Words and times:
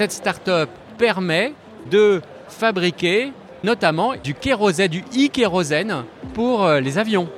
cette 0.00 0.12
start-up 0.12 0.70
permet 0.96 1.52
de 1.90 2.22
fabriquer 2.48 3.34
notamment 3.62 4.14
du 4.16 4.32
kérosène, 4.32 4.88
du 4.88 5.00
e-kérosène 5.00 6.04
pour 6.32 6.64
euh, 6.64 6.80
les 6.80 6.96
avions. 6.96 7.28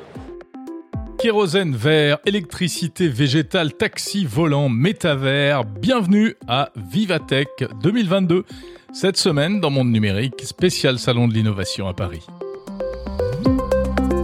Kérosène 1.18 1.75
vert, 1.75 2.18
électricité 2.25 3.09
végétale, 3.09 3.72
taxi 3.72 4.25
volant, 4.25 4.68
métavers. 4.68 5.64
Bienvenue 5.64 6.36
à 6.46 6.70
Vivatech 6.77 7.48
2022. 7.82 8.45
Cette 8.92 9.16
semaine, 9.16 9.60
dans 9.60 9.70
Monde 9.70 9.90
Numérique, 9.90 10.40
spécial 10.42 11.00
salon 11.00 11.26
de 11.26 11.34
l'innovation 11.34 11.88
à 11.88 11.94
Paris. 11.94 12.24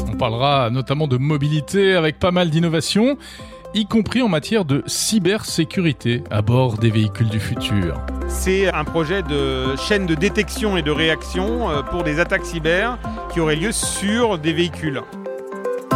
On 0.07 0.17
parlera 0.17 0.71
notamment 0.71 1.09
de 1.09 1.17
mobilité 1.17 1.97
avec 1.97 2.21
pas 2.21 2.31
mal 2.31 2.51
d'innovations, 2.51 3.19
y 3.74 3.86
compris 3.86 4.22
en 4.22 4.30
matière 4.30 4.66
de 4.66 4.84
cybersécurité 4.86 6.24
à 6.30 6.42
bord 6.42 6.78
des 6.78 6.92
véhicules 6.92 7.30
du 7.30 7.40
futur. 7.40 8.00
C'est 8.28 8.72
un 8.74 8.84
projet 8.84 9.24
de 9.24 9.76
chaîne 9.78 10.06
de 10.06 10.16
détection 10.16 10.78
et 10.78 10.82
de 10.82 10.92
réaction 10.92 11.70
euh, 11.70 11.82
pour 11.82 12.04
des 12.04 12.20
attaques 12.20 12.46
cyber 12.46 12.98
qui 13.32 13.40
auraient 13.40 13.56
lieu 13.56 13.72
sur 13.72 14.38
des 14.38 14.54
véhicules. 14.54 15.02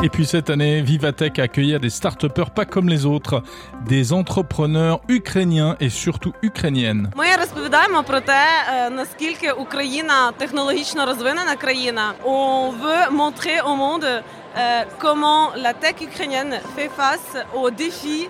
Et 0.04 0.10
puis 0.10 0.28
cette 0.28 0.52
année, 0.52 0.82
Vivatech 0.82 1.40
a 1.40 1.44
accueilli 1.44 1.80
des 1.80 1.90
start 1.90 2.28
pas 2.28 2.66
comme 2.66 2.88
les 2.88 3.08
autres, 3.08 3.42
des 3.88 4.14
entrepreneurs 4.14 5.02
ukrainiens 5.08 5.76
et 5.80 5.90
surtout 5.90 6.34
ukrainiennes. 6.44 7.10
Ми 7.16 7.26
розповідаємо 7.40 8.04
про 8.04 8.20
те, 8.22 8.44
наскільки 8.92 9.52
Україна 9.52 10.32
технологічно 10.38 11.06
розвинена 11.06 11.56
країна. 11.56 12.14
On 12.26 12.72
veut 12.72 13.12
montrer 13.12 13.62
au 13.62 13.76
monde 13.76 14.24
comment 14.99 15.55
la 15.57 15.75
tech 15.75 15.97
ukrainienne 16.01 16.61
fait 16.77 16.89
face 16.89 17.37
aux 17.55 17.71
défis 17.71 18.29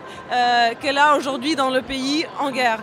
qu'elle 0.81 0.99
a 0.99 1.17
aujourd'hui 1.17 1.57
dans 1.57 1.71
le 1.71 1.83
pays 1.83 2.25
en 2.39 2.51
guerre. 2.51 2.83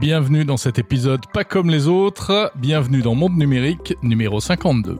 Bienvenue 0.00 0.44
dans 0.44 0.58
cet 0.58 0.78
épisode 0.78 1.26
pas 1.32 1.44
comme 1.44 1.70
les 1.70 1.88
autres, 1.88 2.52
bienvenue 2.56 3.00
dans 3.00 3.14
Monde 3.14 3.38
Numérique 3.38 3.94
numéro 4.02 4.38
52. 4.38 4.98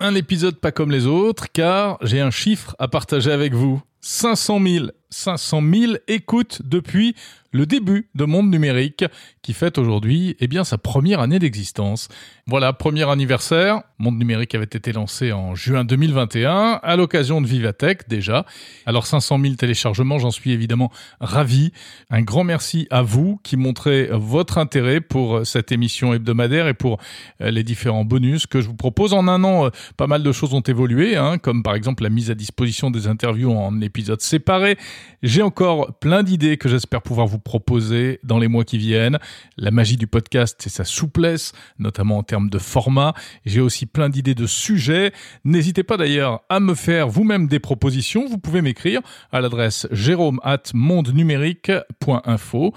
Un 0.00 0.14
épisode 0.14 0.60
pas 0.60 0.72
comme 0.72 0.90
les 0.90 1.06
autres 1.06 1.46
car 1.50 1.96
j'ai 2.02 2.20
un 2.20 2.30
chiffre 2.30 2.76
à 2.78 2.88
partager 2.88 3.32
avec 3.32 3.54
vous. 3.54 3.80
500 4.02 4.60
000, 4.60 4.86
500 5.10 5.62
000 5.72 5.92
écoutes 6.08 6.62
depuis 6.64 7.14
le 7.54 7.66
début 7.66 8.08
de 8.16 8.24
Monde 8.24 8.50
Numérique, 8.50 9.04
qui 9.40 9.52
fête 9.52 9.78
aujourd'hui 9.78 10.36
eh 10.40 10.48
bien 10.48 10.64
sa 10.64 10.76
première 10.76 11.20
année 11.20 11.38
d'existence. 11.38 12.08
Voilà, 12.48 12.72
premier 12.72 13.08
anniversaire. 13.08 13.82
Monde 13.98 14.18
Numérique 14.18 14.56
avait 14.56 14.64
été 14.64 14.92
lancé 14.92 15.30
en 15.30 15.54
juin 15.54 15.84
2021, 15.84 16.80
à 16.82 16.96
l'occasion 16.96 17.40
de 17.40 17.46
Vivatech 17.46 18.08
déjà. 18.08 18.44
Alors 18.86 19.06
500 19.06 19.38
000 19.40 19.54
téléchargements, 19.54 20.18
j'en 20.18 20.32
suis 20.32 20.50
évidemment 20.50 20.90
ravi. 21.20 21.72
Un 22.10 22.22
grand 22.22 22.42
merci 22.42 22.88
à 22.90 23.02
vous 23.02 23.38
qui 23.44 23.56
montrez 23.56 24.08
votre 24.10 24.58
intérêt 24.58 25.00
pour 25.00 25.46
cette 25.46 25.70
émission 25.70 26.12
hebdomadaire 26.12 26.66
et 26.66 26.74
pour 26.74 26.98
euh, 27.40 27.52
les 27.52 27.62
différents 27.62 28.04
bonus 28.04 28.46
que 28.48 28.60
je 28.60 28.66
vous 28.66 28.74
propose. 28.74 29.12
En 29.12 29.28
un 29.28 29.44
an, 29.44 29.66
euh, 29.66 29.70
pas 29.96 30.08
mal 30.08 30.24
de 30.24 30.32
choses 30.32 30.54
ont 30.54 30.60
évolué, 30.60 31.16
hein, 31.16 31.38
comme 31.38 31.62
par 31.62 31.76
exemple 31.76 32.02
la 32.02 32.10
mise 32.10 32.32
à 32.32 32.34
disposition 32.34 32.90
des 32.90 33.06
interviews 33.06 33.52
en 33.52 33.80
épisodes 33.80 34.20
séparés. 34.20 34.76
J'ai 35.22 35.42
encore 35.42 35.98
plein 35.98 36.22
d'idées 36.22 36.58
que 36.58 36.68
j'espère 36.68 37.02
pouvoir 37.02 37.26
vous 37.26 37.38
proposer 37.38 38.20
dans 38.24 38.38
les 38.38 38.48
mois 38.48 38.64
qui 38.64 38.78
viennent. 38.78 39.18
La 39.56 39.70
magie 39.70 39.96
du 39.96 40.06
podcast, 40.06 40.60
c'est 40.62 40.70
sa 40.70 40.84
souplesse, 40.84 41.52
notamment 41.78 42.18
en 42.18 42.22
termes 42.22 42.50
de 42.50 42.58
format. 42.58 43.14
J'ai 43.46 43.60
aussi 43.60 43.86
plein 43.86 44.08
d'idées 44.08 44.34
de 44.34 44.46
sujets. 44.46 45.12
N'hésitez 45.44 45.82
pas 45.82 45.96
d'ailleurs 45.96 46.42
à 46.48 46.60
me 46.60 46.74
faire 46.74 47.08
vous-même 47.08 47.48
des 47.48 47.58
propositions. 47.58 48.26
Vous 48.28 48.38
pouvez 48.38 48.62
m'écrire 48.62 49.00
à 49.32 49.40
l'adresse 49.40 49.88
jérôme 49.90 50.40
at 50.42 50.62
mondenumérique.info. 50.74 52.74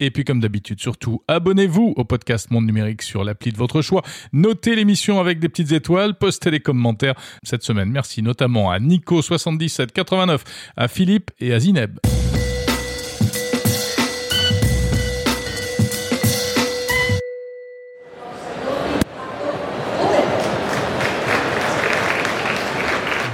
Et 0.00 0.10
puis 0.10 0.24
comme 0.24 0.40
d'habitude, 0.40 0.80
surtout, 0.80 1.22
abonnez-vous 1.28 1.92
au 1.96 2.04
podcast 2.04 2.50
Monde 2.50 2.66
Numérique 2.66 3.02
sur 3.02 3.22
l'appli 3.22 3.52
de 3.52 3.58
votre 3.58 3.82
choix. 3.82 4.02
Notez 4.32 4.74
l'émission 4.74 5.20
avec 5.20 5.38
des 5.38 5.48
petites 5.48 5.72
étoiles, 5.72 6.14
postez 6.14 6.50
les 6.50 6.60
commentaires 6.60 7.14
cette 7.42 7.62
semaine. 7.62 7.90
Merci 7.90 8.22
notamment 8.22 8.70
à 8.70 8.78
Nico7789, 8.78 10.40
à 10.76 10.88
Philippe 10.88 11.30
et 11.38 11.52
à 11.52 11.60
Zineb. 11.60 11.98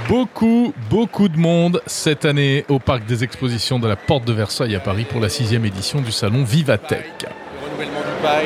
Beaucoup, 0.07 0.73
beaucoup 0.89 1.27
de 1.27 1.37
monde 1.37 1.81
cette 1.85 2.23
année 2.23 2.63
au 2.69 2.79
Parc 2.79 3.05
des 3.05 3.25
Expositions 3.25 3.77
de 3.77 3.89
la 3.89 3.97
Porte 3.97 4.23
de 4.23 4.31
Versailles 4.31 4.75
à 4.75 4.79
Paris 4.79 5.05
pour 5.09 5.19
la 5.19 5.27
sixième 5.27 5.65
édition 5.65 5.99
du 5.99 6.13
salon 6.13 6.45
Vivatech. 6.45 7.25
Euh, 7.25 7.83
euh, 8.25 8.45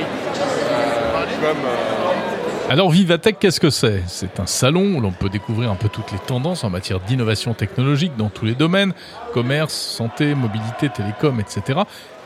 Alors 2.67 2.89
Vivatech, 2.89 3.38
qu'est-ce 3.39 3.59
que 3.59 3.69
c'est? 3.69 4.01
C'est 4.07 4.39
un 4.39 4.47
salon 4.47 4.95
où 4.95 5.01
l'on 5.01 5.11
peut 5.11 5.29
découvrir 5.29 5.69
un 5.69 5.75
peu 5.75 5.88
toutes 5.88 6.11
les 6.11 6.19
tendances 6.19 6.63
en 6.63 6.72
matière 6.72 6.99
d'innovation 6.99 7.53
technologique 7.53 8.17
dans 8.17 8.29
tous 8.29 8.45
les 8.45 8.55
domaines, 8.55 8.93
commerce, 9.31 9.73
santé, 9.73 10.33
mobilité, 10.33 10.89
télécom, 10.89 11.39
etc. 11.39 11.81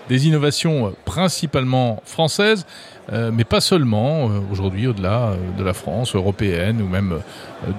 Des 0.10 0.28
innovations 0.28 0.88
euh, 0.88 0.90
principalement 1.04 2.02
françaises, 2.06 2.66
euh, 3.12 3.32
mais 3.34 3.44
pas 3.44 3.62
seulement, 3.62 4.30
euh, 4.30 4.40
aujourd'hui 4.52 4.88
au-delà 4.88 5.34
de 5.58 5.64
la 5.64 5.74
France, 5.74 6.16
européenne 6.16 6.82
ou 6.82 6.88
même 6.88 7.22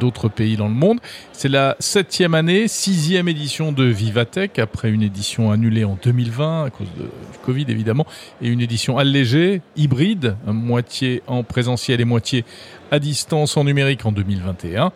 d'autres 0.00 0.28
pays 0.28 0.56
dans 0.56 0.68
le 0.68 0.74
monde. 0.74 0.98
C'est 1.32 1.48
la 1.48 1.76
septième 1.78 2.34
année, 2.34 2.66
sixième 2.66 3.28
édition 3.28 3.70
de 3.70 3.84
Vivatech, 3.84 4.58
après 4.58 4.90
une 4.90 5.02
édition 5.02 5.52
annulée 5.52 5.84
en 5.84 5.96
2020 6.02 6.64
à 6.64 6.70
cause 6.70 6.88
du 6.88 7.04
Covid 7.44 7.66
évidemment, 7.68 8.06
et 8.42 8.48
une 8.48 8.60
édition 8.60 8.98
allégée, 8.98 9.62
hybride, 9.76 10.36
moitié 10.46 11.22
en 11.26 11.44
présentiel 11.44 12.00
et 12.00 12.04
moitié 12.04 12.44
à 12.90 12.98
distance 12.98 13.56
en 13.56 13.64
numérique 13.64 14.04
en 14.04 14.12
2021 14.12 14.92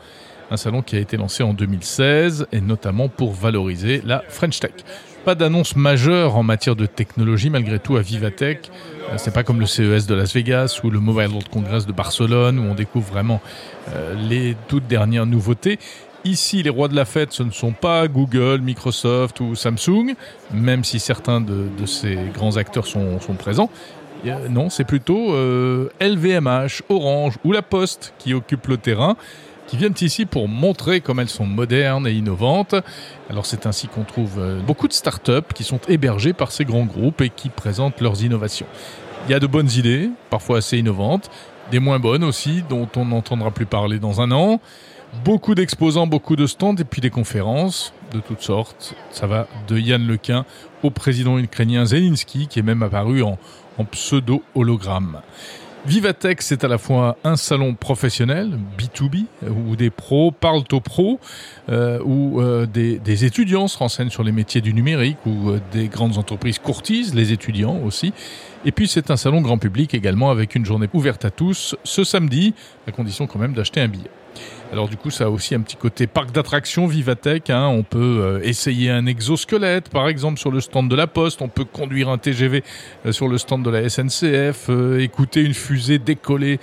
un 0.50 0.56
salon 0.56 0.82
qui 0.82 0.96
a 0.96 0.98
été 0.98 1.16
lancé 1.16 1.42
en 1.42 1.54
2016 1.54 2.48
et 2.52 2.60
notamment 2.60 3.08
pour 3.08 3.32
valoriser 3.32 4.02
la 4.04 4.22
French 4.28 4.60
Tech. 4.60 4.72
Pas 5.24 5.34
d'annonce 5.34 5.76
majeure 5.76 6.36
en 6.36 6.42
matière 6.42 6.76
de 6.76 6.86
technologie 6.86 7.50
malgré 7.50 7.78
tout 7.78 7.96
à 7.96 8.00
Vivatech. 8.00 8.70
Euh, 9.10 9.14
c'est 9.18 9.34
pas 9.34 9.42
comme 9.42 9.60
le 9.60 9.66
CES 9.66 10.06
de 10.06 10.14
Las 10.14 10.32
Vegas 10.32 10.80
ou 10.82 10.90
le 10.90 10.98
Mobile 10.98 11.28
World 11.28 11.48
Congress 11.50 11.86
de 11.86 11.92
Barcelone 11.92 12.58
où 12.58 12.62
on 12.62 12.74
découvre 12.74 13.06
vraiment 13.12 13.42
euh, 13.90 14.14
les 14.14 14.56
toutes 14.68 14.86
dernières 14.86 15.26
nouveautés. 15.26 15.78
Ici, 16.24 16.62
les 16.62 16.70
rois 16.70 16.88
de 16.88 16.96
la 16.96 17.04
fête, 17.04 17.32
ce 17.32 17.42
ne 17.42 17.50
sont 17.50 17.72
pas 17.72 18.08
Google, 18.08 18.60
Microsoft 18.62 19.40
ou 19.40 19.54
Samsung, 19.54 20.14
même 20.52 20.84
si 20.84 21.00
certains 21.00 21.40
de, 21.40 21.86
ces 21.86 22.16
grands 22.34 22.56
acteurs 22.56 22.86
sont, 22.86 23.18
présents. 23.38 23.70
non, 24.50 24.68
c'est 24.68 24.84
plutôt 24.84 25.32
LVMH, 26.00 26.46
euh, 26.46 26.68
Orange 26.90 27.38
ou 27.44 27.52
La 27.52 27.62
Poste 27.62 28.12
qui 28.18 28.34
occupent 28.34 28.68
le 28.68 28.76
terrain 28.76 29.16
qui 29.70 29.76
viennent 29.76 29.94
ici 30.00 30.26
pour 30.26 30.48
montrer 30.48 31.00
comme 31.00 31.20
elles 31.20 31.28
sont 31.28 31.46
modernes 31.46 32.08
et 32.08 32.12
innovantes. 32.12 32.74
Alors 33.30 33.46
c'est 33.46 33.66
ainsi 33.66 33.86
qu'on 33.86 34.02
trouve 34.02 34.40
euh, 34.40 34.60
beaucoup 34.60 34.88
de 34.88 34.92
startups 34.92 35.54
qui 35.54 35.62
sont 35.62 35.78
hébergées 35.86 36.32
par 36.32 36.50
ces 36.50 36.64
grands 36.64 36.86
groupes 36.86 37.20
et 37.20 37.30
qui 37.30 37.50
présentent 37.50 38.00
leurs 38.00 38.24
innovations. 38.24 38.66
Il 39.28 39.30
y 39.30 39.34
a 39.34 39.38
de 39.38 39.46
bonnes 39.46 39.70
idées, 39.76 40.10
parfois 40.28 40.58
assez 40.58 40.78
innovantes, 40.78 41.30
des 41.70 41.78
moins 41.78 42.00
bonnes 42.00 42.24
aussi, 42.24 42.64
dont 42.68 42.88
on 42.96 43.04
n'entendra 43.04 43.52
plus 43.52 43.66
parler 43.66 44.00
dans 44.00 44.20
un 44.20 44.32
an. 44.32 44.60
Beaucoup 45.24 45.54
d'exposants, 45.54 46.08
beaucoup 46.08 46.34
de 46.34 46.48
stands 46.48 46.74
et 46.74 46.84
puis 46.84 47.00
des 47.00 47.10
conférences 47.10 47.92
de 48.12 48.18
toutes 48.18 48.42
sortes. 48.42 48.96
Ça 49.12 49.28
va 49.28 49.46
de 49.68 49.78
Yann 49.78 50.04
Lequin 50.04 50.46
au 50.82 50.90
président 50.90 51.38
ukrainien 51.38 51.84
Zelensky 51.84 52.48
qui 52.48 52.58
est 52.58 52.62
même 52.62 52.82
apparu 52.82 53.22
en, 53.22 53.38
en 53.78 53.84
pseudo-hologramme. 53.84 55.20
Vivatech, 55.86 56.42
c'est 56.42 56.62
à 56.62 56.68
la 56.68 56.76
fois 56.76 57.16
un 57.24 57.36
salon 57.36 57.74
professionnel, 57.74 58.58
B2B, 58.78 59.24
où 59.48 59.76
des 59.76 59.88
pros 59.88 60.30
parlent 60.30 60.62
aux 60.72 60.80
pros, 60.80 61.18
euh, 61.70 61.98
où 62.04 62.40
euh, 62.40 62.66
des, 62.66 63.24
étudiants 63.24 63.66
se 63.66 63.78
renseignent 63.78 64.10
sur 64.10 64.22
les 64.22 64.32
métiers 64.32 64.60
du 64.60 64.74
numérique, 64.74 65.16
où 65.24 65.50
euh, 65.50 65.60
des 65.72 65.88
grandes 65.88 66.18
entreprises 66.18 66.58
courtisent 66.58 67.14
les 67.14 67.32
étudiants 67.32 67.80
aussi. 67.82 68.12
Et 68.66 68.72
puis 68.72 68.88
c'est 68.88 69.10
un 69.10 69.16
salon 69.16 69.40
grand 69.40 69.56
public 69.56 69.94
également 69.94 70.30
avec 70.30 70.54
une 70.54 70.66
journée 70.66 70.88
ouverte 70.92 71.24
à 71.24 71.30
tous 71.30 71.74
ce 71.82 72.04
samedi, 72.04 72.52
à 72.86 72.92
condition 72.92 73.26
quand 73.26 73.38
même 73.38 73.54
d'acheter 73.54 73.80
un 73.80 73.88
billet. 73.88 74.10
Alors 74.72 74.88
du 74.88 74.96
coup, 74.96 75.10
ça 75.10 75.24
a 75.24 75.28
aussi 75.28 75.56
un 75.56 75.60
petit 75.62 75.74
côté 75.74 76.06
parc 76.06 76.30
d'attractions 76.30 76.86
Vivatech. 76.86 77.50
Hein. 77.50 77.66
On 77.66 77.82
peut 77.82 78.20
euh, 78.22 78.40
essayer 78.44 78.88
un 78.88 79.06
exosquelette, 79.06 79.88
par 79.88 80.06
exemple, 80.06 80.38
sur 80.38 80.52
le 80.52 80.60
stand 80.60 80.88
de 80.88 80.94
la 80.94 81.08
Poste. 81.08 81.42
On 81.42 81.48
peut 81.48 81.64
conduire 81.64 82.08
un 82.08 82.18
TGV 82.18 82.62
euh, 83.04 83.10
sur 83.10 83.26
le 83.26 83.36
stand 83.36 83.64
de 83.64 83.70
la 83.70 83.88
SNCF, 83.88 84.66
euh, 84.68 85.00
écouter 85.00 85.42
une 85.42 85.54
fusée 85.54 85.98
décoller 85.98 86.60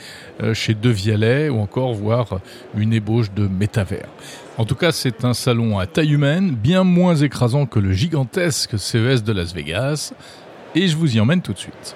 chez 0.54 0.74
De 0.74 0.90
Vialet 0.90 1.50
ou 1.50 1.60
encore 1.60 1.94
voir 1.94 2.40
une 2.78 2.94
ébauche 2.94 3.32
de 3.34 3.48
métavers. 3.48 4.08
En 4.58 4.66
tout 4.66 4.76
cas, 4.76 4.92
c'est 4.92 5.26
un 5.26 5.34
salon 5.34 5.80
à 5.80 5.86
taille 5.86 6.14
humaine, 6.14 6.52
bien 6.52 6.84
moins 6.84 7.16
écrasant 7.16 7.66
que 7.66 7.80
le 7.80 7.92
gigantesque 7.92 8.80
CES 8.80 9.24
de 9.24 9.34
Las 9.34 9.54
Vegas. 9.54 10.14
Et 10.76 10.88
je 10.88 10.96
vous 10.96 11.16
y 11.16 11.20
emmène 11.20 11.42
tout 11.42 11.54
de 11.54 11.58
suite. 11.58 11.96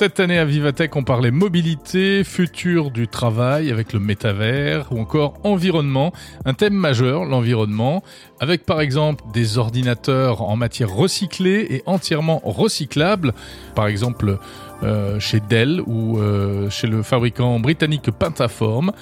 Cette 0.00 0.18
année 0.18 0.38
à 0.38 0.46
Vivatech, 0.46 0.96
on 0.96 1.04
parlait 1.04 1.30
mobilité, 1.30 2.24
futur 2.24 2.90
du 2.90 3.06
travail 3.06 3.70
avec 3.70 3.92
le 3.92 4.00
métavers 4.00 4.90
ou 4.90 4.98
encore 4.98 5.34
environnement. 5.44 6.14
Un 6.46 6.54
thème 6.54 6.72
majeur, 6.72 7.26
l'environnement, 7.26 8.02
avec 8.40 8.64
par 8.64 8.80
exemple 8.80 9.22
des 9.34 9.58
ordinateurs 9.58 10.40
en 10.40 10.56
matière 10.56 10.90
recyclée 10.90 11.66
et 11.68 11.82
entièrement 11.84 12.40
recyclables. 12.42 13.34
Par 13.74 13.88
exemple, 13.88 14.38
euh, 14.82 15.20
chez 15.20 15.40
Dell 15.40 15.82
ou 15.84 16.18
euh, 16.18 16.70
chez 16.70 16.86
le 16.86 17.02
fabricant 17.02 17.60
britannique 17.60 18.10
Pentaform 18.10 18.92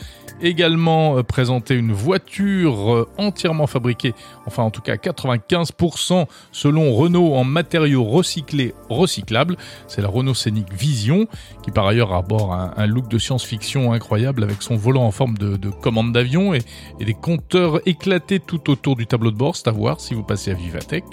également 0.42 1.18
euh, 1.18 1.22
présenté 1.22 1.74
une 1.74 1.92
voiture 1.92 2.94
euh, 2.94 3.08
entièrement 3.18 3.66
fabriquée, 3.66 4.14
enfin 4.46 4.62
en 4.62 4.70
tout 4.70 4.80
cas 4.80 4.96
95% 4.96 6.26
selon 6.52 6.94
Renault 6.94 7.34
en 7.34 7.44
matériaux 7.44 8.04
recyclés 8.04 8.74
recyclables. 8.88 9.56
C'est 9.86 10.02
la 10.02 10.08
Renault 10.08 10.34
Scénic 10.34 10.72
Vision 10.72 11.26
qui 11.62 11.70
par 11.70 11.86
ailleurs 11.86 12.12
arbore 12.12 12.52
un, 12.52 12.86
look 12.86 13.08
de 13.08 13.18
science-fiction 13.18 13.92
incroyable 13.92 14.42
avec 14.42 14.62
son 14.62 14.76
volant 14.76 15.04
en 15.04 15.10
forme 15.10 15.36
de, 15.36 15.70
commande 15.70 16.12
d'avion 16.12 16.54
et, 16.54 16.60
des 17.00 17.14
compteurs 17.14 17.80
éclatés 17.86 18.40
tout 18.40 18.70
autour 18.70 18.96
du 18.96 19.06
tableau 19.06 19.30
de 19.30 19.36
bord. 19.36 19.56
C'est 19.56 19.68
à 19.68 19.72
voir 19.72 20.00
si 20.00 20.14
vous 20.14 20.22
passez 20.22 20.50
à 20.50 20.54
Vivatech. 20.54 21.04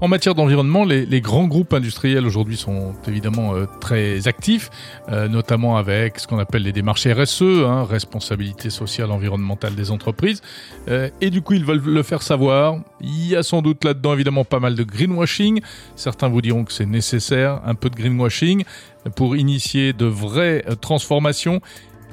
En 0.00 0.08
matière 0.08 0.34
d'environnement, 0.34 0.84
les, 0.84 1.20
grands 1.20 1.46
groupes 1.46 1.74
industriels 1.74 2.26
aujourd'hui 2.26 2.56
sont 2.56 2.94
évidemment 3.06 3.54
euh, 3.54 3.66
très 3.80 4.28
actifs, 4.28 4.70
notamment 5.08 5.76
avec 5.76 6.18
ce 6.18 6.26
qu'on 6.26 6.38
appelle 6.38 6.62
les 6.62 6.72
démarches 6.72 7.06
RSE, 7.06 7.42
hein, 7.42 7.84
responsabilité 7.84 8.49
sociale 8.58 9.10
environnementale 9.10 9.74
des 9.74 9.90
entreprises. 9.90 10.42
Euh, 10.88 11.10
et 11.20 11.30
du 11.30 11.42
coup, 11.42 11.54
ils 11.54 11.64
veulent 11.64 11.82
le 11.82 12.02
faire 12.02 12.22
savoir. 12.22 12.78
Il 13.00 13.28
y 13.28 13.36
a 13.36 13.42
sans 13.42 13.62
doute 13.62 13.84
là-dedans 13.84 14.14
évidemment 14.14 14.44
pas 14.44 14.60
mal 14.60 14.74
de 14.74 14.82
greenwashing. 14.82 15.60
Certains 15.96 16.28
vous 16.28 16.42
diront 16.42 16.64
que 16.64 16.72
c'est 16.72 16.86
nécessaire, 16.86 17.60
un 17.64 17.74
peu 17.74 17.90
de 17.90 17.96
greenwashing, 17.96 18.64
pour 19.16 19.36
initier 19.36 19.92
de 19.92 20.06
vraies 20.06 20.64
transformations. 20.80 21.60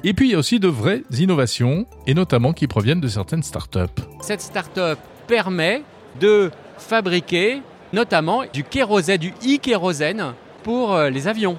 Et 0.04 0.14
puis 0.14 0.28
il 0.28 0.32
y 0.32 0.34
a 0.34 0.38
aussi 0.38 0.60
de 0.60 0.68
vraies 0.68 1.02
innovations, 1.18 1.86
et 2.06 2.14
notamment 2.14 2.52
qui 2.52 2.66
proviennent 2.66 3.00
de 3.00 3.08
certaines 3.08 3.42
startups. 3.42 4.02
Cette 4.20 4.40
startup 4.40 4.98
permet 5.26 5.82
de 6.20 6.50
fabriquer 6.78 7.62
notamment 7.92 8.42
du 8.52 8.64
kérosène, 8.64 9.18
du 9.18 9.30
e-kérosène 9.44 10.34
pour 10.62 10.94
euh, 10.94 11.10
les 11.10 11.26
avions. 11.26 11.58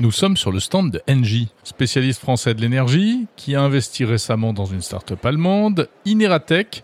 Nous 0.00 0.10
sommes 0.10 0.36
sur 0.36 0.50
le 0.50 0.58
stand 0.58 0.90
de 0.90 1.02
Engie, 1.08 1.48
spécialiste 1.64 2.20
français 2.20 2.54
de 2.54 2.60
l'énergie, 2.60 3.26
qui 3.36 3.54
a 3.54 3.62
investi 3.62 4.04
récemment 4.04 4.52
dans 4.52 4.64
une 4.64 4.80
start-up 4.80 5.24
allemande, 5.24 5.88
Ineratech, 6.06 6.82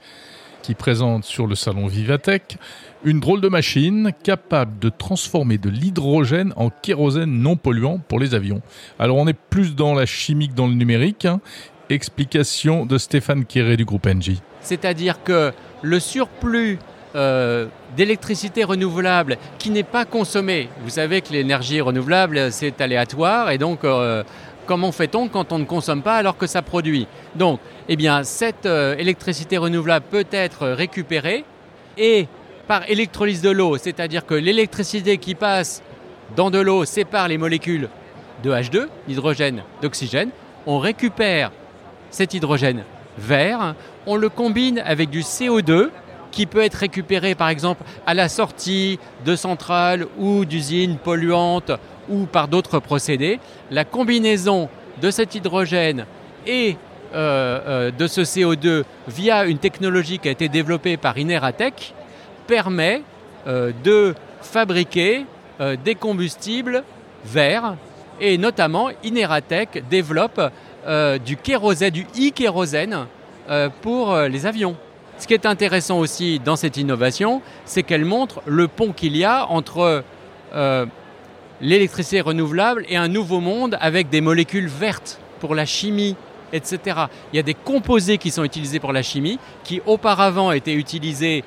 qui 0.62 0.75
présente 0.75 1.25
sur 1.25 1.46
le 1.46 1.55
salon 1.55 1.87
Vivatech 1.87 2.58
une 3.05 3.20
drôle 3.20 3.40
de 3.40 3.49
machine 3.49 4.12
capable 4.22 4.78
de 4.78 4.90
transformer 4.90 5.56
de 5.56 5.70
l'hydrogène 5.70 6.52
en 6.56 6.69
kérosène 6.69 7.40
non 7.40 7.56
polluant 7.56 7.99
pour 7.99 8.20
les 8.20 8.34
avions. 8.34 8.60
Alors 8.99 9.16
on 9.16 9.26
est 9.26 9.38
plus 9.50 9.75
dans 9.75 9.94
la 9.94 10.05
chimie 10.05 10.49
que 10.49 10.55
dans 10.55 10.66
le 10.66 10.75
numérique. 10.75 11.25
Hein. 11.25 11.40
Explication 11.90 12.84
de 12.84 12.99
Stéphane 12.99 13.46
Kéré 13.46 13.76
du 13.76 13.84
groupe 13.84 14.06
Engie. 14.06 14.43
C'est-à-dire 14.60 15.22
que 15.22 15.52
le 15.82 16.00
surplus 16.00 16.78
euh, 17.14 17.66
d'électricité 17.96 18.64
renouvelable 18.64 19.38
qui 19.58 19.70
n'est 19.70 19.82
pas 19.82 20.05
consommée. 20.05 20.69
Vous 20.82 20.90
savez 20.90 21.22
que 21.22 21.32
l'énergie 21.32 21.81
renouvelable, 21.81 22.52
c'est 22.52 22.81
aléatoire 22.81 23.50
et 23.50 23.56
donc 23.56 23.84
euh, 23.84 24.22
comment 24.66 24.93
fait-on 24.93 25.28
quand 25.28 25.52
on 25.52 25.58
ne 25.58 25.64
consomme 25.64 26.02
pas 26.02 26.16
alors 26.16 26.37
que 26.37 26.46
ça 26.46 26.60
produit? 26.60 27.06
Donc, 27.34 27.60
eh 27.88 27.96
bien, 27.96 28.25
cette 28.25 28.66
euh, 28.66 28.94
électricité 28.96 29.56
renouvelable 29.56 30.05
peut 30.10 30.26
être 30.31 30.69
récupérée 30.69 31.44
et 31.96 32.26
par 32.66 32.88
électrolyse 32.90 33.40
de 33.40 33.50
l'eau, 33.50 33.78
c'est-à-dire 33.78 34.26
que 34.26 34.34
l'électricité 34.34 35.16
qui 35.16 35.34
passe 35.34 35.82
dans 36.37 36.50
de 36.50 36.58
l'eau 36.58 36.84
sépare 36.84 37.28
les 37.28 37.38
molécules 37.38 37.88
de 38.43 38.50
H2, 38.50 38.87
d'hydrogène, 39.08 39.62
d'oxygène, 39.81 40.28
on 40.66 40.78
récupère 40.78 41.50
cet 42.10 42.34
hydrogène 42.34 42.84
vert, 43.16 43.75
on 44.06 44.16
le 44.16 44.28
combine 44.28 44.82
avec 44.84 45.08
du 45.08 45.20
CO2 45.20 45.88
qui 46.31 46.47
peut 46.47 46.63
être 46.63 46.75
récupéré 46.75 47.35
par 47.35 47.49
exemple 47.49 47.83
à 48.07 48.15
la 48.15 48.29
sortie 48.29 48.99
de 49.25 49.37
centrales 49.37 50.07
ou 50.19 50.45
d'usines 50.45 50.97
polluantes 50.97 51.73
ou 52.09 52.27
par 52.27 52.49
d'autres 52.49 52.79
procédés. 52.79 53.41
La 53.71 53.85
combinaison 53.85 54.69
de 55.01 55.11
cet 55.11 55.35
hydrogène 55.35 56.07
et 56.47 56.77
euh, 57.15 57.61
euh, 57.67 57.91
de 57.91 58.07
ce 58.07 58.21
CO2 58.21 58.85
via 59.07 59.47
une 59.47 59.59
technologie 59.59 60.19
qui 60.19 60.29
a 60.29 60.31
été 60.31 60.49
développée 60.49 60.99
par 60.99 61.17
Ineratech 61.17 61.95
permet 62.47 63.03
euh, 63.47 63.73
de 63.83 64.15
fabriquer 64.43 65.25
des 65.85 65.97
combustibles 65.97 66.85
verts 67.25 67.75
et 68.21 68.39
notamment 68.39 68.91
Ineratech 69.03 69.83
développe 69.91 70.41
du 71.27 71.37
kérosène, 71.37 71.91
du 71.91 72.03
e-kérosène 72.17 73.07
pour 73.83 74.17
les 74.17 74.47
avions. 74.47 74.77
Ce 75.19 75.26
qui 75.26 75.35
est 75.35 75.47
intéressant 75.47 75.99
aussi 75.99 76.38
dans 76.38 76.56
cette 76.56 76.76
innovation, 76.76 77.43
c'est 77.65 77.82
qu'elle 77.82 78.05
montre 78.05 78.41
le 78.47 78.69
pont 78.69 78.93
qu'il 78.93 79.17
y 79.17 79.25
a 79.25 79.47
entre 79.47 80.05
euh, 80.55 80.87
l'électricité 81.61 82.20
renouvelable 82.20 82.85
et 82.88 82.97
un 82.97 83.09
nouveau 83.09 83.41
monde 83.41 83.76
avec 83.81 84.11
des 84.11 84.20
molécules 84.20 84.69
vertes 84.69 85.19
pour 85.41 85.56
la 85.56 85.67
chimie, 85.67 86.15
etc. 86.53 86.79
Il 87.32 87.37
y 87.37 87.38
a 87.41 87.43
des 87.43 87.55
composés 87.55 88.19
qui 88.19 88.31
sont 88.31 88.44
utilisés 88.44 88.79
pour 88.79 88.93
la 88.93 89.03
chimie, 89.03 89.41
qui 89.65 89.82
auparavant 89.87 90.53
étaient 90.53 90.75
utilisés 90.75 91.43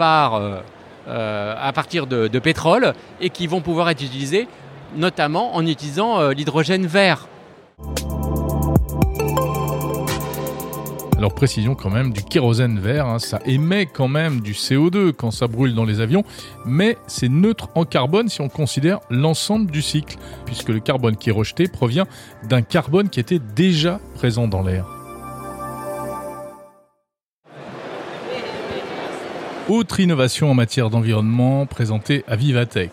euh, 0.00 0.60
euh, 1.08 1.54
à 1.60 1.72
partir 1.72 2.06
de, 2.06 2.38
pétrole 2.38 2.94
et 3.20 3.30
qui 3.30 3.48
vont 3.48 3.60
pouvoir 3.60 3.90
être 3.90 4.02
utilisés 4.02 4.46
notamment 4.96 5.56
en 5.56 5.66
utilisant 5.66 6.30
l'hydrogène 6.30 6.86
vert. 6.86 7.26
Alors 11.18 11.34
précision 11.34 11.74
quand 11.74 11.90
même, 11.90 12.12
du 12.12 12.22
kérosène 12.22 12.78
vert, 12.78 13.08
hein, 13.08 13.18
ça 13.18 13.40
émet 13.44 13.86
quand 13.86 14.06
même 14.06 14.40
du 14.40 14.52
CO2 14.52 15.12
quand 15.12 15.32
ça 15.32 15.48
brûle 15.48 15.74
dans 15.74 15.84
les 15.84 16.00
avions, 16.00 16.22
mais 16.64 16.96
c'est 17.08 17.28
neutre 17.28 17.70
en 17.74 17.84
carbone 17.84 18.28
si 18.28 18.40
on 18.40 18.48
considère 18.48 19.00
l'ensemble 19.10 19.68
du 19.68 19.82
cycle, 19.82 20.16
puisque 20.46 20.68
le 20.68 20.78
carbone 20.78 21.16
qui 21.16 21.30
est 21.30 21.32
rejeté 21.32 21.66
provient 21.66 22.06
d'un 22.48 22.62
carbone 22.62 23.08
qui 23.08 23.18
était 23.18 23.40
déjà 23.40 23.98
présent 24.14 24.46
dans 24.46 24.62
l'air. 24.62 24.86
Autre 29.68 29.98
innovation 29.98 30.52
en 30.52 30.54
matière 30.54 30.88
d'environnement 30.88 31.66
présentée 31.66 32.24
à 32.28 32.36
Vivatech. 32.36 32.92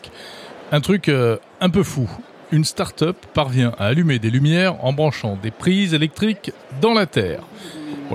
Un 0.72 0.81
truc 0.81 1.10
euh, 1.10 1.38
un 1.62 1.69
peu 1.69 1.83
fou. 1.83 2.10
Une 2.51 2.66
start-up 2.66 3.18
parvient 3.36 3.74
à 3.77 3.86
allumer 3.86 4.17
des 4.17 4.32
lumières 4.32 4.84
en 4.84 4.94
branchant 4.94 5.38
des 5.41 5.51
prises 5.51 5.94
électriques 5.94 6.51
dans 6.82 6.96
la 6.96 7.05
Terre. 7.05 7.44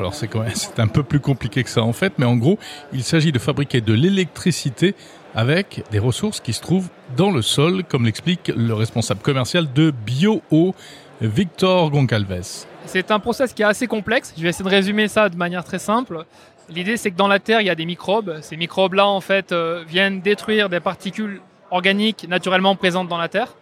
Alors 0.01 0.15
c'est 0.15 0.81
un 0.81 0.87
peu 0.89 1.03
plus 1.03 1.21
compliqué 1.21 1.63
que 1.63 1.71
ça 1.71 1.83
en 1.83 1.93
fait, 1.93 2.15
mais 2.19 2.25
en 2.25 2.37
gros, 2.37 2.59
il 2.93 3.05
s'agit 3.05 3.33
de 3.33 3.39
fabriquer 3.39 3.81
de 3.81 3.93
l'électricité 3.93 4.95
avec 5.35 5.85
des 5.91 5.99
ressources 5.99 6.41
qui 6.41 6.53
se 6.53 6.61
trouvent 6.61 6.89
dans 7.17 7.31
le 7.31 7.43
sol, 7.43 7.85
comme 7.85 8.07
l'explique 8.07 8.51
le 8.57 8.75
responsable 8.75 9.21
commercial 9.21 9.73
de 9.73 9.91
BioO, 9.91 10.75
Victor 11.21 11.91
Goncalves. 11.91 12.67
C'est 12.87 13.11
un 13.11 13.21
process 13.21 13.53
qui 13.53 13.63
est 13.63 13.67
assez 13.67 13.87
complexe. 13.87 14.33
Je 14.37 14.43
vais 14.43 14.49
essayer 14.49 14.65
de 14.65 14.71
résumer 14.71 15.07
ça 15.07 15.29
de 15.29 15.37
manière 15.37 15.65
très 15.65 15.79
simple. 15.79 16.25
L'idée, 16.71 16.97
c'est 16.97 17.11
que 17.11 17.17
dans 17.17 17.29
la 17.29 17.39
Terre, 17.39 17.61
il 17.61 17.67
y 17.67 17.71
a 17.71 17.75
des 17.75 17.85
microbes. 17.85 18.39
Ces 18.41 18.57
microbes-là, 18.57 19.07
en 19.07 19.21
fait, 19.21 19.53
euh, 19.53 19.85
viennent 19.87 20.21
détruire 20.21 20.69
des 20.69 20.81
particules 20.81 21.41
organiques 21.71 22.27
naturellement 22.29 22.75
présentes 22.75 23.09
dans 23.09 23.19
la 23.19 23.29
Terre. 23.29 23.55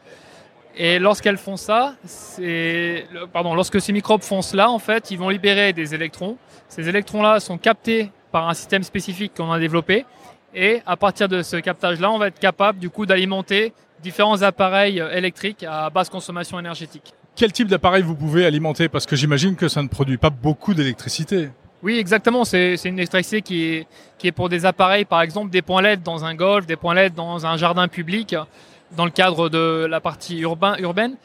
Et 0.81 1.01
lorsqu'elles 1.01 1.39
font 1.39 1.57
ça, 1.57 1.97
pardon, 3.33 3.55
lorsque 3.55 3.81
ces 3.81 3.93
microbes 3.93 4.23
font 4.23 4.43
cela, 4.43 4.71
en 4.71 4.79
fait, 4.79 5.11
ils 5.11 5.19
vont 5.19 5.29
libérer 5.29 5.73
des 5.73 5.93
électrons. 5.93 6.37
Ces 6.69 6.89
électrons-là 6.89 7.41
sont 7.41 7.59
captés 7.59 8.13
par 8.31 8.49
un 8.49 8.55
système 8.55 8.85
spécifique 8.85 9.33
qu'on 9.37 9.51
a 9.51 9.59
développé. 9.59 10.07
Et 10.55 10.81
à 10.87 10.97
partir 10.97 11.29
de 11.29 11.43
ce 11.43 11.57
captage-là, 11.57 12.13
on 12.13 12.19
va 12.19 12.29
être 12.29 12.39
capable 12.39 12.79
du 12.79 12.91
coup 12.91 13.07
d'alimenter 13.07 13.73
différents 14.03 14.41
appareils 14.43 15.03
électriques 15.13 15.65
à 15.69 15.91
basse 15.91 16.09
consommation 16.09 16.61
énergétique. 16.61 17.13
Quel 17.35 17.53
type 17.53 17.67
d'appareil 17.69 18.03
vous 18.03 18.15
pouvez 18.15 18.47
alimenter? 18.47 18.89
Parce 18.89 19.05
que 19.05 19.17
j'imagine 19.17 19.57
que 19.57 19.67
ça 19.67 19.83
ne 19.83 19.89
produit 19.89 20.17
pas 20.17 20.31
beaucoup 20.31 20.75
d'électricité. 20.75 21.51
Oui, 21.83 21.99
exactement. 21.99 22.45
C'est 22.45 22.75
une 22.85 22.99
électricité 22.99 23.43
qui 23.43 23.65
est, 23.65 23.87
qui 24.17 24.29
est 24.29 24.33
pour 24.33 24.49
des 24.49 24.65
appareils, 24.65 25.05
par 25.05 25.23
exemple, 25.23 25.51
des 25.51 25.63
points 25.63 25.83
LED 25.83 26.03
dans 26.03 26.25
un 26.25 26.35
golf, 26.35 26.67
des 26.67 26.77
points 26.77 26.95
LED 26.95 27.15
dans 27.15 27.47
un 27.47 27.57
jardin 27.57 27.89
public 27.89 28.37
dans 28.97 29.05
le 29.05 29.11
cadre 29.11 29.49
de 29.49 29.87
la 29.87 30.01
partie 30.01 30.39
urbain, 30.39 30.77
urbaine. 30.79 31.17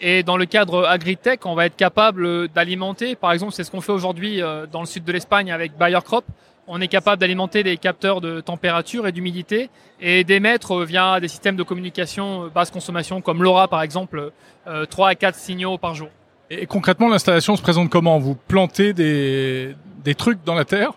Et 0.00 0.22
dans 0.22 0.36
le 0.36 0.46
cadre 0.46 0.84
agritech, 0.84 1.46
on 1.46 1.54
va 1.54 1.66
être 1.66 1.76
capable 1.76 2.48
d'alimenter, 2.48 3.14
par 3.14 3.32
exemple, 3.32 3.52
c'est 3.52 3.62
ce 3.62 3.70
qu'on 3.70 3.80
fait 3.80 3.92
aujourd'hui 3.92 4.42
euh, 4.42 4.66
dans 4.66 4.80
le 4.80 4.86
sud 4.86 5.04
de 5.04 5.12
l'Espagne 5.12 5.52
avec 5.52 5.78
Bayer 5.78 6.00
Crop. 6.04 6.24
On 6.66 6.80
est 6.80 6.88
capable 6.88 7.20
d'alimenter 7.20 7.62
des 7.62 7.76
capteurs 7.76 8.20
de 8.20 8.40
température 8.40 9.06
et 9.06 9.12
d'humidité 9.12 9.68
et 10.00 10.24
d'émettre 10.24 10.82
via 10.84 11.20
des 11.20 11.28
systèmes 11.28 11.56
de 11.56 11.62
communication 11.62 12.50
basse 12.54 12.70
consommation 12.70 13.20
comme 13.20 13.42
LoRa 13.42 13.68
par 13.68 13.82
exemple, 13.82 14.32
3 14.64 15.06
euh, 15.06 15.10
à 15.10 15.14
4 15.14 15.34
signaux 15.34 15.78
par 15.78 15.94
jour. 15.94 16.08
Et 16.50 16.66
concrètement, 16.66 17.08
l'installation 17.08 17.56
se 17.56 17.62
présente 17.62 17.88
comment? 17.88 18.18
Vous 18.18 18.34
plantez 18.34 18.92
des, 18.92 19.74
des 20.04 20.14
trucs 20.14 20.42
dans 20.44 20.54
la 20.54 20.64
terre? 20.64 20.92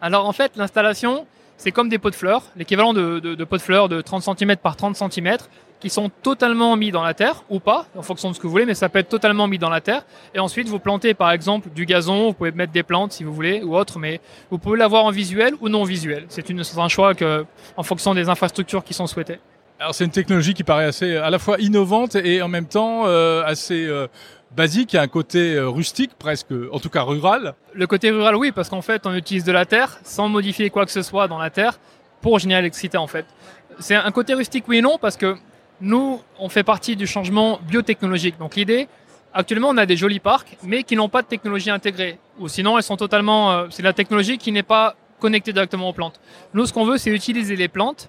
Alors 0.00 0.26
en 0.26 0.32
fait, 0.32 0.56
l'installation, 0.56 1.26
c'est 1.56 1.72
comme 1.72 1.88
des 1.88 1.98
pots 1.98 2.10
de 2.10 2.14
fleurs, 2.14 2.42
l'équivalent 2.56 2.92
de, 2.92 3.18
de, 3.18 3.44
pots 3.44 3.56
de 3.56 3.62
fleurs 3.62 3.88
de 3.88 4.00
30 4.00 4.38
cm 4.38 4.56
par 4.56 4.76
30 4.76 4.96
cm, 4.96 5.36
qui 5.80 5.90
sont 5.90 6.10
totalement 6.22 6.76
mis 6.76 6.90
dans 6.90 7.02
la 7.02 7.14
terre, 7.14 7.44
ou 7.50 7.60
pas, 7.60 7.86
en 7.96 8.02
fonction 8.02 8.30
de 8.30 8.34
ce 8.34 8.40
que 8.40 8.46
vous 8.46 8.50
voulez, 8.50 8.66
mais 8.66 8.74
ça 8.74 8.88
peut 8.88 8.98
être 8.98 9.08
totalement 9.08 9.46
mis 9.46 9.58
dans 9.58 9.70
la 9.70 9.80
terre. 9.80 10.04
Et 10.34 10.38
ensuite, 10.38 10.68
vous 10.68 10.78
plantez 10.78 11.14
par 11.14 11.30
exemple 11.30 11.68
du 11.70 11.86
gazon, 11.86 12.28
vous 12.28 12.32
pouvez 12.32 12.52
mettre 12.52 12.72
des 12.72 12.82
plantes 12.82 13.12
si 13.12 13.24
vous 13.24 13.34
voulez, 13.34 13.62
ou 13.62 13.76
autre, 13.76 13.98
mais 13.98 14.20
vous 14.50 14.58
pouvez 14.58 14.78
l'avoir 14.78 15.04
en 15.04 15.10
visuel 15.10 15.54
ou 15.60 15.68
non 15.68 15.84
visuel. 15.84 16.26
C'est 16.28 16.50
un 16.78 16.88
choix 16.88 17.14
que, 17.14 17.44
en 17.76 17.82
fonction 17.82 18.14
des 18.14 18.28
infrastructures 18.28 18.84
qui 18.84 18.94
sont 18.94 19.06
souhaitées. 19.06 19.38
Alors 19.78 19.94
c'est 19.94 20.04
une 20.04 20.10
technologie 20.10 20.54
qui 20.54 20.64
paraît 20.64 20.86
assez 20.86 21.16
à 21.16 21.28
la 21.28 21.38
fois 21.38 21.58
innovante 21.58 22.14
et 22.14 22.40
en 22.40 22.48
même 22.48 22.64
temps 22.66 23.02
euh, 23.04 23.42
assez 23.44 23.86
euh, 23.86 24.06
basique, 24.50 24.92
il 24.92 24.96
y 24.96 24.98
a 24.98 25.02
un 25.02 25.08
côté 25.08 25.54
euh, 25.54 25.68
rustique 25.68 26.12
presque, 26.18 26.52
en 26.72 26.78
tout 26.78 26.90
cas 26.90 27.02
rural. 27.02 27.54
Le 27.74 27.86
côté 27.86 28.10
rural 28.10 28.36
oui, 28.36 28.52
parce 28.52 28.68
qu'en 28.68 28.82
fait 28.82 29.06
on 29.06 29.14
utilise 29.14 29.44
de 29.44 29.52
la 29.52 29.66
terre 29.66 29.98
sans 30.04 30.28
modifier 30.28 30.70
quoi 30.70 30.86
que 30.86 30.92
ce 30.92 31.02
soit 31.02 31.28
dans 31.28 31.38
la 31.38 31.50
terre 31.50 31.78
pour 32.20 32.38
générer 32.38 32.60
l'électricité 32.60 32.96
en 32.96 33.06
fait. 33.06 33.26
C'est 33.78 33.94
un 33.94 34.10
côté 34.10 34.34
rustique 34.34 34.64
oui 34.68 34.78
et 34.78 34.82
non 34.82 34.98
parce 34.98 35.16
que 35.16 35.36
nous 35.80 36.20
on 36.38 36.48
fait 36.48 36.62
partie 36.62 36.96
du 36.96 37.06
changement 37.06 37.60
biotechnologique. 37.68 38.38
Donc 38.38 38.56
l'idée 38.56 38.88
actuellement 39.34 39.68
on 39.68 39.76
a 39.76 39.86
des 39.86 39.96
jolis 39.96 40.20
parcs 40.20 40.56
mais 40.62 40.82
qui 40.82 40.96
n'ont 40.96 41.10
pas 41.10 41.22
de 41.22 41.26
technologie 41.26 41.70
intégrée 41.70 42.18
ou 42.38 42.48
sinon 42.48 42.78
elles 42.78 42.84
sont 42.84 42.96
totalement 42.96 43.70
c'est 43.70 43.82
la 43.82 43.92
technologie 43.92 44.38
qui 44.38 44.52
n'est 44.52 44.62
pas 44.62 44.96
connectée 45.20 45.52
directement 45.52 45.90
aux 45.90 45.92
plantes. 45.92 46.20
Nous 46.54 46.66
ce 46.66 46.72
qu'on 46.72 46.86
veut 46.86 46.96
c'est 46.96 47.10
utiliser 47.10 47.56
les 47.56 47.68
plantes, 47.68 48.08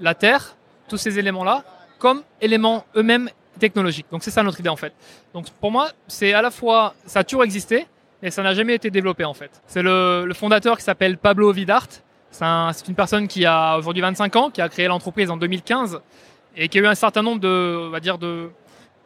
la 0.00 0.14
terre 0.14 0.56
tous 0.88 0.98
ces 0.98 1.18
éléments-là 1.18 1.64
comme 1.98 2.22
éléments 2.42 2.84
eux-mêmes 2.94 3.30
technologiques. 3.58 4.06
Donc 4.10 4.22
c'est 4.22 4.30
ça 4.30 4.42
notre 4.42 4.60
idée 4.60 4.68
en 4.68 4.76
fait. 4.76 4.92
Donc 5.34 5.46
pour 5.60 5.70
moi, 5.70 5.90
c'est 6.06 6.32
à 6.32 6.42
la 6.42 6.50
fois, 6.50 6.94
ça 7.04 7.20
a 7.20 7.24
toujours 7.24 7.44
existé, 7.44 7.86
mais 8.22 8.30
ça 8.30 8.42
n'a 8.42 8.54
jamais 8.54 8.74
été 8.74 8.90
développé 8.90 9.24
en 9.24 9.34
fait. 9.34 9.50
C'est 9.66 9.82
le, 9.82 10.30
fondateur 10.34 10.76
qui 10.76 10.84
s'appelle 10.84 11.18
Pablo 11.18 11.52
Vidart. 11.52 11.88
C'est 12.30 12.88
une 12.88 12.94
personne 12.94 13.28
qui 13.28 13.46
a 13.46 13.78
aujourd'hui 13.78 14.02
25 14.02 14.36
ans, 14.36 14.50
qui 14.50 14.60
a 14.60 14.68
créé 14.68 14.88
l'entreprise 14.88 15.30
en 15.30 15.36
2015 15.36 16.00
et 16.56 16.68
qui 16.68 16.78
a 16.78 16.82
eu 16.82 16.86
un 16.86 16.94
certain 16.94 17.22
nombre 17.22 17.40
de, 17.40 17.86
on 17.86 17.90
va 17.90 18.00
dire 18.00 18.18
de, 18.18 18.50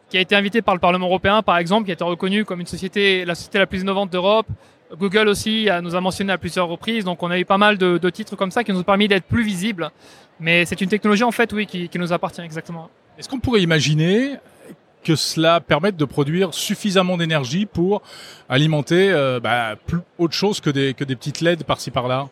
qui 0.08 0.18
a 0.18 0.20
été 0.20 0.34
invité 0.34 0.62
par 0.62 0.74
le 0.74 0.80
Parlement 0.80 1.06
européen 1.06 1.42
par 1.42 1.58
exemple, 1.58 1.84
qui 1.84 1.92
a 1.92 1.94
été 1.94 2.04
reconnu 2.04 2.44
comme 2.44 2.60
une 2.60 2.66
société, 2.66 3.24
la 3.24 3.34
société 3.34 3.58
la 3.58 3.66
plus 3.66 3.82
innovante 3.82 4.10
d'Europe. 4.10 4.46
Google 4.98 5.28
aussi 5.28 5.68
nous 5.82 5.94
a 5.94 6.00
mentionné 6.00 6.32
à 6.32 6.38
plusieurs 6.38 6.66
reprises, 6.66 7.04
donc 7.04 7.22
on 7.22 7.30
a 7.30 7.38
eu 7.38 7.44
pas 7.44 7.58
mal 7.58 7.78
de, 7.78 8.10
titres 8.10 8.34
comme 8.34 8.50
ça 8.50 8.64
qui 8.64 8.72
nous 8.72 8.80
ont 8.80 8.84
permis 8.84 9.06
d'être 9.06 9.26
plus 9.26 9.44
visibles 9.44 9.92
mais 10.40 10.64
c'est 10.64 10.80
une 10.80 10.88
technologie 10.88 11.22
en 11.22 11.30
fait, 11.30 11.52
oui, 11.52 11.66
qui 11.66 11.90
nous 11.98 12.12
appartient 12.12 12.40
exactement. 12.40 12.88
Est-ce 13.20 13.28
qu'on 13.28 13.38
pourrait 13.38 13.60
imaginer 13.60 14.36
que 15.04 15.14
cela 15.14 15.60
permette 15.60 15.94
de 15.98 16.06
produire 16.06 16.54
suffisamment 16.54 17.18
d'énergie 17.18 17.66
pour 17.66 18.00
alimenter 18.48 19.12
euh, 19.12 19.38
bah, 19.40 19.76
plus 19.76 19.98
autre 20.16 20.32
chose 20.32 20.60
que 20.60 20.70
des, 20.70 20.94
que 20.94 21.04
des 21.04 21.16
petites 21.16 21.42
LED 21.42 21.64
par-ci 21.64 21.90
par-là? 21.90 22.28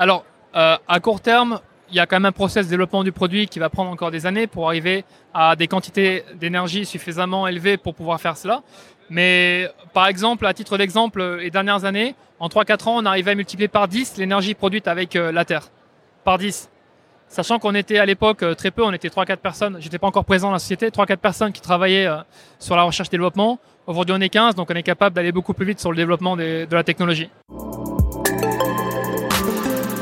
Alors, 0.00 0.24
euh, 0.56 0.76
à 0.88 0.98
court 0.98 1.20
terme, 1.20 1.60
il 1.90 1.94
y 1.94 2.00
a 2.00 2.06
quand 2.06 2.16
même 2.16 2.24
un 2.24 2.32
process 2.32 2.66
de 2.66 2.70
développement 2.70 3.04
du 3.04 3.12
produit 3.12 3.46
qui 3.46 3.60
va 3.60 3.70
prendre 3.70 3.88
encore 3.88 4.10
des 4.10 4.26
années 4.26 4.48
pour 4.48 4.66
arriver 4.66 5.04
à 5.32 5.54
des 5.54 5.68
quantités 5.68 6.24
d'énergie 6.34 6.86
suffisamment 6.86 7.46
élevées 7.46 7.76
pour 7.76 7.94
pouvoir 7.94 8.20
faire 8.20 8.36
cela. 8.36 8.64
Mais 9.10 9.70
par 9.92 10.08
exemple, 10.08 10.44
à 10.44 10.54
titre 10.54 10.76
d'exemple, 10.76 11.36
les 11.36 11.52
dernières 11.52 11.84
années, 11.84 12.16
en 12.40 12.48
3-4 12.48 12.88
ans, 12.88 12.96
on 12.96 13.06
arrivait 13.06 13.30
à 13.30 13.34
multiplier 13.36 13.68
par 13.68 13.86
10 13.86 14.16
l'énergie 14.16 14.54
produite 14.54 14.88
avec 14.88 15.14
euh, 15.14 15.30
la 15.30 15.44
Terre. 15.44 15.68
Par 16.24 16.38
10. 16.38 16.68
Sachant 17.32 17.58
qu'on 17.58 17.74
était 17.74 17.96
à 17.96 18.04
l'époque 18.04 18.42
euh, 18.42 18.54
très 18.54 18.70
peu, 18.70 18.84
on 18.84 18.92
était 18.92 19.08
3-4 19.08 19.38
personnes, 19.38 19.78
j'étais 19.80 19.98
pas 19.98 20.06
encore 20.06 20.26
présent 20.26 20.48
dans 20.48 20.52
la 20.52 20.58
société, 20.58 20.90
3-4 20.90 21.16
personnes 21.16 21.52
qui 21.52 21.62
travaillaient 21.62 22.06
euh, 22.06 22.18
sur 22.58 22.76
la 22.76 22.82
recherche 22.82 23.08
et 23.08 23.12
développement. 23.12 23.58
Aujourd'hui 23.86 24.14
on 24.14 24.20
est 24.20 24.28
15, 24.28 24.54
donc 24.54 24.68
on 24.70 24.74
est 24.74 24.82
capable 24.82 25.16
d'aller 25.16 25.32
beaucoup 25.32 25.54
plus 25.54 25.64
vite 25.64 25.80
sur 25.80 25.90
le 25.90 25.96
développement 25.96 26.36
de 26.36 26.66
la 26.70 26.84
technologie. 26.84 27.30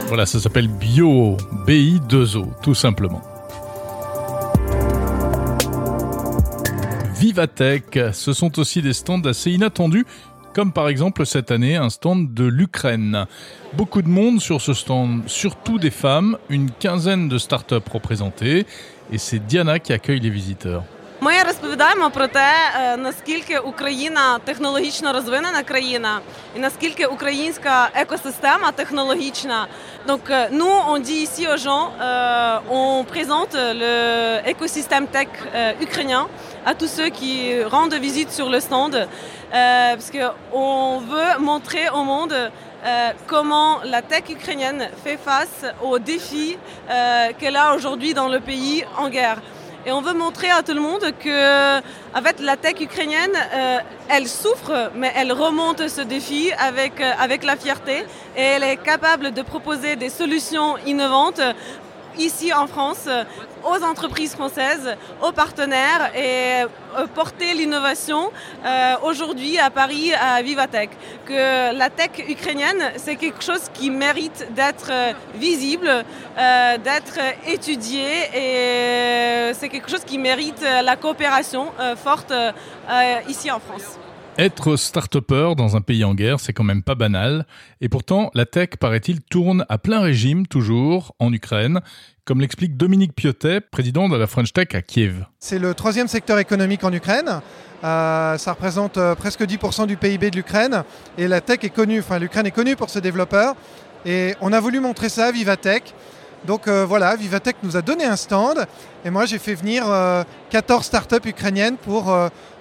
Voilà, 0.08 0.26
ça 0.26 0.40
s'appelle 0.40 0.66
Bio, 0.66 1.36
BI2O, 1.68 2.48
tout 2.62 2.74
simplement. 2.74 3.22
Vivatech, 7.14 7.96
ce 8.12 8.32
sont 8.32 8.58
aussi 8.58 8.82
des 8.82 8.92
stands 8.92 9.20
assez 9.20 9.52
inattendus 9.52 10.04
comme 10.52 10.72
par 10.72 10.88
exemple 10.88 11.26
cette 11.26 11.50
année 11.50 11.76
un 11.76 11.90
stand 11.90 12.34
de 12.34 12.44
l'Ukraine. 12.44 13.26
Beaucoup 13.74 14.02
de 14.02 14.08
monde 14.08 14.40
sur 14.40 14.60
ce 14.60 14.74
stand, 14.74 15.22
surtout 15.26 15.78
des 15.78 15.90
femmes, 15.90 16.38
une 16.48 16.70
quinzaine 16.70 17.28
de 17.28 17.38
startups 17.38 17.76
représentées, 17.90 18.66
et 19.12 19.18
c'est 19.18 19.38
Diana 19.38 19.78
qui 19.78 19.92
accueille 19.92 20.20
les 20.20 20.30
visiteurs. 20.30 20.84
Ми 21.21 21.43
розповідаємо 21.43 22.09
про 22.09 22.27
те, 22.27 22.47
наскільки 22.97 23.59
Україна 23.59 24.39
технологічно 24.45 25.13
розвинена 25.13 25.63
країна, 25.63 26.19
і 26.55 26.59
наскільки 26.59 27.05
українська 27.05 27.89
екосистема 27.93 28.71
технологічна. 28.71 29.67
Donc, 30.07 30.49
nous, 30.51 30.75
on 30.91 30.99
dit 30.99 31.21
ici 31.27 31.47
aux 31.47 31.57
gens, 31.57 31.85
euh, 31.89 32.59
on 32.69 33.03
présente 33.13 33.53
l'écosystème 33.81 35.07
tech 35.07 35.29
euh, 35.37 35.85
ukrainien 35.85 36.23
à 36.69 36.71
tous 36.79 36.91
ceux 36.97 37.09
qui 37.19 37.63
rendent 37.63 37.99
visite 38.07 38.31
sur 38.31 38.47
le 38.49 38.59
stand. 38.59 38.95
Euh, 38.95 39.95
parce 39.95 40.11
qu'on 40.11 40.99
veut 40.99 41.39
montrer 41.39 41.89
au 41.89 42.03
monde 42.03 42.33
euh, 42.33 43.09
comment 43.27 43.79
la 43.83 44.01
tech 44.01 44.23
ukrainienne 44.29 44.89
fait 45.03 45.17
face 45.17 45.65
aux 45.81 45.97
défis 45.97 46.57
euh, 46.89 47.29
qu'elle 47.39 47.55
a 47.55 47.73
aujourd'hui 47.75 48.13
dans 48.13 48.27
le 48.27 48.39
pays 48.39 48.83
en 48.97 49.09
guerre. 49.09 49.41
Et 49.86 49.92
on 49.92 50.02
veut 50.02 50.12
montrer 50.12 50.50
à 50.50 50.62
tout 50.62 50.74
le 50.74 50.80
monde 50.80 51.04
que 51.18 51.80
la 52.42 52.56
tech 52.58 52.74
ukrainienne, 52.80 53.32
elle 54.08 54.28
souffre, 54.28 54.90
mais 54.94 55.10
elle 55.16 55.32
remonte 55.32 55.88
ce 55.88 56.02
défi 56.02 56.52
avec, 56.58 57.00
avec 57.00 57.44
la 57.44 57.56
fierté. 57.56 58.04
Et 58.36 58.42
elle 58.42 58.62
est 58.62 58.76
capable 58.76 59.32
de 59.32 59.40
proposer 59.40 59.96
des 59.96 60.10
solutions 60.10 60.76
innovantes 60.86 61.40
ici 62.18 62.52
en 62.52 62.66
France 62.66 63.08
aux 63.64 63.84
entreprises 63.84 64.34
françaises, 64.34 64.96
aux 65.22 65.32
partenaires 65.32 66.10
et 66.14 66.62
euh, 66.62 67.06
porter 67.14 67.54
l'innovation 67.54 68.30
euh, 68.64 68.94
aujourd'hui 69.04 69.58
à 69.58 69.70
Paris 69.70 70.12
à 70.14 70.42
Vivatech. 70.42 70.90
Que 71.26 71.74
la 71.76 71.90
tech 71.90 72.10
ukrainienne, 72.28 72.92
c'est 72.96 73.16
quelque 73.16 73.42
chose 73.42 73.70
qui 73.74 73.90
mérite 73.90 74.48
d'être 74.54 74.90
visible, 75.34 75.88
euh, 75.88 76.78
d'être 76.78 77.18
étudié 77.46 78.06
et 78.34 79.54
c'est 79.54 79.68
quelque 79.68 79.90
chose 79.90 80.04
qui 80.04 80.18
mérite 80.18 80.62
la 80.62 80.96
coopération 80.96 81.66
forte 81.96 82.32
ici 83.28 83.50
en 83.50 83.60
France. 83.60 83.98
Être 84.40 84.76
start 84.76 85.18
dans 85.54 85.76
un 85.76 85.82
pays 85.82 86.02
en 86.02 86.14
guerre, 86.14 86.40
c'est 86.40 86.54
quand 86.54 86.64
même 86.64 86.82
pas 86.82 86.94
banal. 86.94 87.44
Et 87.82 87.90
pourtant, 87.90 88.30
la 88.32 88.46
tech, 88.46 88.70
paraît-il, 88.80 89.20
tourne 89.20 89.66
à 89.68 89.76
plein 89.76 90.00
régime, 90.00 90.46
toujours, 90.46 91.14
en 91.18 91.30
Ukraine, 91.30 91.82
comme 92.24 92.40
l'explique 92.40 92.74
Dominique 92.74 93.14
Piotet, 93.14 93.60
président 93.60 94.08
de 94.08 94.16
la 94.16 94.26
French 94.26 94.54
Tech 94.54 94.68
à 94.72 94.80
Kiev. 94.80 95.26
C'est 95.40 95.58
le 95.58 95.74
troisième 95.74 96.08
secteur 96.08 96.38
économique 96.38 96.84
en 96.84 96.92
Ukraine. 96.94 97.42
Euh, 97.84 98.38
ça 98.38 98.52
représente 98.52 98.96
euh, 98.96 99.14
presque 99.14 99.42
10% 99.42 99.86
du 99.86 99.98
PIB 99.98 100.30
de 100.30 100.36
l'Ukraine. 100.36 100.84
Et 101.18 101.28
la 101.28 101.42
tech 101.42 101.58
est 101.62 101.68
connue, 101.68 101.98
enfin 101.98 102.18
l'Ukraine 102.18 102.46
est 102.46 102.50
connue 102.50 102.76
pour 102.76 102.88
ses 102.88 103.02
développeurs. 103.02 103.56
Et 104.06 104.36
on 104.40 104.54
a 104.54 104.60
voulu 104.60 104.80
montrer 104.80 105.10
ça 105.10 105.26
à 105.26 105.32
Vivatech. 105.32 105.94
Donc 106.46 106.68
euh, 106.68 106.84
voilà, 106.86 107.16
Vivatech 107.16 107.56
nous 107.62 107.76
a 107.76 107.82
donné 107.82 108.04
un 108.04 108.16
stand 108.16 108.66
et 109.04 109.10
moi 109.10 109.26
j'ai 109.26 109.38
fait 109.38 109.54
venir 109.54 109.84
14 110.50 110.84
startups 110.84 111.28
ukrainiennes 111.28 111.76
pour 111.76 112.14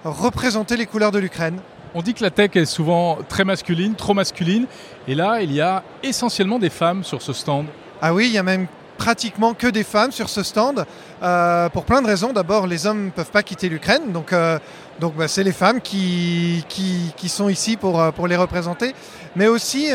représenter 0.04 0.76
les 0.76 0.86
couleurs 0.86 1.12
de 1.12 1.18
l'Ukraine. 1.18 1.58
On 1.94 2.02
dit 2.02 2.14
que 2.14 2.22
la 2.22 2.30
tech 2.30 2.50
est 2.54 2.66
souvent 2.66 3.18
très 3.28 3.44
masculine, 3.44 3.94
trop 3.94 4.14
masculine, 4.14 4.66
et 5.08 5.14
là 5.14 5.40
il 5.42 5.52
y 5.52 5.60
a 5.60 5.82
essentiellement 6.02 6.58
des 6.58 6.70
femmes 6.70 7.02
sur 7.04 7.20
ce 7.20 7.32
stand. 7.32 7.66
Ah 8.00 8.14
oui, 8.14 8.26
il 8.26 8.32
y 8.32 8.38
a 8.38 8.42
même 8.42 8.66
pratiquement 9.00 9.54
que 9.54 9.66
des 9.66 9.82
femmes 9.82 10.12
sur 10.12 10.28
ce 10.28 10.42
stand, 10.42 10.84
euh, 11.22 11.68
pour 11.70 11.84
plein 11.84 12.02
de 12.02 12.06
raisons. 12.06 12.34
D'abord, 12.34 12.66
les 12.66 12.86
hommes 12.86 13.06
ne 13.06 13.10
peuvent 13.10 13.30
pas 13.30 13.42
quitter 13.42 13.70
l'Ukraine, 13.70 14.12
donc, 14.12 14.34
euh, 14.34 14.58
donc 15.00 15.16
bah, 15.16 15.28
c'est 15.28 15.42
les 15.42 15.52
femmes 15.52 15.80
qui, 15.80 16.64
qui, 16.68 17.28
sont 17.28 17.48
ici 17.48 17.76
pour, 17.76 18.00
euh, 18.00 18.10
pour 18.10 18.26
les 18.26 18.36
représenter. 18.36 18.94
Mais 19.36 19.46
aussi, 19.46 19.88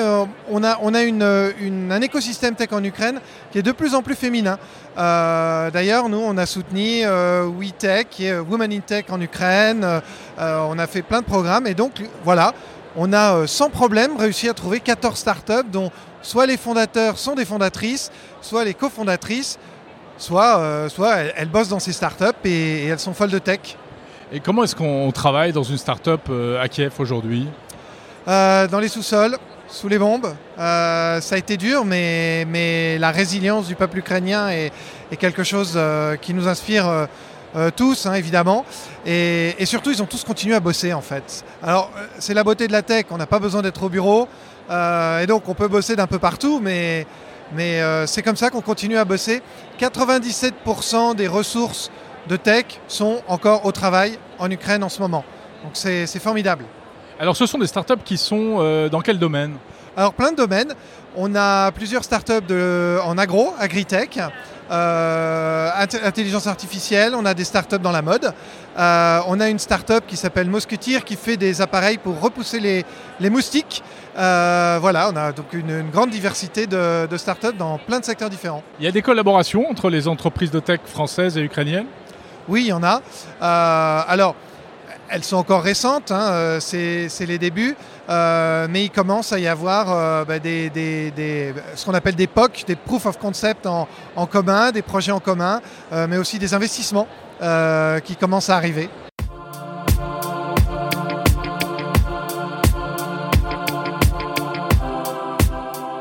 on 0.50 0.64
a, 0.64 0.78
on 0.82 0.94
a 0.94 1.04
une, 1.04 1.22
un 1.92 2.02
écosystème 2.02 2.56
tech 2.56 2.70
en 2.72 2.82
Ukraine 2.82 3.20
qui 3.52 3.60
est 3.60 3.64
de 3.64 3.74
plus 3.74 3.94
en 3.94 4.02
plus 4.02 4.16
féminin. 4.16 4.58
D'ailleurs, 4.96 6.08
nous, 6.08 6.22
on 6.24 6.38
a 6.38 6.46
soutenu 6.46 7.04
WeTech, 7.06 8.08
qui 8.10 8.28
est 8.28 8.40
Women 8.40 8.72
in 8.72 8.80
Tech 8.80 9.06
en 9.10 9.20
Ukraine. 9.20 9.86
on 10.38 10.80
a 10.80 10.88
fait 10.88 11.02
plein 11.02 11.20
de 11.20 11.26
programmes, 11.26 11.68
et 11.68 11.74
donc 11.74 12.02
voilà, 12.24 12.54
on 12.96 13.12
a 13.12 13.46
sans 13.46 13.70
problème 13.70 14.16
réussi 14.16 14.48
à 14.48 14.54
trouver 14.54 14.80
14 14.80 15.20
startups 15.20 15.70
dont 15.70 15.92
soit 16.22 16.46
les 16.46 16.58
fondateurs 16.58 17.18
sont 17.18 17.36
des 17.36 17.46
fondatrices, 17.46 18.12
soit 18.42 18.66
les 18.66 18.74
cofondatrices, 18.74 19.60
soit, 20.18 20.58
euh, 20.58 20.90
soit 20.90 21.16
elles, 21.36 21.50
bossent 21.50 21.70
dans 21.70 21.80
ces 21.80 21.94
startups 21.94 22.26
et, 22.44 22.88
elles 22.88 23.00
sont 23.00 23.14
folles 23.14 23.32
de 23.32 23.40
tech. 23.40 23.78
Et 24.32 24.40
comment 24.40 24.64
est-ce 24.64 24.76
qu'on 24.76 25.12
travaille 25.12 25.52
dans 25.52 25.64
une 25.64 25.78
startup 25.78 26.22
euh, 26.30 26.60
à 26.60 26.68
Kiev 26.68 26.94
aujourd'hui 26.98 27.48
euh, 28.28 28.68
Dans 28.68 28.80
les 28.80 28.88
sous-sols, 28.88 29.38
sous 29.68 29.88
les 29.88 30.00
bombes. 30.00 30.34
ça 30.58 31.20
a 31.20 31.38
été 31.38 31.58
dur, 31.58 31.86
mais, 31.86 32.44
mais 32.46 32.98
la 32.98 33.12
résilience 33.12 33.68
du 33.68 33.76
peuple 33.76 34.00
ukrainien 34.00 34.50
est, 34.50 34.72
quelque 35.20 35.44
chose 35.44 35.80
qui 36.22 36.34
nous 36.34 36.48
inspire. 36.48 37.08
tous, 37.76 38.06
hein, 38.06 38.14
évidemment. 38.16 38.66
Et, 39.06 39.56
et, 39.60 39.66
surtout, 39.66 39.92
ils 39.92 40.02
ont 40.02 40.08
tous 40.08 40.24
continué 40.24 40.56
à 40.56 40.60
bosser, 40.60 40.92
en 40.92 41.02
fait. 41.02 41.46
Alors, 41.64 41.92
c'est 42.20 42.34
la 42.34 42.44
beauté 42.44 42.68
de 42.68 42.74
la 42.74 42.82
tech, 42.82 43.06
on 43.12 43.18
n'a 43.18 43.28
pas 43.28 43.40
besoin 43.40 43.62
d'être 43.62 43.84
au 43.84 43.90
bureau. 43.90 44.28
Euh, 44.70 45.22
et 45.22 45.28
donc 45.28 45.48
on 45.48 45.54
peut 45.54 45.68
bosser 45.68 45.96
d'un 45.96 46.08
peu 46.08 46.18
partout, 46.20 46.60
mais, 46.60 47.06
Mais 47.54 47.82
c'est 48.08 48.24
comme 48.24 48.36
ça 48.36 48.50
qu'on 48.50 48.62
continue 48.62 48.98
à 48.98 49.06
bosser. 49.06 49.42
97% 49.80 51.16
des 51.16 51.28
ressources 51.28 51.92
de 52.28 52.36
tech 52.36 52.66
sont 52.88 53.22
encore 53.28 53.66
au 53.66 53.72
travail 53.72 54.18
en 54.40 54.50
Ukraine 54.50 54.84
en 54.84 54.90
ce 54.90 55.02
moment. 55.02 55.24
Donc 55.64 55.72
c'est 55.74 56.20
formidable. 56.20 56.66
Alors 57.20 57.36
ce 57.36 57.46
sont 57.46 57.58
des 57.58 57.68
startups 57.68 58.04
qui 58.04 58.18
sont 58.18 58.90
dans 58.90 59.02
quel 59.02 59.20
domaine? 59.20 59.56
Alors 59.98 60.14
plein 60.14 60.32
de 60.32 60.38
domaines. 60.38 60.74
On 61.16 61.34
a 61.36 61.72
plusieurs 61.72 62.04
startups 62.04 62.46
de, 62.46 62.98
en 63.06 63.18
agro, 63.18 63.54
agritech, 63.58 64.20
euh, 64.70 65.70
intelligence 66.04 66.48
artificielle, 66.48 67.14
on 67.16 67.26
a 67.26 67.34
des 67.34 67.46
startups 67.46 67.80
dans 67.80 67.92
la 67.92 68.02
mode. 68.02 68.34
Euh, 68.78 69.20
on 69.28 69.40
a 69.40 69.48
une 69.48 69.60
startup 69.60 70.06
qui 70.06 70.18
s'appelle 70.18 70.50
Mosquetier 70.50 71.00
qui 71.02 71.16
fait 71.16 71.38
des 71.38 71.62
appareils 71.62 71.98
pour 71.98 72.20
repousser 72.20 72.60
les, 72.60 73.30
moustiques. 73.30 73.82
Euh, 74.18 74.78
voilà, 74.82 75.10
on 75.14 75.16
a 75.16 75.32
donc 75.32 75.54
une, 75.54 75.90
grande 75.90 76.10
diversité 76.10 76.68
de, 76.68 77.06
de 77.06 77.18
startups 77.18 77.56
dans 77.58 77.78
plein 77.78 78.02
de 78.02 78.06
secteurs 78.06 78.30
différents. 78.30 78.64
Il 78.80 78.86
y 78.86 78.88
a 78.90 78.92
des 78.92 79.02
collaborations 79.02 79.70
entre 79.70 79.90
les 79.90 80.10
entreprises 80.10 80.52
de 80.52 80.60
tech 80.60 80.82
françaises 80.86 81.38
et 81.38 81.42
ukrainiennes? 81.42 81.88
Oui, 82.48 82.62
il 82.62 82.68
y 82.68 82.74
en 82.74 82.84
a. 82.84 83.02
alors, 83.42 84.36
elles 85.10 85.24
sont 85.24 85.38
encore 85.38 85.62
récentes, 85.62 86.12
hein, 86.12 86.30
euh, 86.32 86.60
c'est 86.60 87.26
les 87.26 87.38
débuts, 87.38 87.76
euh, 88.10 88.68
mais 88.70 88.86
il 88.86 88.90
commence 88.90 89.34
à 89.34 89.40
y 89.40 89.48
avoir 89.48 89.92
euh, 89.92 90.26
bah, 90.26 90.36
ce 90.44 91.86
qu'on 91.86 91.94
appelle 91.94 92.16
des 92.16 92.28
POC, 92.28 92.66
des 92.68 92.76
Proof 92.76 93.06
of 93.06 93.18
Concept 93.20 93.68
en, 93.68 93.88
commun, 94.26 94.72
des 94.72 94.82
projets 94.82 95.12
en 95.12 95.20
commun, 95.20 95.62
mais 95.92 96.18
aussi 96.18 96.40
des 96.40 96.54
investissements 96.54 97.08
qui 98.04 98.16
commencent 98.16 98.50
à 98.50 98.58
arriver. 98.58 98.90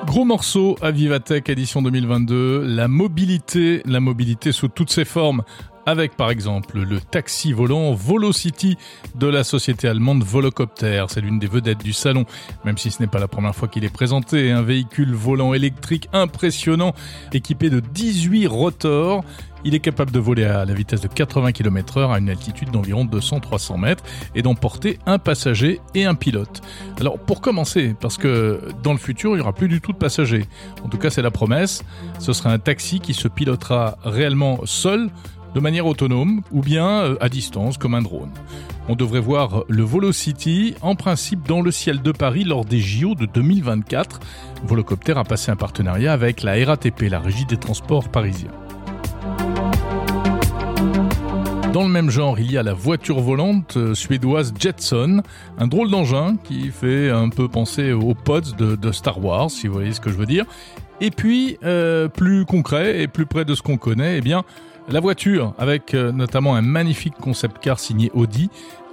Gros 0.07 0.25
morceau 0.25 0.77
à 0.81 0.93
Vivatech 0.93 1.49
édition 1.49 1.83
2022, 1.83 2.63
la 2.65 2.87
mobilité, 2.87 3.83
la 3.85 3.99
mobilité 3.99 4.53
sous 4.53 4.69
toutes 4.69 4.91
ses 4.91 5.05
formes, 5.05 5.43
avec 5.87 6.17
par 6.17 6.31
exemple 6.31 6.79
le 6.79 7.00
taxi 7.00 7.53
volant 7.53 7.93
Volocity 7.93 8.76
de 9.14 9.26
la 9.26 9.45
société 9.45 9.88
allemande 9.88 10.23
Volocopter. 10.23 11.05
C'est 11.09 11.21
l'une 11.21 11.38
des 11.38 11.47
vedettes 11.47 11.83
du 11.83 11.93
salon, 11.93 12.25
même 12.64 12.79
si 12.79 12.91
ce 12.91 13.03
n'est 13.03 13.09
pas 13.09 13.19
la 13.19 13.29
première 13.29 13.55
fois 13.55 13.69
qu'il 13.69 13.85
est 13.85 13.93
présenté. 13.93 14.50
Un 14.50 14.62
véhicule 14.62 15.12
volant 15.12 15.55
électrique 15.55 16.09
impressionnant, 16.12 16.95
équipé 17.33 17.71
de 17.71 17.81
18 17.81 18.47
rotors. 18.47 19.25
Il 19.67 19.75
est 19.75 19.81
capable 19.81 20.11
de 20.11 20.19
voler 20.19 20.45
à 20.45 20.67
la 20.67 20.75
vitesse 20.75 21.00
de 21.00 21.09
80 21.09 21.53
km 21.53 21.99
h 21.99 22.12
à 22.12 22.19
une 22.19 22.29
altitude 22.29 22.71
d'environ 22.71 23.07
200-300 23.07 23.81
mètres 23.81 24.05
et 24.35 24.43
d'emporter 24.43 24.99
un 25.07 25.19
passager 25.19 25.81
et 25.95 26.05
un 26.05 26.14
pilote. 26.14 26.61
Alors 27.00 27.19
pour 27.19 27.41
commencer, 27.41 27.95
parce 27.99 28.19
que 28.19 28.61
dans 28.83 28.93
le 28.93 28.99
futur, 28.99 29.31
il 29.31 29.37
n'y 29.37 29.41
aura 29.41 29.55
plus 29.55 29.69
du 29.69 29.81
tout 29.81 29.93
de 29.93 29.97
passagers. 29.97 30.45
En 30.85 30.88
tout 30.88 30.99
cas, 30.99 31.09
c'est 31.09 31.23
la 31.23 31.31
promesse. 31.31 31.83
Ce 32.19 32.35
sera 32.35 32.53
un 32.53 32.59
taxi 32.59 33.00
qui 33.00 33.14
se 33.14 33.26
pilotera 33.26 33.97
réellement 34.05 34.61
seul 34.67 35.09
de 35.55 35.61
manière 35.61 35.87
autonome 35.87 36.43
ou 36.53 36.61
bien 36.61 36.89
euh, 36.89 37.17
à 37.21 37.29
distance 37.29 37.79
comme 37.79 37.95
un 37.95 38.03
drone. 38.03 38.31
On 38.89 38.97
devrait 38.97 39.21
voir 39.21 39.65
le 39.69 39.83
Volocity 39.83 40.75
en 40.83 40.95
principe 40.95 41.47
dans 41.47 41.63
le 41.63 41.71
ciel 41.71 42.03
de 42.03 42.13
Paris 42.13 42.45
lors 42.45 42.65
des 42.65 42.81
JO 42.81 43.15
de 43.15 43.27
2024. 43.27 44.21
Volocopter 44.65 45.15
a 45.17 45.25
passé 45.25 45.51
un 45.51 45.57
partenariat 45.57 46.13
avec 46.13 46.43
la 46.43 46.53
RATP, 46.65 47.03
la 47.09 47.21
Régie 47.21 47.47
des 47.47 47.57
Transports 47.57 48.09
parisiens. 48.09 48.51
Dans 51.75 51.83
le 51.83 51.89
même 51.89 52.09
genre, 52.09 52.39
il 52.39 52.53
y 52.53 52.57
a 52.57 52.63
la 52.63 52.73
voiture 52.73 53.19
volante 53.19 53.77
euh, 53.77 53.95
suédoise 53.95 54.55
Jetson, 54.57 55.23
un 55.59 55.67
drôle 55.67 55.91
d'engin 55.91 56.37
qui 56.45 56.69
fait 56.69 57.11
un 57.11 57.31
peu 57.31 57.49
penser 57.49 57.91
aux 57.91 58.15
pods 58.15 58.53
de, 58.57 58.93
Star 58.93 59.25
Wars, 59.25 59.51
si 59.51 59.67
vous 59.67 59.75
voyez 59.75 59.93
ce 59.93 60.01
que 60.01 60.09
je 60.09 60.17
veux 60.17 60.25
dire. 60.25 60.45
Et 61.01 61.11
puis, 61.11 61.59
euh, 61.65 62.07
plus 62.07 62.45
concret 62.45 63.03
et 63.03 63.09
plus 63.09 63.27
près 63.27 63.45
de 63.45 63.57
ce 63.57 63.63
qu'on 63.63 63.77
connaît, 63.77 64.19
eh 64.19 64.21
bien, 64.21 64.45
la 64.88 65.00
voiture, 65.00 65.55
avec 65.59 65.95
euh, 65.95 66.12
notamment 66.12 66.55
un 66.55 66.62
magnifique 66.62 67.14
concept 67.14 67.59
car 67.61 67.79
signé 67.79 68.11
Audi, 68.14 68.50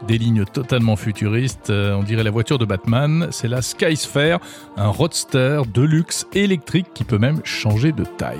des 0.07 0.17
lignes 0.17 0.45
totalement 0.45 0.95
futuristes, 0.95 1.69
euh, 1.69 1.95
on 1.95 2.03
dirait 2.03 2.23
la 2.23 2.31
voiture 2.31 2.57
de 2.57 2.65
Batman, 2.65 3.27
c'est 3.31 3.47
la 3.47 3.61
Skysphere, 3.61 4.39
un 4.77 4.87
roadster 4.87 5.61
de 5.71 5.81
luxe 5.81 6.27
électrique 6.33 6.87
qui 6.93 7.03
peut 7.03 7.17
même 7.17 7.41
changer 7.43 7.91
de 7.91 8.05
taille. 8.05 8.37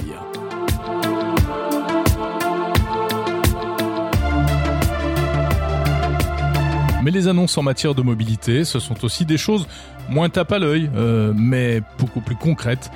Mais 7.03 7.11
les 7.11 7.27
annonces 7.27 7.57
en 7.57 7.63
matière 7.63 7.95
de 7.95 8.03
mobilité, 8.03 8.63
ce 8.63 8.79
sont 8.79 9.03
aussi 9.03 9.25
des 9.25 9.37
choses 9.37 9.67
moins 10.07 10.29
tape 10.29 10.51
à 10.51 10.59
l'œil, 10.59 10.89
euh, 10.95 11.33
mais 11.35 11.81
beaucoup 11.97 12.21
plus 12.21 12.35
concrètes, 12.35 12.91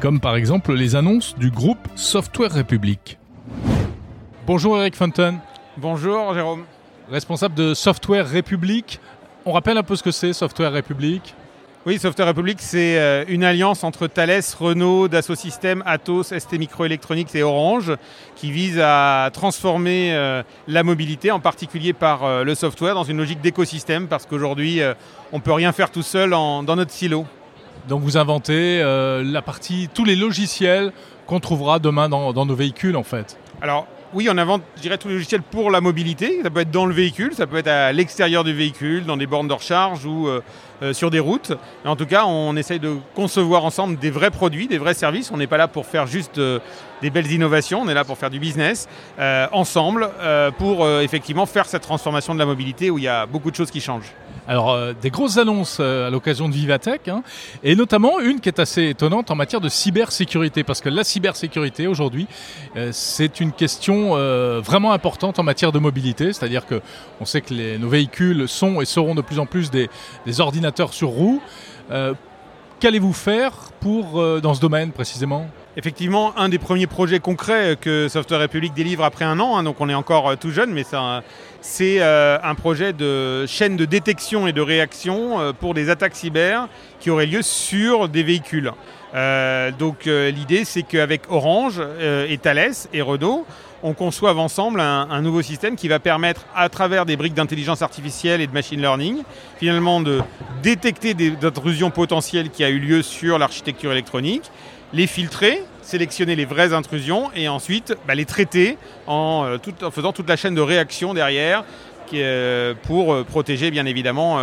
comme 0.00 0.18
par 0.18 0.34
exemple 0.34 0.72
les 0.72 0.96
annonces 0.96 1.36
du 1.38 1.50
groupe 1.50 1.88
Software 1.94 2.50
République. 2.50 3.18
Bonjour 4.48 4.78
Eric 4.78 4.96
Fontaine. 4.96 5.40
Bonjour 5.76 6.32
Jérôme. 6.32 6.64
Responsable 7.10 7.54
de 7.54 7.74
Software 7.74 8.26
République. 8.26 8.98
On 9.44 9.52
rappelle 9.52 9.76
un 9.76 9.82
peu 9.82 9.94
ce 9.94 10.02
que 10.02 10.10
c'est 10.10 10.32
Software 10.32 10.72
République 10.72 11.34
oui, 11.86 11.98
Software 11.98 12.26
République, 12.26 12.60
c'est 12.60 12.98
euh, 12.98 13.24
une 13.28 13.44
alliance 13.44 13.84
entre 13.84 14.08
Thales, 14.08 14.42
Renault, 14.58 15.08
Dassault 15.08 15.36
Systèmes, 15.36 15.82
Atos, 15.86 16.34
ST 16.36 16.58
Microelectronics 16.58 17.34
et 17.34 17.42
Orange 17.42 17.92
qui 18.36 18.50
vise 18.50 18.80
à 18.82 19.30
transformer 19.32 20.12
euh, 20.12 20.42
la 20.66 20.82
mobilité, 20.82 21.30
en 21.30 21.40
particulier 21.40 21.92
par 21.92 22.24
euh, 22.24 22.42
le 22.42 22.54
software, 22.54 22.94
dans 22.94 23.04
une 23.04 23.16
logique 23.16 23.40
d'écosystème 23.40 24.06
parce 24.06 24.26
qu'aujourd'hui, 24.26 24.80
on 25.32 25.36
ne 25.36 25.42
peut 25.42 25.52
rien 25.52 25.72
faire 25.72 25.90
tout 25.90 26.02
seul 26.02 26.30
dans 26.30 26.62
notre 26.62 26.90
silo. 26.90 27.26
Donc 27.88 28.02
vous 28.02 28.16
inventez 28.16 28.82
la 28.82 29.42
partie, 29.42 29.88
tous 29.92 30.04
les 30.04 30.16
logiciels 30.16 30.92
qu'on 31.26 31.40
trouvera 31.40 31.78
demain 31.78 32.08
dans, 32.08 32.32
dans 32.32 32.44
nos 32.44 32.56
véhicules 32.56 32.96
en 32.96 33.04
fait. 33.04 33.38
Alors 33.62 33.86
oui, 34.14 34.28
on 34.30 34.38
invente, 34.38 34.62
je 34.76 34.82
dirais, 34.82 34.96
tous 34.96 35.08
les 35.08 35.14
logiciels 35.14 35.42
pour 35.42 35.70
la 35.70 35.80
mobilité. 35.80 36.40
Ça 36.42 36.50
peut 36.50 36.60
être 36.60 36.70
dans 36.70 36.86
le 36.86 36.94
véhicule, 36.94 37.34
ça 37.34 37.46
peut 37.46 37.58
être 37.58 37.68
à 37.68 37.92
l'extérieur 37.92 38.42
du 38.42 38.54
véhicule, 38.54 39.04
dans 39.04 39.16
des 39.16 39.26
bornes 39.26 39.48
de 39.48 39.52
recharge 39.52 40.06
ou 40.06 40.28
euh, 40.28 40.42
euh, 40.82 40.92
sur 40.92 41.10
des 41.10 41.18
routes. 41.18 41.52
en 41.84 41.96
tout 41.96 42.06
cas, 42.06 42.24
on 42.24 42.56
essaye 42.56 42.78
de 42.78 42.96
concevoir 43.14 43.64
ensemble 43.64 43.98
des 43.98 44.10
vrais 44.10 44.30
produits, 44.30 44.66
des 44.66 44.78
vrais 44.78 44.94
services. 44.94 45.30
On 45.30 45.36
n'est 45.36 45.46
pas 45.46 45.58
là 45.58 45.68
pour 45.68 45.84
faire 45.84 46.06
juste 46.06 46.38
euh, 46.38 46.58
des 47.02 47.10
belles 47.10 47.30
innovations, 47.30 47.82
on 47.82 47.88
est 47.88 47.94
là 47.94 48.04
pour 48.04 48.18
faire 48.18 48.30
du 48.30 48.40
business 48.40 48.88
ensemble, 49.52 50.10
pour 50.58 50.88
effectivement 51.00 51.46
faire 51.46 51.66
cette 51.66 51.82
transformation 51.82 52.34
de 52.34 52.40
la 52.40 52.46
mobilité 52.46 52.90
où 52.90 52.98
il 52.98 53.04
y 53.04 53.08
a 53.08 53.24
beaucoup 53.24 53.52
de 53.52 53.56
choses 53.56 53.70
qui 53.70 53.80
changent. 53.80 54.12
Alors, 54.48 54.70
euh, 54.70 54.94
des 54.98 55.10
grosses 55.10 55.36
annonces 55.36 55.76
euh, 55.78 56.06
à 56.06 56.10
l'occasion 56.10 56.48
de 56.48 56.54
Vivatech, 56.54 57.08
hein, 57.08 57.22
et 57.62 57.76
notamment 57.76 58.18
une 58.18 58.40
qui 58.40 58.48
est 58.48 58.58
assez 58.58 58.88
étonnante 58.88 59.30
en 59.30 59.34
matière 59.34 59.60
de 59.60 59.68
cybersécurité, 59.68 60.64
parce 60.64 60.80
que 60.80 60.88
la 60.88 61.04
cybersécurité 61.04 61.86
aujourd'hui, 61.86 62.26
euh, 62.74 62.88
c'est 62.90 63.40
une 63.40 63.52
question 63.52 63.98
vraiment 64.60 64.92
importante 64.92 65.38
en 65.38 65.42
matière 65.42 65.70
de 65.70 65.78
mobilité, 65.78 66.32
c'est-à-dire 66.32 66.64
que 66.66 66.80
on 67.20 67.26
sait 67.26 67.42
que 67.42 67.76
nos 67.76 67.88
véhicules 67.88 68.48
sont 68.48 68.80
et 68.80 68.86
seront 68.86 69.14
de 69.14 69.20
plus 69.20 69.38
en 69.38 69.44
plus 69.44 69.70
des, 69.70 69.90
des 70.24 70.40
ordinateurs 70.40 70.94
sur 70.94 71.08
roues. 71.08 71.42
Qu'allez-vous 72.80 73.12
faire 73.12 73.52
pour, 73.80 74.40
dans 74.40 74.54
ce 74.54 74.60
domaine 74.60 74.92
précisément? 74.92 75.48
Effectivement 75.76 76.36
un 76.36 76.48
des 76.48 76.58
premiers 76.58 76.86
projets 76.86 77.20
concrets 77.20 77.76
que 77.80 78.08
Software 78.08 78.40
République 78.40 78.74
délivre 78.74 79.04
après 79.04 79.24
un 79.24 79.38
an, 79.38 79.56
hein, 79.56 79.62
donc 79.62 79.80
on 79.80 79.88
est 79.88 79.94
encore 79.94 80.36
tout 80.36 80.50
jeune, 80.50 80.72
mais 80.72 80.82
ça, 80.82 81.22
c'est 81.60 82.00
euh, 82.00 82.38
un 82.42 82.54
projet 82.54 82.92
de 82.92 83.46
chaîne 83.46 83.76
de 83.76 83.84
détection 83.84 84.46
et 84.46 84.52
de 84.52 84.60
réaction 84.60 85.40
euh, 85.40 85.52
pour 85.52 85.74
des 85.74 85.90
attaques 85.90 86.16
cyber 86.16 86.68
qui 87.00 87.10
auraient 87.10 87.26
lieu 87.26 87.42
sur 87.42 88.08
des 88.08 88.22
véhicules. 88.22 88.72
Euh, 89.14 89.70
donc 89.70 90.04
l'idée 90.04 90.64
c'est 90.64 90.82
qu'avec 90.82 91.22
Orange 91.30 91.80
et 92.28 92.38
Thales 92.38 92.74
et 92.92 93.00
Renault, 93.00 93.46
on 93.82 93.94
conçoive 93.94 94.38
ensemble 94.38 94.80
un, 94.80 95.22
nouveau 95.22 95.42
système 95.42 95.76
qui 95.76 95.88
va 95.88 95.98
permettre, 95.98 96.46
à 96.54 96.68
travers 96.68 97.06
des 97.06 97.16
briques 97.16 97.34
d'intelligence 97.34 97.82
artificielle 97.82 98.40
et 98.40 98.46
de 98.46 98.52
machine 98.52 98.80
learning, 98.80 99.22
finalement 99.58 100.00
de 100.00 100.20
détecter 100.62 101.14
des 101.14 101.34
intrusions 101.42 101.90
potentielles 101.90 102.50
qui 102.50 102.64
a 102.64 102.70
eu 102.70 102.78
lieu 102.78 103.02
sur 103.02 103.38
l'architecture 103.38 103.92
électronique, 103.92 104.50
les 104.92 105.06
filtrer 105.06 105.62
sélectionner 105.88 106.36
les 106.36 106.44
vraies 106.44 106.74
intrusions 106.74 107.30
et 107.34 107.48
ensuite 107.48 107.96
bah, 108.06 108.14
les 108.14 108.26
traiter 108.26 108.76
en, 109.06 109.44
euh, 109.46 109.56
en, 109.82 109.90
faisant 109.90 110.12
toute 110.12 110.28
la 110.28 110.36
chaîne 110.36 110.54
de 110.54 110.60
réaction 110.60 111.14
derrière 111.14 111.64
euh, 112.12 112.74
pour 112.82 113.12
euh, 113.14 113.24
protéger 113.24 113.70
bien 113.70 113.86
évidemment 113.86 114.38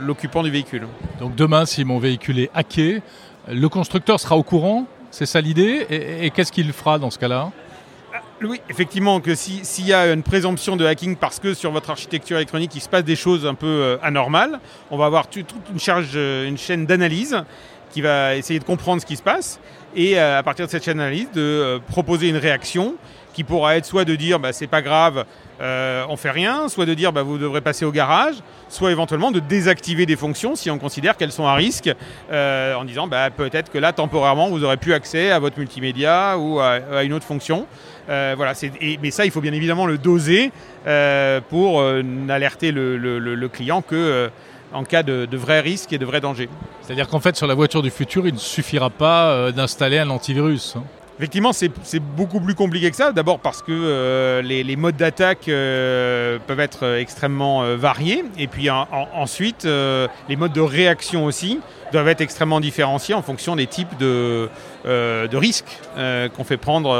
l'occupant 0.00 0.42
du 0.42 0.50
véhicule. 0.50 0.86
Donc 1.20 1.36
demain, 1.36 1.64
si 1.64 1.84
mon 1.84 1.98
véhicule 1.98 2.40
est 2.40 2.50
hacké, 2.54 3.02
le 3.48 3.68
constructeur 3.68 4.18
sera 4.18 4.36
au 4.36 4.42
courant? 4.42 4.86
C'est 5.12 5.26
ça 5.26 5.40
l'idée? 5.40 5.86
Et, 5.90 6.30
qu'est-ce 6.30 6.52
qu'il 6.52 6.72
fera 6.72 6.98
dans 6.98 7.10
ce 7.10 7.18
cas-là? 7.18 7.50
Oui, 8.42 8.60
effectivement, 8.68 9.20
que 9.20 9.34
s'il 9.34 9.86
y 9.86 9.92
a 9.92 10.12
une 10.12 10.22
présomption 10.22 10.76
de 10.76 10.84
hacking 10.86 11.16
parce 11.16 11.38
que 11.38 11.54
sur 11.54 11.70
votre 11.70 11.90
architecture 11.90 12.36
électronique 12.36 12.74
il 12.74 12.80
se 12.80 12.88
passe 12.88 13.04
des 13.04 13.16
choses 13.16 13.46
un 13.46 13.54
peu 13.54 13.98
anormales, 14.02 14.60
on 14.90 14.96
va 14.96 15.06
avoir 15.06 15.28
toute 15.28 15.54
une 15.72 15.80
charge, 15.80 16.14
une 16.14 16.58
chaîne 16.58 16.86
d'analyse 16.86 17.36
qui 17.90 18.00
va 18.00 18.36
essayer 18.36 18.58
de 18.58 18.64
comprendre 18.64 19.02
ce 19.02 19.06
qui 19.06 19.16
se 19.16 19.22
passe 19.22 19.60
et 19.96 20.18
euh, 20.18 20.38
à 20.38 20.42
partir 20.42 20.66
de 20.66 20.70
cette 20.70 20.84
chaîne 20.84 20.98
d'analyse 20.98 21.28
de 21.32 21.40
euh, 21.40 21.78
proposer 21.78 22.28
une 22.28 22.36
réaction 22.36 22.94
qui 23.32 23.44
pourra 23.44 23.76
être 23.76 23.84
soit 23.84 24.04
de 24.04 24.14
dire 24.16 24.38
bah, 24.38 24.52
c'est 24.52 24.66
pas 24.66 24.82
grave, 24.82 25.24
euh, 25.60 26.04
on 26.08 26.16
fait 26.16 26.30
rien, 26.30 26.68
soit 26.68 26.86
de 26.86 26.94
dire 26.94 27.12
bah, 27.12 27.22
vous 27.22 27.38
devrez 27.38 27.60
passer 27.60 27.84
au 27.84 27.92
garage, 27.92 28.36
soit 28.68 28.90
éventuellement 28.90 29.30
de 29.30 29.40
désactiver 29.40 30.06
des 30.06 30.16
fonctions 30.16 30.56
si 30.56 30.70
on 30.70 30.78
considère 30.78 31.16
qu'elles 31.16 31.32
sont 31.32 31.46
à 31.46 31.54
risque, 31.54 31.90
euh, 32.32 32.74
en 32.74 32.84
disant 32.84 33.06
bah, 33.06 33.30
peut-être 33.30 33.70
que 33.70 33.78
là 33.78 33.92
temporairement 33.92 34.48
vous 34.48 34.64
aurez 34.64 34.76
plus 34.76 34.94
accès 34.94 35.30
à 35.30 35.38
votre 35.38 35.58
multimédia 35.58 36.36
ou 36.38 36.60
à, 36.60 37.04
une 37.04 37.12
autre 37.12 37.26
fonction. 37.26 37.66
Voilà, 38.08 38.54
mais 39.00 39.12
ça 39.12 39.24
il 39.24 39.30
faut 39.30 39.40
bien 39.40 39.52
évidemment 39.52 39.86
le 39.86 39.96
doser 39.96 40.50
pour 41.48 41.80
n'alerter 42.02 42.72
le, 42.72 43.48
client 43.48 43.82
que 43.82 44.28
en 44.72 44.84
cas 44.84 45.02
de, 45.02 45.26
de, 45.26 45.36
vrais 45.36 45.60
risques 45.60 45.92
et 45.92 45.98
de 45.98 46.06
vrais 46.06 46.20
dangers. 46.20 46.48
C'est-à-dire 46.82 47.08
qu'en 47.08 47.20
fait, 47.20 47.36
sur 47.36 47.46
la 47.46 47.54
voiture 47.54 47.82
du 47.82 47.90
futur, 47.90 48.26
il 48.26 48.34
ne 48.34 48.38
suffira 48.38 48.90
pas 48.90 49.52
d'installer 49.52 49.98
un 49.98 50.10
antivirus. 50.10 50.74
Hein. 50.76 50.82
Effectivement, 51.20 51.52
c'est 51.52 51.98
beaucoup 51.98 52.40
plus 52.40 52.54
compliqué 52.54 52.90
que 52.90 52.96
ça. 52.96 53.12
D'abord 53.12 53.40
parce 53.40 53.60
que 53.60 53.72
euh, 53.72 54.40
les, 54.40 54.76
modes 54.76 54.96
d'attaque 54.96 55.48
euh, 55.48 56.38
peuvent 56.46 56.60
être 56.60 56.96
extrêmement 56.96 57.62
euh, 57.62 57.76
variés. 57.76 58.24
Et 58.38 58.46
puis 58.46 58.70
ensuite, 58.70 59.66
les 59.66 60.36
modes 60.36 60.54
de 60.54 60.62
réaction 60.62 61.26
aussi 61.26 61.60
doivent 61.92 62.08
être 62.08 62.22
extrêmement 62.22 62.58
différenciés 62.58 63.14
en 63.14 63.20
fonction 63.20 63.54
des 63.54 63.66
types 63.66 63.98
de, 63.98 64.48
de 64.86 65.36
risques 65.36 65.78
qu'on 65.94 66.44
fait 66.44 66.56
prendre 66.56 66.90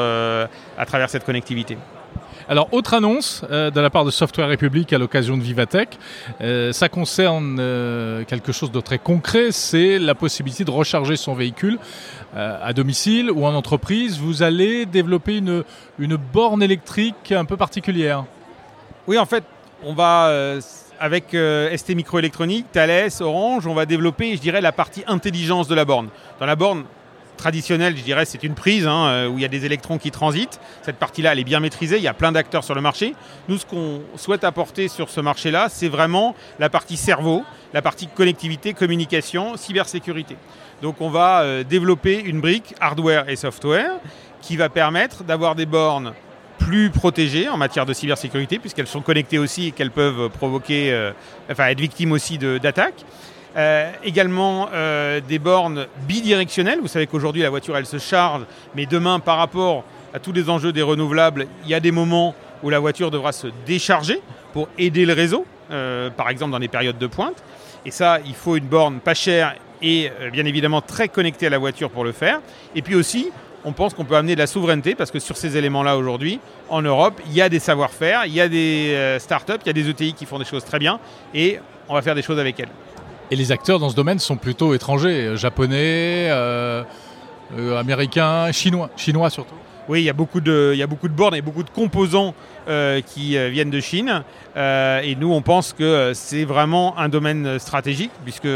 à 0.77 0.85
travers 0.85 1.09
cette 1.09 1.25
connectivité. 1.25 1.79
Alors, 2.51 2.67
autre 2.73 2.95
annonce 2.95 3.45
euh, 3.53 3.71
de 3.71 3.79
la 3.81 3.91
part 3.91 4.05
de 4.05 4.11
Software 4.11 4.49
République 4.49 4.93
à 4.93 4.99
l'occasion 4.99 5.37
de 5.37 5.43
Vivatech, 5.43 5.91
euh, 6.41 6.73
ça 6.73 6.89
concerne 6.89 7.59
euh, 7.61 8.25
quelque 8.25 8.51
chose 8.51 8.73
de 8.73 8.81
très 8.81 8.99
concret, 8.99 9.53
c'est 9.53 10.01
la 10.01 10.17
possibilité 10.17 10.65
de 10.65 10.73
recharger 10.73 11.15
son 11.15 11.33
véhicule 11.35 11.79
à 12.35 12.73
domicile 12.73 13.31
ou 13.31 13.45
en 13.47 13.55
entreprise. 13.55 14.19
Vous 14.19 14.43
allez 14.43 14.85
développer 14.85 15.37
une, 15.37 16.17
borne 16.33 16.61
électrique 16.63 17.31
un 17.31 17.45
peu 17.45 17.57
particulière. 17.57 18.25
Oui, 19.07 19.17
en 19.17 19.27
fait, 19.27 19.45
on 19.85 19.95
va 19.95 20.33
avec 21.01 21.37
ST 21.77 21.91
Microélectronique, 21.95 22.67
Thales, 22.73 23.11
Orange, 23.21 23.67
on 23.67 23.75
va 23.75 23.87
développer, 23.87 24.37
je 24.37 24.41
dirais, 24.41 24.61
la 24.61 24.73
partie 24.73 25.03
intelligence 25.07 25.67
de 25.67 25.75
la 25.75 25.85
borne. 25.85 26.09
Dans 26.39 26.47
la 26.47 26.57
borne, 26.57 26.85
traditionnel, 27.41 27.97
je 27.97 28.03
dirais, 28.03 28.27
c'est 28.27 28.45
une 28.45 28.55
prise 28.55 28.87
hein, 28.87 29.07
euh, 29.07 29.29
où 29.29 29.39
il 29.39 29.43
y 29.43 29.47
a 29.47 29.49
des 29.49 29.65
électrons 29.65 29.97
qui 29.97 30.11
transitent. 30.11 30.61
Cette 30.83 30.97
partie-là, 30.97 31.33
elle 31.33 31.39
est 31.39 31.45
bien 31.45 31.59
maîtrisée. 31.59 31.97
Il 31.97 32.03
y 32.03 32.09
a 32.09 32.13
plein 32.13 32.33
d'acteurs 32.33 32.65
sur 32.65 32.75
le 32.75 32.83
marché. 32.83 33.15
Nous, 33.49 33.57
ce 33.57 33.65
qu'on 33.65 34.03
souhaite 34.17 34.45
apporter 34.45 34.89
sur 34.89 35.09
ce 35.09 35.23
marché-là, 35.23 35.69
c'est 35.71 35.89
vraiment 35.89 36.35
la 36.59 36.69
partie 36.69 36.99
cerveau, 36.99 37.43
la 37.73 37.81
partie 37.81 38.09
connectivité, 38.09 38.75
communication, 38.75 39.57
cybersécurité. 39.57 40.37
Donc, 40.83 41.01
on 41.01 41.09
va 41.09 41.41
euh, 41.41 41.65
développer 41.65 42.21
une 42.21 42.43
brique 42.43 42.75
hardware 42.79 43.31
et 43.31 43.37
software 43.37 43.93
qui 44.43 44.57
va 44.57 44.69
permettre 44.69 45.25
d'avoir 45.25 45.55
des 45.55 45.67
bornes 45.67 46.13
plus 46.59 46.91
protégées 46.91 47.49
en 47.49 47.57
matière 47.57 47.87
de 47.87 47.95
cybersécurité, 47.95 48.59
puisqu'elles 48.59 48.87
sont 48.87 49.01
connectées 49.01 49.39
aussi 49.39 49.69
et 49.69 49.71
qu'elles 49.73 49.91
peuvent 49.91 50.29
provoquer, 50.29 50.93
euh, 50.93 51.13
enfin 51.51 51.69
être 51.69 51.81
victimes 51.81 52.13
aussi 52.13 52.37
d'attaques. 52.37 53.03
Euh, 53.57 53.91
également 54.05 54.69
euh, 54.73 55.21
des 55.21 55.41
bornes 55.41 55.87
bidirectionnelles. 56.07 56.79
Vous 56.81 56.87
savez 56.87 57.09
qu'aujourd'hui 57.09 57.43
la 57.43 57.51
voiture 57.51 57.77
elle 57.77 57.87
se 57.87 57.99
charge, 57.99 58.43
mais 58.77 58.87
demain 58.87 59.19
par 59.19 59.39
rapport 59.39 59.83
à 60.15 60.21
tous 60.21 60.33
les 60.33 60.49
enjeux 60.49 60.73
des 60.73 60.83
renouvelables, 60.83 61.49
il 61.65 61.71
y 61.71 61.75
a 61.75 61.81
des 61.81 61.91
moments 61.91 62.37
où 62.63 62.71
la 62.71 62.79
voiture 62.79 63.11
devra 63.11 63.33
se 63.33 63.49
décharger 63.67 64.21
pour 64.53 64.69
aider 64.79 65.05
le 65.05 65.15
réseau, 65.15 65.47
euh, 65.73 66.11
par 66.11 66.29
exemple 66.29 66.53
dans 66.53 66.59
les 66.59 66.69
périodes 66.69 66.99
de 66.99 67.09
pointe. 67.09 67.43
Et 67.85 67.91
ça, 67.91 68.19
il 68.25 68.35
faut 68.35 68.55
une 68.55 68.67
borne 68.67 69.01
pas 69.01 69.15
chère 69.15 69.57
et 69.83 70.13
bien 70.33 70.45
évidemment 70.45 70.83
très 70.83 71.09
connectée 71.09 71.47
à 71.47 71.51
la 71.51 71.59
voiture 71.59 71.91
pour 71.91 72.05
le 72.05 72.13
faire. 72.13 72.41
Et 72.77 72.83
puis 72.83 72.95
aussi, 72.95 73.31
on 73.65 73.73
pense 73.73 73.95
qu'on 73.95 74.05
peut 74.05 74.15
amener 74.15 74.35
de 74.35 74.41
la 74.41 74.47
souveraineté 74.47 74.95
parce 74.95 75.11
que 75.11 75.19
sur 75.19 75.37
ces 75.37 75.57
éléments-là 75.57 75.97
aujourd'hui, 75.97 76.39
en 76.69 76.83
Europe, 76.83 77.21
il 77.27 77.33
y 77.33 77.41
a 77.41 77.49
des 77.49 77.59
savoir-faire, 77.59 78.27
il 78.27 78.35
y 78.35 78.41
a 78.43 78.49
des 78.49 79.17
startups, 79.19 79.55
il 79.65 79.67
y 79.67 79.71
a 79.71 79.73
des 79.73 79.89
ETI 79.89 80.13
qui 80.13 80.27
font 80.27 80.39
des 80.39 80.45
choses 80.45 80.65
très 80.65 80.79
bien 80.79 81.01
et 81.35 81.59
on 81.89 81.95
va 81.95 82.03
faire 82.03 82.15
des 82.15 82.23
choses 82.23 82.39
avec 82.39 82.61
elles. 82.61 82.69
Et 83.33 83.37
les 83.37 83.53
acteurs 83.53 83.79
dans 83.79 83.91
ce 83.91 83.95
domaine 83.95 84.19
sont 84.19 84.37
plutôt 84.37 84.75
étrangers, 84.75 85.27
euh, 85.27 85.37
japonais, 85.37 86.27
euh, 86.31 86.83
euh, 87.57 87.79
américains, 87.79 88.51
chinois, 88.51 88.91
chinois 88.97 89.31
surtout. 89.31 89.55
Oui, 89.89 90.01
il 90.01 90.05
y 90.05 90.11
a 90.11 90.15
beaucoup 90.15 90.41
de, 90.41 90.71
il 90.73 90.79
y 90.79 90.83
a 90.83 90.87
beaucoup 90.89 91.07
de 91.07 91.13
bornes 91.13 91.37
et 91.37 91.43
beaucoup 91.43 91.63
de 91.63 91.71
composants 91.71 92.35
qui 93.07 93.37
viennent 93.51 93.71
de 93.71 93.81
Chine. 93.81 94.23
et 94.55 95.17
nous, 95.19 95.33
on 95.33 95.43
pense 95.43 95.73
que 95.73 96.13
c'est 96.15 96.45
vraiment 96.45 96.97
un 96.97 97.09
domaine 97.09 97.59
stratégique 97.59 98.13
puisque 98.23 98.47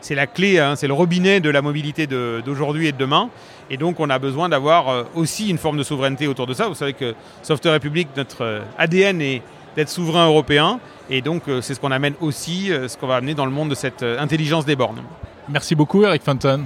c'est 0.00 0.14
la 0.14 0.26
clé, 0.26 0.58
hein, 0.58 0.76
c'est 0.76 0.86
le 0.86 0.94
robinet 0.94 1.40
de 1.40 1.50
la 1.50 1.60
mobilité 1.60 2.06
d'aujourd'hui 2.06 2.86
et 2.86 2.92
de 2.92 2.96
demain. 2.96 3.28
Et 3.68 3.76
donc, 3.76 4.00
on 4.00 4.08
a 4.08 4.18
besoin 4.18 4.48
d'avoir 4.48 5.04
aussi 5.14 5.50
une 5.50 5.58
forme 5.58 5.76
de 5.76 5.82
souveraineté 5.82 6.26
autour 6.26 6.46
de 6.46 6.54
ça. 6.54 6.68
Vous 6.68 6.74
savez 6.74 6.94
que 6.94 7.14
Software 7.42 7.74
Republic, 7.74 8.08
notre 8.16 8.62
ADN 8.78 9.20
est 9.20 9.42
d'être 9.78 9.88
souverain 9.90 10.26
européen. 10.26 10.80
Et 11.08 11.22
donc, 11.22 11.46
euh, 11.46 11.60
c'est 11.60 11.72
ce 11.72 11.78
qu'on 11.78 11.92
amène 11.92 12.14
aussi, 12.20 12.72
euh, 12.72 12.88
ce 12.88 12.98
qu'on 12.98 13.06
va 13.06 13.14
amener 13.14 13.34
dans 13.34 13.46
le 13.46 13.52
monde 13.52 13.70
de 13.70 13.76
cette 13.76 14.02
euh, 14.02 14.18
intelligence 14.18 14.64
des 14.66 14.74
bornes. 14.74 15.00
Merci 15.48 15.76
beaucoup, 15.76 16.02
Eric 16.02 16.20
Fenton. 16.20 16.64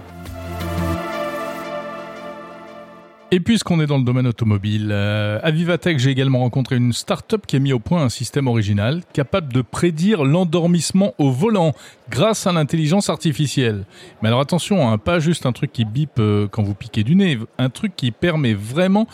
Et 3.30 3.40
puisqu'on 3.40 3.80
est 3.80 3.86
dans 3.86 3.98
le 3.98 4.04
domaine 4.04 4.26
automobile, 4.26 4.92
à 4.92 5.50
Vivatech, 5.50 5.98
j'ai 5.98 6.10
également 6.10 6.40
rencontré 6.40 6.76
une 6.76 6.92
start-up 6.92 7.46
qui 7.46 7.56
a 7.56 7.60
mis 7.60 7.72
au 7.72 7.78
point 7.78 8.02
un 8.02 8.10
système 8.10 8.46
original 8.46 9.00
capable 9.14 9.54
de 9.54 9.62
prédire 9.62 10.22
l'endormissement 10.24 11.14
au 11.16 11.30
volant 11.30 11.72
grâce 12.10 12.46
à 12.46 12.52
l'intelligence 12.52 13.08
artificielle. 13.08 13.86
Mais 14.20 14.28
alors 14.28 14.40
attention, 14.40 14.86
hein, 14.86 14.98
pas 14.98 15.18
juste 15.18 15.46
un 15.46 15.52
truc 15.52 15.72
qui 15.72 15.86
bip 15.86 16.20
quand 16.50 16.62
vous 16.62 16.74
piquez 16.74 17.04
du 17.04 17.14
nez, 17.14 17.38
un 17.56 17.70
truc 17.70 17.96
qui 17.96 18.10
permet 18.10 18.52
vraiment 18.52 19.06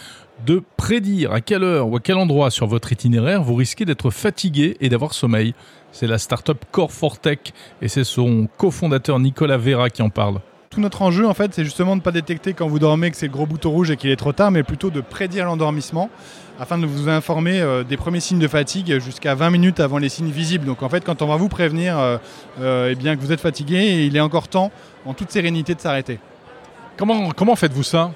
de 0.46 0.62
prédire 0.76 1.32
à 1.32 1.40
quelle 1.40 1.62
heure 1.62 1.88
ou 1.88 1.96
à 1.96 2.00
quel 2.00 2.16
endroit 2.16 2.50
sur 2.50 2.66
votre 2.66 2.92
itinéraire 2.92 3.42
vous 3.42 3.54
risquez 3.54 3.84
d'être 3.84 4.10
fatigué 4.10 4.76
et 4.80 4.88
d'avoir 4.88 5.12
sommeil. 5.14 5.54
C'est 5.92 6.06
la 6.06 6.18
start-up 6.18 6.64
Core 6.70 6.92
Fortech 6.92 7.52
et 7.82 7.88
c'est 7.88 8.04
son 8.04 8.48
cofondateur 8.56 9.18
Nicolas 9.18 9.56
Vera 9.56 9.90
qui 9.90 10.02
en 10.02 10.10
parle. 10.10 10.40
Tout 10.70 10.80
notre 10.80 11.00
enjeu, 11.00 11.26
en 11.26 11.32
fait, 11.32 11.54
c'est 11.54 11.64
justement 11.64 11.92
de 11.92 12.00
ne 12.00 12.04
pas 12.04 12.12
détecter 12.12 12.52
quand 12.52 12.68
vous 12.68 12.78
dormez 12.78 13.10
que 13.10 13.16
c'est 13.16 13.26
le 13.26 13.32
gros 13.32 13.46
bouton 13.46 13.70
rouge 13.70 13.90
et 13.90 13.96
qu'il 13.96 14.10
est 14.10 14.16
trop 14.16 14.32
tard, 14.32 14.50
mais 14.50 14.62
plutôt 14.62 14.90
de 14.90 15.00
prédire 15.00 15.46
l'endormissement 15.46 16.10
afin 16.60 16.76
de 16.76 16.86
vous 16.86 17.08
informer 17.08 17.60
euh, 17.60 17.84
des 17.84 17.96
premiers 17.96 18.20
signes 18.20 18.38
de 18.38 18.48
fatigue 18.48 18.98
jusqu'à 18.98 19.34
20 19.34 19.50
minutes 19.50 19.80
avant 19.80 19.96
les 19.98 20.10
signes 20.10 20.30
visibles. 20.30 20.66
Donc 20.66 20.82
en 20.82 20.88
fait, 20.88 21.04
quand 21.04 21.22
on 21.22 21.26
va 21.26 21.36
vous 21.36 21.48
prévenir 21.48 21.98
euh, 21.98 22.18
euh, 22.60 22.90
eh 22.92 22.96
bien, 22.96 23.16
que 23.16 23.22
vous 23.22 23.32
êtes 23.32 23.40
fatigué, 23.40 24.04
il 24.06 24.16
est 24.16 24.20
encore 24.20 24.48
temps, 24.48 24.70
en 25.06 25.14
toute 25.14 25.30
sérénité, 25.30 25.74
de 25.74 25.80
s'arrêter. 25.80 26.18
Comment, 26.98 27.30
comment 27.30 27.56
faites-vous 27.56 27.84
ça? 27.84 28.12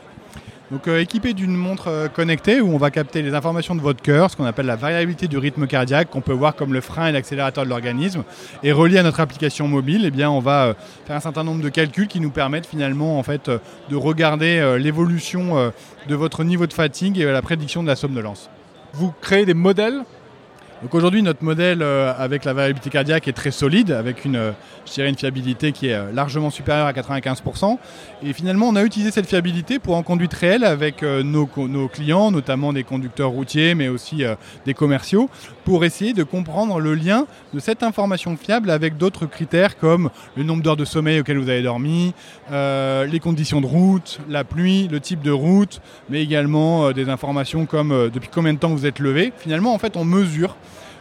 Donc 0.73 0.89
euh, 0.89 1.01
équipé 1.01 1.35
d'une 1.35 1.55
montre 1.55 1.89
euh, 1.89 2.09
connectée 2.09 2.63
où 2.63 2.73
on 2.73 2.79
va 2.79 2.91
capter 2.91 3.21
les 3.21 3.35
informations 3.35 3.75
de 3.75 3.83
votre 3.83 4.01
cœur, 4.01 4.31
ce 4.31 4.37
qu'on 4.37 4.47
appelle 4.47 4.65
la 4.65 4.75
variabilité 4.75 5.29
du 5.29 5.37
rythme 5.37 5.67
cardiaque, 5.67 6.09
qu'on 6.09 6.23
peut 6.23 6.33
voir 6.33 6.57
comme 6.57 6.73
le 6.73 6.81
frein 6.81 7.09
et 7.09 7.13
l'accélérateur 7.13 7.65
de 7.65 7.69
l'organisme, 7.69 8.25
et 8.63 8.73
relié 8.73 8.97
à 8.97 9.03
notre 9.03 9.21
application 9.21 9.69
mobile, 9.69 10.05
eh 10.07 10.11
bien 10.11 10.31
on 10.31 10.41
va 10.41 10.69
euh, 10.69 10.75
faire 11.07 11.17
un 11.17 11.21
certain 11.21 11.45
nombre 11.45 11.63
de 11.63 11.69
calculs 11.69 12.09
qui 12.09 12.21
nous 12.21 12.31
permettent 12.31 12.65
finalement 12.65 13.19
en 13.19 13.23
fait 13.23 13.51
de 13.91 13.97
regarder 13.97 14.79
l'évolution 14.79 15.73
de 16.09 16.15
votre 16.15 16.43
niveau 16.43 16.67
de 16.67 16.73
fatigue 16.73 17.19
et 17.19 17.25
la 17.25 17.43
prédiction 17.43 17.83
de 17.83 17.89
la 17.89 17.97
somnolence. 17.97 18.49
Vous 18.95 19.13
créez 19.21 19.45
des 19.45 19.55
modèles 19.55 20.03
donc 20.83 20.97
aujourd'hui, 20.97 21.23
notre 21.23 21.45
modèle 21.45 21.81
euh, 21.81 22.13
avec 22.19 22.45
la 22.45 22.53
variabilité 22.55 22.91
cardiaque 22.91 23.29
est 23.29 23.33
très 23.33 23.53
solide, 23.53 23.93
avec 23.93 24.25
une, 24.25 24.35
euh, 24.35 24.51
je 24.85 24.93
dirais 24.95 25.09
une 25.09 25.17
fiabilité 25.17 25.71
qui 25.71 25.87
est 25.87 25.95
euh, 25.95 26.11
largement 26.13 26.51
supérieure 26.51 26.87
à 26.87 26.93
95%. 26.93 27.79
Et 28.25 28.33
finalement, 28.33 28.67
on 28.69 28.75
a 28.75 28.83
utilisé 28.83 29.13
cette 29.13 29.29
fiabilité 29.29 29.79
pour 29.79 29.95
en 29.95 30.03
conduite 30.03 30.35
réelle 30.35 30.65
avec 30.65 31.03
nos, 31.03 31.47
clients, 31.47 32.33
notamment 32.33 32.73
des 32.73 32.83
conducteurs 32.83 33.31
routiers, 33.31 33.75
mais 33.75 33.89
aussi 33.89 34.25
des 34.65 34.75
commerciaux, 34.75 35.29
pour 35.65 35.85
essayer 35.85 36.13
de 36.13 36.23
comprendre 36.23 36.81
le 36.81 36.95
lien 36.95 37.27
de 37.53 37.61
cette 37.61 37.83
information 37.83 38.37
fiable 38.37 38.71
avec 38.71 38.97
d'autres 38.97 39.27
critères 39.27 39.77
comme 39.77 40.11
le 40.37 40.45
nombre 40.45 40.63
d'heures 40.63 40.77
de 40.77 40.85
sommeil 40.85 41.21
auquel 41.21 41.39
vous 41.39 41.49
avez 41.49 41.63
dormi, 41.63 42.15
les 42.51 43.21
conditions 43.21 43.61
de 43.61 43.67
route, 43.67 44.21
la 44.29 44.45
pluie, 44.45 44.89
le 44.89 45.01
type 45.01 45.23
de 45.23 45.33
route, 45.33 45.81
mais 46.09 46.23
également 46.23 46.93
des 46.93 47.09
informations 47.09 47.67
comme 47.67 48.11
depuis 48.13 48.31
combien 48.33 48.55
de 48.55 48.59
temps 48.59 48.71
vous 48.71 48.87
êtes 48.87 49.01
levé. 49.01 49.33
Finalement, 49.37 49.75
en 49.75 49.79
fait, 49.79 49.97
on 49.97 50.05
mesure 50.05 50.57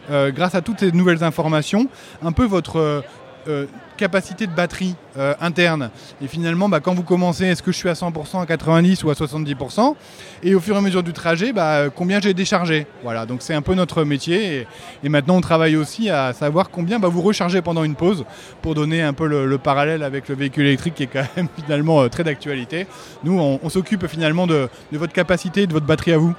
euh, 0.09 0.31
grâce 0.31 0.55
à 0.55 0.61
toutes 0.61 0.79
ces 0.79 0.91
nouvelles 0.91 1.23
informations, 1.23 1.87
un 2.23 2.31
peu 2.31 2.45
votre 2.45 2.77
euh, 2.77 3.01
euh, 3.47 3.65
capacité 3.97 4.47
de 4.47 4.51
batterie 4.51 4.95
interne. 5.39 5.91
Et 6.23 6.27
finalement, 6.27 6.69
bah, 6.69 6.79
quand 6.79 6.95
vous 6.95 7.03
commencez, 7.03 7.45
est-ce 7.45 7.61
que 7.61 7.71
je 7.71 7.77
suis 7.77 7.89
à 7.89 7.93
100%, 7.93 8.41
à 8.41 8.45
90% 8.45 9.03
ou 9.03 9.11
à 9.11 9.13
70% 9.13 9.95
Et 10.41 10.55
au 10.55 10.59
fur 10.59 10.73
et 10.73 10.77
à 10.79 10.81
mesure 10.81 11.03
du 11.03 11.13
trajet, 11.13 11.53
bah, 11.53 11.89
combien 11.95 12.19
j'ai 12.19 12.33
déchargé? 12.33 12.87
Voilà, 13.03 13.27
donc 13.27 13.43
c'est 13.43 13.53
un 13.53 13.61
peu 13.61 13.75
notre 13.75 14.03
métier. 14.03 14.65
Et, 15.03 15.09
maintenant, 15.09 15.35
on 15.35 15.41
travaille 15.41 15.75
aussi 15.75 16.09
à 16.09 16.33
savoir 16.33 16.71
combien 16.71 16.97
bah, 16.97 17.09
vous 17.09 17.21
rechargez 17.21 17.61
pendant 17.61 17.83
une 17.83 17.93
pause 17.93 18.25
pour 18.63 18.73
donner 18.73 19.03
un 19.03 19.13
peu 19.13 19.27
le, 19.27 19.57
parallèle 19.59 20.01
avec 20.01 20.29
le 20.29 20.35
véhicule 20.35 20.65
électrique 20.65 20.95
qui 20.95 21.03
est 21.03 21.07
quand 21.07 21.25
même 21.37 21.47
finalement 21.63 22.09
très 22.09 22.23
d'actualité. 22.23 22.87
Nous, 23.23 23.39
on, 23.39 23.69
s'occupe 23.69 24.07
finalement 24.07 24.47
de, 24.47 24.67
de 24.91 24.97
votre 24.97 25.13
capacité, 25.13 25.67
de 25.67 25.73
votre 25.73 25.85
batterie 25.85 26.13
à 26.13 26.17
vous. 26.17 26.33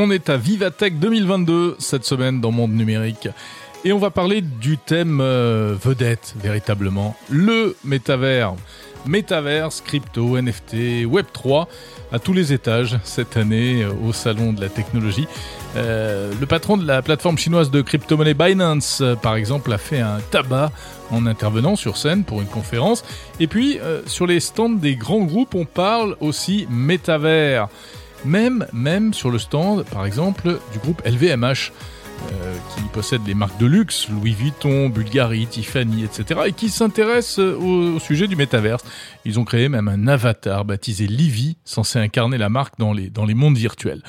On 0.00 0.12
est 0.12 0.30
à 0.30 0.36
Vivatech 0.36 1.00
2022 1.00 1.74
cette 1.80 2.04
semaine 2.04 2.40
dans 2.40 2.52
Monde 2.52 2.70
Numérique. 2.70 3.28
Et 3.84 3.92
on 3.92 3.98
va 3.98 4.10
parler 4.10 4.42
du 4.42 4.78
thème 4.78 5.20
euh, 5.20 5.74
vedette, 5.82 6.36
véritablement, 6.40 7.16
le 7.28 7.76
métavers. 7.82 8.54
Métaverse, 9.06 9.80
crypto, 9.80 10.40
NFT, 10.40 11.04
Web3 11.04 11.66
à 12.12 12.20
tous 12.20 12.32
les 12.32 12.52
étages 12.52 12.96
cette 13.02 13.36
année 13.36 13.82
euh, 13.82 13.90
au 14.06 14.12
Salon 14.12 14.52
de 14.52 14.60
la 14.60 14.68
technologie. 14.68 15.26
Euh, 15.74 16.32
le 16.38 16.46
patron 16.46 16.76
de 16.76 16.86
la 16.86 17.02
plateforme 17.02 17.36
chinoise 17.36 17.72
de 17.72 17.82
crypto-monnaie 17.82 18.34
Binance, 18.34 19.02
par 19.20 19.34
exemple, 19.34 19.72
a 19.72 19.78
fait 19.78 19.98
un 19.98 20.20
tabac 20.30 20.70
en 21.10 21.26
intervenant 21.26 21.74
sur 21.74 21.96
scène 21.96 22.22
pour 22.22 22.40
une 22.40 22.46
conférence. 22.46 23.04
Et 23.40 23.48
puis, 23.48 23.80
sur 24.06 24.28
les 24.28 24.38
stands 24.38 24.68
des 24.68 24.94
grands 24.94 25.24
groupes, 25.24 25.56
on 25.56 25.64
parle 25.64 26.16
aussi 26.20 26.68
métavers. 26.70 27.68
Même, 28.24 29.14
sur 29.14 29.30
le 29.30 29.38
stand, 29.38 29.84
par 29.84 30.06
exemple, 30.06 30.58
du 30.72 30.78
groupe 30.78 31.02
LVMH. 31.04 31.72
Euh, 32.32 32.56
qui 32.74 32.82
possède 32.92 33.20
les 33.28 33.34
marques 33.34 33.60
de 33.60 33.66
luxe, 33.66 34.08
Louis 34.08 34.32
Vuitton, 34.32 34.88
Bulgari, 34.88 35.46
Tiffany, 35.46 36.02
etc., 36.02 36.40
et 36.46 36.52
qui 36.52 36.68
s'intéressent 36.68 37.38
au, 37.38 38.00
sujet 38.00 38.26
du 38.26 38.34
métaverse. 38.34 38.84
Ils 39.24 39.38
ont 39.38 39.44
créé 39.44 39.68
même 39.68 39.86
un 39.86 40.08
avatar 40.08 40.64
baptisé 40.64 41.06
Livy, 41.06 41.58
censé 41.64 42.00
incarner 42.00 42.36
la 42.36 42.48
marque 42.48 42.76
dans 42.76 42.92
les, 42.92 43.08
dans 43.08 43.24
les 43.24 43.34
mondes 43.34 43.56
virtuels. 43.56 44.02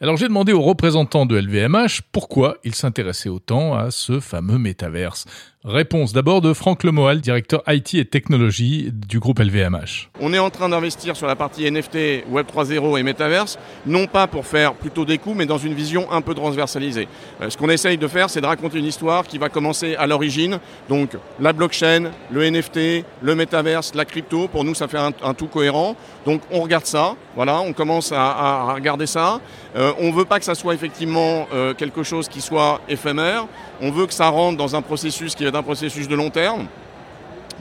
Alors 0.00 0.18
j'ai 0.18 0.28
demandé 0.28 0.52
aux 0.52 0.60
représentants 0.60 1.24
de 1.24 1.36
LVMH 1.38 2.02
pourquoi 2.12 2.58
ils 2.64 2.74
s'intéressaient 2.74 3.30
autant 3.30 3.74
à 3.74 3.90
ce 3.90 4.20
fameux 4.20 4.58
métaverse. 4.58 5.24
Réponse 5.66 6.12
d'abord 6.12 6.42
de 6.42 6.52
Franck 6.52 6.84
Lemoal, 6.84 7.22
directeur 7.22 7.62
IT 7.66 7.94
et 7.94 8.04
technologie 8.04 8.90
du 8.92 9.18
groupe 9.18 9.38
LVMH. 9.38 10.10
On 10.20 10.34
est 10.34 10.38
en 10.38 10.50
train 10.50 10.68
d'investir 10.68 11.16
sur 11.16 11.26
la 11.26 11.36
partie 11.36 11.64
NFT, 11.70 12.28
Web 12.28 12.46
3.0 12.54 12.98
et 12.98 13.02
Metaverse, 13.02 13.58
non 13.86 14.06
pas 14.06 14.26
pour 14.26 14.44
faire 14.44 14.74
plutôt 14.74 15.06
des 15.06 15.16
coups, 15.16 15.38
mais 15.38 15.46
dans 15.46 15.56
une 15.56 15.72
vision 15.72 16.12
un 16.12 16.20
peu 16.20 16.34
transversalisée. 16.34 17.08
Euh, 17.40 17.48
ce 17.48 17.56
qu'on 17.56 17.70
essaye 17.70 17.96
de 17.96 18.06
faire, 18.08 18.28
c'est 18.28 18.42
de 18.42 18.46
raconter 18.46 18.78
une 18.78 18.84
histoire 18.84 19.26
qui 19.26 19.38
va 19.38 19.48
commencer 19.48 19.96
à 19.96 20.06
l'origine, 20.06 20.58
donc 20.90 21.16
la 21.40 21.54
blockchain, 21.54 22.10
le 22.30 22.50
NFT, 22.50 23.06
le 23.22 23.34
Metaverse, 23.34 23.94
la 23.94 24.04
crypto. 24.04 24.48
Pour 24.48 24.64
nous, 24.64 24.74
ça 24.74 24.86
fait 24.86 24.98
un, 24.98 25.32
tout 25.32 25.46
cohérent. 25.46 25.96
Donc 26.26 26.42
on 26.50 26.60
regarde 26.60 26.84
ça, 26.84 27.16
voilà, 27.36 27.60
on 27.60 27.72
commence 27.72 28.12
à, 28.12 28.74
regarder 28.74 29.06
ça. 29.06 29.40
Euh, 29.76 29.94
on 29.98 30.08
ne 30.08 30.14
veut 30.14 30.26
pas 30.26 30.38
que 30.38 30.44
ça 30.44 30.54
soit 30.54 30.74
effectivement 30.74 31.48
euh, 31.54 31.72
quelque 31.72 32.02
chose 32.02 32.28
qui 32.28 32.42
soit 32.42 32.82
éphémère. 32.86 33.46
On 33.80 33.90
veut 33.90 34.06
que 34.06 34.12
ça 34.12 34.28
rentre 34.28 34.58
dans 34.58 34.76
un 34.76 34.82
processus 34.82 35.34
qui 35.34 35.44
est 35.44 35.53
un 35.56 35.62
processus 35.62 36.08
de 36.08 36.14
long 36.14 36.30
terme, 36.30 36.66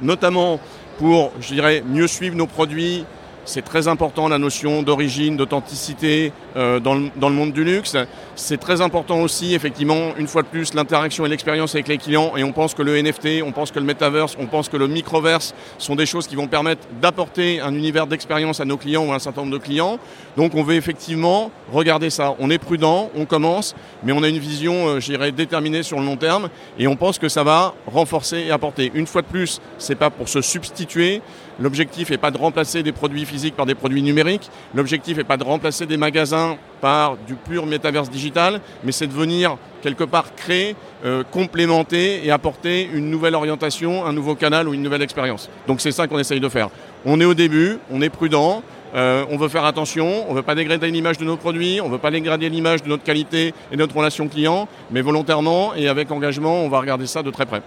notamment 0.01 0.59
pour, 0.97 1.31
je 1.39 1.53
dirais, 1.53 1.83
mieux 1.85 2.07
suivre 2.07 2.35
nos 2.35 2.47
produits, 2.47 3.05
c'est 3.45 3.63
très 3.63 3.87
important 3.87 4.27
la 4.27 4.37
notion 4.37 4.83
d'origine, 4.83 5.37
d'authenticité 5.37 6.31
euh, 6.55 6.79
dans, 6.79 6.95
le, 6.95 7.35
monde 7.35 7.51
du 7.51 7.63
luxe. 7.63 7.95
C'est 8.35 8.59
très 8.59 8.81
important 8.81 9.21
aussi, 9.21 9.53
effectivement, 9.53 10.15
une 10.17 10.27
fois 10.27 10.41
de 10.41 10.47
plus, 10.47 10.73
l'interaction 10.73 11.25
et 11.25 11.29
l'expérience 11.29 11.75
avec 11.75 11.87
les 11.87 11.97
clients. 11.97 12.33
Et 12.37 12.43
on 12.43 12.51
pense 12.51 12.73
que 12.73 12.81
le 12.81 13.01
NFT, 13.01 13.43
on 13.45 13.51
pense 13.51 13.71
que 13.71 13.79
le 13.79 13.85
metaverse, 13.85 14.35
on 14.39 14.47
pense 14.47 14.69
que 14.69 14.77
le 14.77 14.87
microverse 14.87 15.53
sont 15.77 15.95
des 15.95 16.05
choses 16.05 16.27
qui 16.27 16.35
vont 16.35 16.47
permettre 16.47 16.81
d'apporter 17.01 17.59
un 17.59 17.73
univers 17.73 18.07
d'expérience 18.07 18.59
à 18.59 18.65
nos 18.65 18.77
clients 18.77 19.05
ou 19.05 19.11
à 19.11 19.15
un 19.15 19.19
certain 19.19 19.41
nombre 19.41 19.53
de 19.53 19.63
clients. 19.63 19.99
Donc 20.37 20.55
on 20.55 20.63
veut 20.63 20.75
effectivement 20.75 21.51
regarder 21.71 22.09
ça. 22.09 22.35
On 22.39 22.49
est 22.49 22.57
prudent, 22.57 23.09
on 23.15 23.25
commence, 23.25 23.75
mais 24.03 24.13
on 24.13 24.23
a 24.23 24.29
une 24.29 24.39
vision, 24.39 24.87
euh, 24.87 24.99
je 24.99 25.07
dirais, 25.07 25.31
déterminée 25.31 25.83
sur 25.83 25.99
le 25.99 26.05
long 26.05 26.17
terme. 26.17 26.49
Et 26.79 26.87
on 26.87 26.95
pense 26.95 27.19
que 27.19 27.29
ça 27.29 27.43
va 27.43 27.73
renforcer 27.87 28.39
et 28.47 28.51
apporter. 28.51 28.91
Une 28.93 29.07
fois 29.07 29.21
de 29.21 29.27
plus, 29.27 29.59
c'est 29.77 29.95
pas 29.95 30.09
pour 30.09 30.29
se 30.29 30.41
substituer. 30.41 31.21
L'objectif 31.59 32.09
n'est 32.09 32.17
pas 32.17 32.31
de 32.31 32.37
remplacer 32.37 32.83
des 32.83 32.91
produits 32.91 33.25
physiques 33.25 33.55
par 33.55 33.65
des 33.65 33.75
produits 33.75 34.01
numériques. 34.01 34.49
L'objectif 34.73 35.17
n'est 35.17 35.23
pas 35.23 35.37
de 35.37 35.43
remplacer 35.43 35.85
des 35.85 35.97
magasins 35.97 36.57
par 36.81 37.17
du 37.17 37.35
pur 37.35 37.65
métaverse 37.65 38.09
digital, 38.09 38.59
mais 38.83 38.91
c'est 38.91 39.07
de 39.07 39.13
venir 39.13 39.57
quelque 39.81 40.03
part 40.03 40.35
créer, 40.35 40.75
euh, 41.05 41.23
complémenter 41.29 42.25
et 42.25 42.31
apporter 42.31 42.89
une 42.93 43.09
nouvelle 43.09 43.35
orientation, 43.35 44.05
un 44.05 44.13
nouveau 44.13 44.35
canal 44.35 44.67
ou 44.67 44.73
une 44.73 44.81
nouvelle 44.81 45.01
expérience. 45.01 45.49
Donc 45.67 45.81
c'est 45.81 45.91
ça 45.91 46.07
qu'on 46.07 46.19
essaye 46.19 46.39
de 46.39 46.49
faire. 46.49 46.69
On 47.05 47.19
est 47.21 47.25
au 47.25 47.33
début, 47.33 47.77
on 47.91 48.01
est 48.01 48.09
prudent, 48.09 48.63
euh, 48.95 49.25
on 49.29 49.37
veut 49.37 49.49
faire 49.49 49.65
attention, 49.65 50.25
on 50.27 50.31
ne 50.31 50.37
veut 50.37 50.43
pas 50.43 50.55
dégrader 50.55 50.89
l'image 50.89 51.17
de 51.17 51.25
nos 51.25 51.37
produits, 51.37 51.81
on 51.81 51.87
ne 51.87 51.91
veut 51.93 51.97
pas 51.97 52.11
dégrader 52.11 52.49
l'image 52.49 52.83
de 52.83 52.89
notre 52.89 53.03
qualité 53.03 53.53
et 53.71 53.75
de 53.75 53.81
notre 53.81 53.95
relation 53.95 54.27
client, 54.27 54.67
mais 54.91 55.01
volontairement 55.01 55.73
et 55.75 55.87
avec 55.87 56.11
engagement, 56.11 56.63
on 56.63 56.69
va 56.69 56.79
regarder 56.79 57.07
ça 57.07 57.23
de 57.23 57.31
très 57.31 57.45
près. 57.45 57.61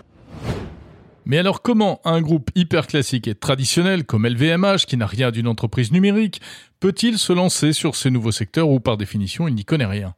Mais 1.28 1.38
alors 1.38 1.60
comment 1.60 2.00
un 2.04 2.20
groupe 2.20 2.50
hyper 2.54 2.86
classique 2.86 3.26
et 3.26 3.34
traditionnel 3.34 4.04
comme 4.04 4.28
LVMH, 4.28 4.86
qui 4.86 4.96
n'a 4.96 5.06
rien 5.06 5.32
d'une 5.32 5.48
entreprise 5.48 5.90
numérique, 5.90 6.40
peut-il 6.78 7.18
se 7.18 7.32
lancer 7.32 7.72
sur 7.72 7.96
ces 7.96 8.10
nouveaux 8.10 8.30
secteurs 8.30 8.68
où 8.68 8.78
par 8.78 8.96
définition 8.96 9.48
il 9.48 9.56
n'y 9.56 9.64
connaît 9.64 9.86
rien? 9.86 10.14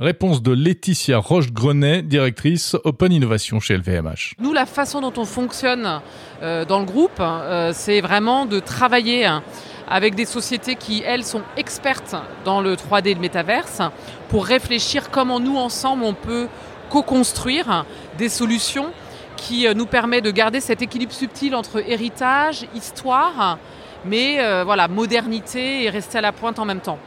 Réponse 0.00 0.42
de 0.42 0.50
Laetitia 0.50 1.18
Roche-Grenet, 1.18 2.02
directrice 2.02 2.76
Open 2.82 3.12
Innovation 3.12 3.60
chez 3.60 3.76
LVMH. 3.76 4.34
Nous, 4.40 4.52
la 4.52 4.66
façon 4.66 5.00
dont 5.00 5.12
on 5.16 5.24
fonctionne 5.24 6.00
euh, 6.42 6.64
dans 6.64 6.80
le 6.80 6.86
groupe, 6.86 7.20
euh, 7.20 7.70
c'est 7.72 8.00
vraiment 8.00 8.44
de 8.44 8.58
travailler 8.58 9.26
hein, 9.26 9.44
avec 9.88 10.16
des 10.16 10.24
sociétés 10.24 10.74
qui, 10.74 11.02
elles, 11.06 11.24
sont 11.24 11.42
expertes 11.56 12.16
dans 12.44 12.60
le 12.60 12.74
3D 12.74 13.08
et 13.08 13.14
le 13.14 13.20
métaverse 13.20 13.80
pour 14.28 14.44
réfléchir 14.44 15.10
comment 15.10 15.38
nous, 15.38 15.56
ensemble, 15.56 16.02
on 16.02 16.14
peut 16.14 16.48
co-construire 16.90 17.84
des 18.18 18.28
solutions 18.28 18.92
qui 19.38 19.66
euh, 19.66 19.72
nous 19.72 19.86
permet 19.86 20.20
de 20.20 20.30
garder 20.30 20.60
cet 20.60 20.82
équilibre 20.82 21.12
subtil 21.12 21.54
entre 21.54 21.82
héritage, 21.88 22.66
histoire, 22.74 23.58
mais 24.04 24.40
euh, 24.40 24.64
voilà, 24.64 24.88
modernité 24.88 25.84
et 25.84 25.90
rester 25.90 26.18
à 26.18 26.20
la 26.20 26.32
pointe 26.32 26.58
en 26.58 26.66
même 26.66 26.80
temps. 26.80 26.98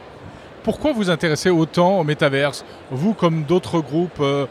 Pourquoi 0.64 0.92
vous 0.92 1.10
intéressez 1.10 1.50
autant 1.50 2.00
au 2.00 2.04
métaverse 2.04 2.64
Vous, 2.90 3.14
comme 3.14 3.44
d'autres 3.44 3.80
groupes 3.80 4.20
euh, 4.20 4.46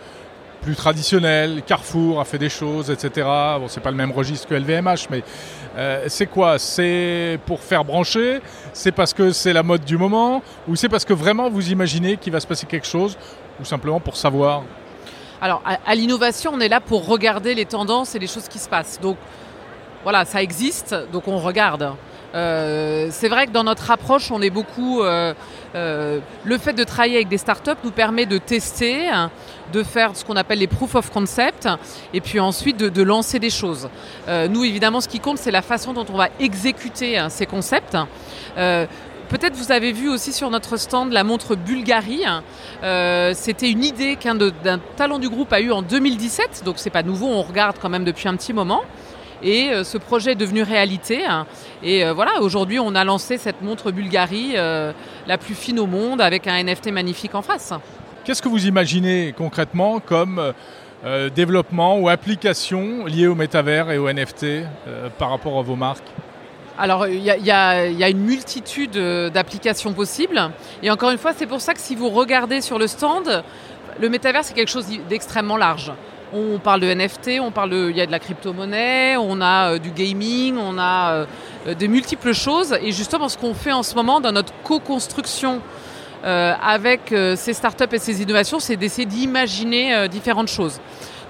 plus 0.62 0.76
traditionnels, 0.76 1.64
Carrefour 1.66 2.20
a 2.20 2.26
fait 2.26 2.38
des 2.38 2.50
choses, 2.50 2.92
etc. 2.92 3.28
Bon, 3.60 3.68
c'est 3.68 3.82
pas 3.82 3.90
le 3.90 3.98
même 3.98 4.12
registre 4.12 4.48
que 4.48 4.54
LVMH, 4.54 5.08
mais 5.10 5.24
c'est 6.08 6.28
quoi? 6.28 6.60
C'est 6.60 7.40
pour 7.48 7.62
faire 7.62 7.84
brancher? 7.84 8.42
C'est 8.72 8.92
parce 8.92 9.12
que 9.12 9.32
c'est 9.32 9.54
la 9.54 9.64
mode 9.64 9.84
du 9.84 9.98
moment? 9.98 10.44
Ou 10.68 10.76
c'est 10.76 10.90
parce 10.90 11.04
que 11.04 11.14
vraiment 11.14 11.50
vous 11.50 11.72
imaginez 11.72 12.18
qu'il 12.18 12.32
va 12.32 12.40
se 12.40 12.46
passer 12.46 12.68
quelque 12.68 12.86
chose? 12.86 13.18
Ou 13.60 13.66
simplement 13.66 14.00
pour 14.00 14.16
savoir? 14.16 14.62
Alors, 15.42 15.64
à, 15.66 15.96
l'innovation, 15.96 16.52
on 16.54 16.60
est 16.60 16.70
là 16.70 16.80
pour 16.80 17.08
regarder 17.08 17.56
les 17.56 17.66
tendances 17.66 18.14
et 18.14 18.20
les 18.20 18.28
choses 18.28 18.48
qui 18.48 18.60
se 18.60 18.70
passent. 18.70 19.00
Donc, 19.02 19.18
voilà, 20.04 20.24
ça 20.24 20.44
existe, 20.44 20.96
donc 21.12 21.28
on 21.28 21.40
regarde. 21.40 21.94
Euh, 22.34 23.08
c'est 23.12 23.28
vrai 23.28 23.48
que 23.48 23.52
dans 23.52 23.64
notre 23.64 23.90
approche, 23.90 24.30
on 24.30 24.40
est 24.42 24.52
beaucoup. 24.52 25.02
Euh, 25.02 25.34
euh, 25.74 26.20
le 26.44 26.58
fait 26.60 26.74
de 26.74 26.84
travailler 26.84 27.16
avec 27.16 27.28
des 27.28 27.40
startups 27.40 27.72
nous 27.84 27.92
permet 27.92 28.28
de 28.28 28.38
tester, 28.38 29.10
de 29.74 29.84
faire 29.84 30.16
ce 30.16 30.24
qu'on 30.24 30.36
appelle 30.36 30.60
les 30.60 30.68
proof 30.68 30.94
of 30.94 31.10
concept, 31.10 31.68
et 32.14 32.22
puis 32.22 32.40
ensuite 32.40 32.78
de, 32.78 33.04
lancer 33.04 33.40
des 33.40 33.50
choses. 33.50 33.90
nous, 34.28 34.64
évidemment, 34.64 35.02
ce 35.02 35.08
qui 35.08 35.20
compte, 35.20 35.40
c'est 35.40 35.52
la 35.52 35.64
façon 35.64 35.94
dont 35.94 36.06
on 36.14 36.18
va 36.18 36.30
exécuter 36.40 37.18
hein, 37.18 37.30
ces 37.30 37.48
concepts. 37.48 37.98
Peut-être 39.32 39.56
vous 39.56 39.72
avez 39.72 39.94
vu 39.94 40.10
aussi 40.10 40.34
sur 40.34 40.50
notre 40.50 40.76
stand 40.76 41.14
la 41.14 41.24
montre 41.24 41.56
Bulgari. 41.56 42.24
Euh, 42.84 43.32
c'était 43.34 43.72
une 43.72 43.82
idée 43.82 44.18
qu'un 44.18 44.38
talent 44.98 45.20
du 45.20 45.30
groupe 45.30 45.54
a 45.54 45.62
eu 45.62 45.72
en 45.72 45.82
2017, 45.82 46.64
donc 46.66 46.80
c'est 46.80 46.90
pas 46.90 47.02
nouveau, 47.02 47.28
on 47.28 47.42
regarde 47.42 47.78
quand 47.82 47.88
même 47.88 48.04
depuis 48.04 48.28
un 48.28 48.36
petit 48.36 48.52
moment. 48.52 48.82
Et 49.42 49.70
euh, 49.70 49.86
ce 49.86 49.98
projet 49.98 50.34
est 50.34 50.36
devenu 50.36 50.64
réalité. 50.64 51.22
Et 51.82 52.04
euh, 52.04 52.12
voilà, 52.12 52.42
aujourd'hui, 52.42 52.78
on 52.78 52.94
a 52.94 53.06
lancé 53.06 53.38
cette 53.38 53.62
montre 53.62 53.92
Bulgari, 53.92 54.56
la 54.56 55.38
plus 55.40 55.56
fine 55.56 55.80
au 55.80 55.88
monde, 55.88 56.20
avec 56.20 56.46
un 56.48 56.62
NFT 56.62 56.92
magnifique 56.92 57.34
en 57.34 57.42
face. 57.42 57.72
Qu'est-ce 58.26 58.42
que 58.42 58.50
vous 58.50 58.68
imaginez 58.68 59.34
concrètement 59.38 60.02
comme 60.02 60.54
développement 61.34 61.98
ou 61.98 62.10
application 62.10 63.06
liée 63.06 63.28
au 63.28 63.36
métavers 63.36 63.92
et 63.92 63.98
au 63.98 64.12
NFT 64.12 64.66
par 65.18 65.30
rapport 65.30 65.58
à 65.58 65.62
vos 65.62 65.78
marques? 65.78 66.04
Alors, 66.82 67.08
il 67.08 67.22
y, 67.22 67.52
a 67.52 68.10
une 68.10 68.24
multitude 68.26 68.98
euh, 68.98 69.30
d'applications 69.30 69.94
possibles. 69.94 70.50
Et 70.82 70.90
encore 70.90 71.12
une 71.12 71.20
fois, 71.20 71.32
c'est 71.32 71.46
pour 71.46 71.62
ça 71.62 71.76
que 71.76 71.80
si 71.80 71.96
vous 71.96 72.10
regardez 72.10 72.60
sur 72.60 72.80
le 72.80 72.88
stand, 72.88 73.44
le 74.00 74.10
métavers, 74.10 74.44
c'est 74.44 74.56
quelque 74.56 74.72
chose 74.72 74.88
d'extrêmement 75.08 75.58
large. 75.58 75.92
On 76.34 76.58
parle 76.58 76.80
de 76.80 76.92
NFT, 76.92 77.40
on 77.40 77.52
parle 77.52 77.72
il 77.92 77.96
y 77.96 78.02
a 78.02 78.08
de 78.08 78.12
la 78.12 78.18
crypto-monnaie, 78.18 79.16
on 79.16 79.42
a 79.42 79.74
euh, 79.74 79.78
du 79.78 79.92
gaming, 79.92 80.58
on 80.58 80.80
a 80.80 81.28
euh, 81.68 81.76
de 81.76 81.86
multiples 81.86 82.34
choses. 82.34 82.76
Et 82.82 82.92
justement, 82.92 83.30
ce 83.30 83.38
qu'on 83.38 83.54
fait 83.54 83.74
en 83.74 83.84
ce 83.84 83.94
moment 83.94 84.20
dans 84.20 84.32
notre 84.32 84.54
co-construction 84.64 85.62
avec 86.24 87.16
ces 87.36 87.54
startups 87.54 87.96
et 87.96 87.98
ces 87.98 88.22
innovations, 88.22 88.60
c'est 88.60 88.76
d'essayer 88.76 89.08
d'imaginer 89.08 90.08
différentes 90.08 90.50
choses. 90.50 90.80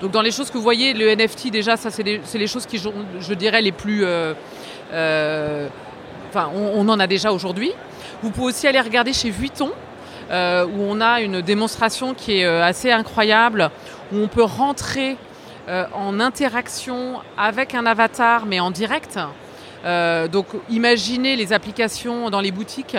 Donc 0.02 0.10
dans 0.12 0.24
les 0.24 0.32
choses 0.32 0.50
que 0.50 0.58
vous 0.58 0.64
voyez, 0.64 0.94
le 0.94 1.16
NFT 1.16 1.52
déjà, 1.52 1.78
ça 1.78 1.92
c'est 1.92 2.04
les, 2.04 2.48
choses 2.48 2.66
qui, 2.66 2.80
je 2.80 3.34
dirais, 3.36 3.62
les 3.62 3.72
plus 3.72 4.04
euh, 4.04 4.34
enfin, 4.92 6.50
on, 6.54 6.88
en 6.88 7.00
a 7.00 7.08
déjà 7.08 7.32
aujourd'hui. 7.32 7.72
Vous 8.22 8.32
pouvez 8.32 8.48
aussi 8.48 8.68
aller 8.68 8.80
regarder 8.80 9.14
chez 9.14 9.30
Vuitton, 9.30 9.72
euh, 10.30 10.66
où 10.66 10.82
on 10.82 11.02
a 11.02 11.22
une 11.22 11.42
démonstration 11.42 12.14
qui 12.14 12.40
est 12.40 12.46
euh, 12.46 12.64
assez 12.64 12.92
incroyable, 12.92 13.72
où 14.12 14.18
on 14.18 14.28
peut 14.28 14.44
rentrer 14.44 15.18
en 15.94 16.20
interaction 16.20 17.22
avec 17.38 17.76
un 17.76 17.86
avatar, 17.86 18.46
mais 18.46 18.60
en 18.60 18.72
direct. 18.72 19.18
donc 20.32 20.48
imaginez 20.70 21.38
les 21.38 21.54
applications 21.54 22.30
dans 22.30 22.42
les 22.42 22.52
boutiques 22.52 22.98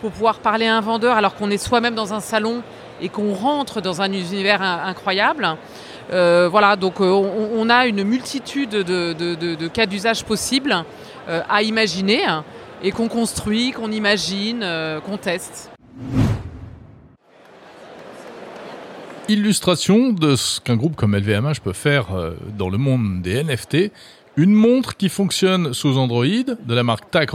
pour 0.00 0.10
pouvoir 0.10 0.38
parler 0.40 0.66
à 0.66 0.76
un 0.76 0.80
vendeur 0.80 1.16
alors 1.16 1.36
qu'on 1.36 1.50
est 1.50 1.58
soi-même 1.58 1.94
dans 1.94 2.14
un 2.14 2.20
salon 2.20 2.62
et 3.00 3.08
qu'on 3.08 3.34
rentre 3.34 3.80
dans 3.80 4.00
un 4.02 4.10
univers 4.12 4.62
incroyable. 4.62 5.56
Voilà, 6.10 6.76
donc 6.76 7.00
on, 7.00 7.68
a 7.70 7.86
une 7.86 8.04
multitude 8.04 8.70
de, 8.70 9.68
cas 9.68 9.86
d'usage 9.86 10.24
possibles 10.24 10.84
à 11.26 11.62
imaginer 11.62 12.22
et 12.82 12.92
qu'on 12.92 13.08
construit, 13.08 13.72
qu'on 13.72 13.92
imagine, 13.92 14.64
qu'on 15.04 15.16
teste. 15.16 15.70
Illustration 19.28 20.10
de 20.10 20.36
ce 20.36 20.60
qu'un 20.60 20.76
groupe 20.76 20.96
comme 20.96 21.14
LVMH 21.14 21.60
peut 21.62 21.74
faire 21.74 22.06
dans 22.56 22.70
le 22.70 22.78
monde 22.78 23.20
des 23.20 23.44
NFT 23.44 23.92
une 24.38 24.54
montre 24.54 24.96
qui 24.96 25.08
fonctionne 25.08 25.74
sous 25.74 25.98
Android 25.98 26.24
de 26.24 26.74
la 26.74 26.84
marque 26.84 27.10
Tag 27.10 27.28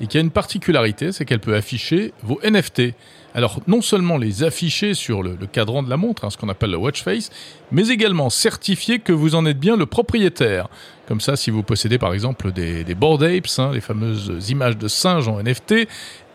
et 0.00 0.06
qui 0.06 0.16
a 0.16 0.20
une 0.20 0.30
particularité, 0.30 1.12
c'est 1.12 1.26
qu'elle 1.26 1.40
peut 1.40 1.54
afficher 1.54 2.14
vos 2.22 2.40
NFT. 2.42 2.94
Alors 3.36 3.60
non 3.66 3.82
seulement 3.82 4.16
les 4.16 4.44
afficher 4.44 4.94
sur 4.94 5.22
le, 5.22 5.36
cadran 5.52 5.82
de 5.82 5.90
la 5.90 5.98
montre, 5.98 6.24
hein, 6.24 6.30
ce 6.30 6.38
qu'on 6.38 6.48
appelle 6.48 6.70
le 6.70 6.78
watch 6.78 7.02
face, 7.02 7.28
mais 7.70 7.88
également 7.88 8.30
certifier 8.30 8.98
que 8.98 9.12
vous 9.12 9.34
en 9.34 9.44
êtes 9.44 9.60
bien 9.60 9.76
le 9.76 9.84
propriétaire. 9.84 10.68
Comme 11.06 11.20
ça, 11.20 11.36
si 11.36 11.50
vous 11.50 11.62
possédez 11.62 11.98
par 11.98 12.14
exemple 12.14 12.50
des, 12.50 12.82
des 12.82 12.94
board 12.94 13.22
apes, 13.22 13.46
hein, 13.58 13.72
les 13.74 13.82
fameuses 13.82 14.48
images 14.48 14.78
de 14.78 14.88
singes 14.88 15.28
en 15.28 15.42
NFT, 15.42 15.86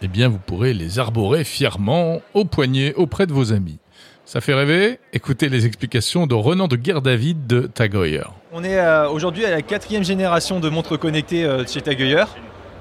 eh 0.04 0.08
bien 0.08 0.28
vous 0.28 0.38
pourrez 0.38 0.76
les 0.76 1.00
arborer 1.00 1.44
fièrement 1.44 2.22
au 2.36 2.46
poignet 2.46 2.94
auprès 2.94 3.26
de 3.26 3.34
vos 3.34 3.52
amis. 3.52 3.80
Ça 4.24 4.40
fait 4.40 4.54
rêver? 4.54 5.00
Écoutez 5.12 5.50
les 5.50 5.66
explications 5.66 6.28
de 6.28 6.36
Renan 6.36 6.68
de 6.68 6.76
Guerre-David 6.76 7.48
de 7.48 7.62
Tagoyer. 7.62 8.22
On 8.54 8.64
est 8.64 8.78
euh, 8.78 9.10
aujourd'hui 9.10 9.44
à 9.46 9.50
la 9.50 9.64
quatrième 9.64 10.04
génération 10.04 10.60
de 10.60 10.70
montres 10.70 11.00
connectées 11.00 11.46
euh, 11.46 11.66
chez 11.66 11.82
Tagoyer, 11.82 12.26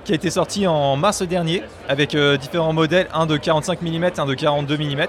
qui 0.05 0.13
a 0.13 0.15
été 0.15 0.31
sortie 0.31 0.67
en 0.67 0.97
mars 0.97 1.23
dernier 1.23 1.63
avec 1.89 2.15
euh, 2.15 2.37
différents 2.37 2.73
modèles, 2.73 3.09
un 3.13 3.27
de 3.27 3.37
45 3.37 3.83
mm, 3.83 4.11
un 4.19 4.27
de 4.27 4.35
42 4.35 4.77
mm. 4.77 5.07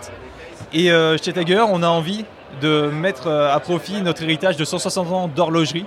Et 0.74 0.90
chez 1.22 1.34
Tagoyer, 1.34 1.66
on 1.70 1.84
a 1.84 1.90
envie 1.90 2.24
de 2.62 2.90
mettre 2.90 3.28
à 3.30 3.60
profit 3.60 4.02
notre 4.02 4.24
héritage 4.24 4.56
de 4.56 4.64
160 4.64 5.12
ans 5.12 5.28
d'horlogerie 5.28 5.84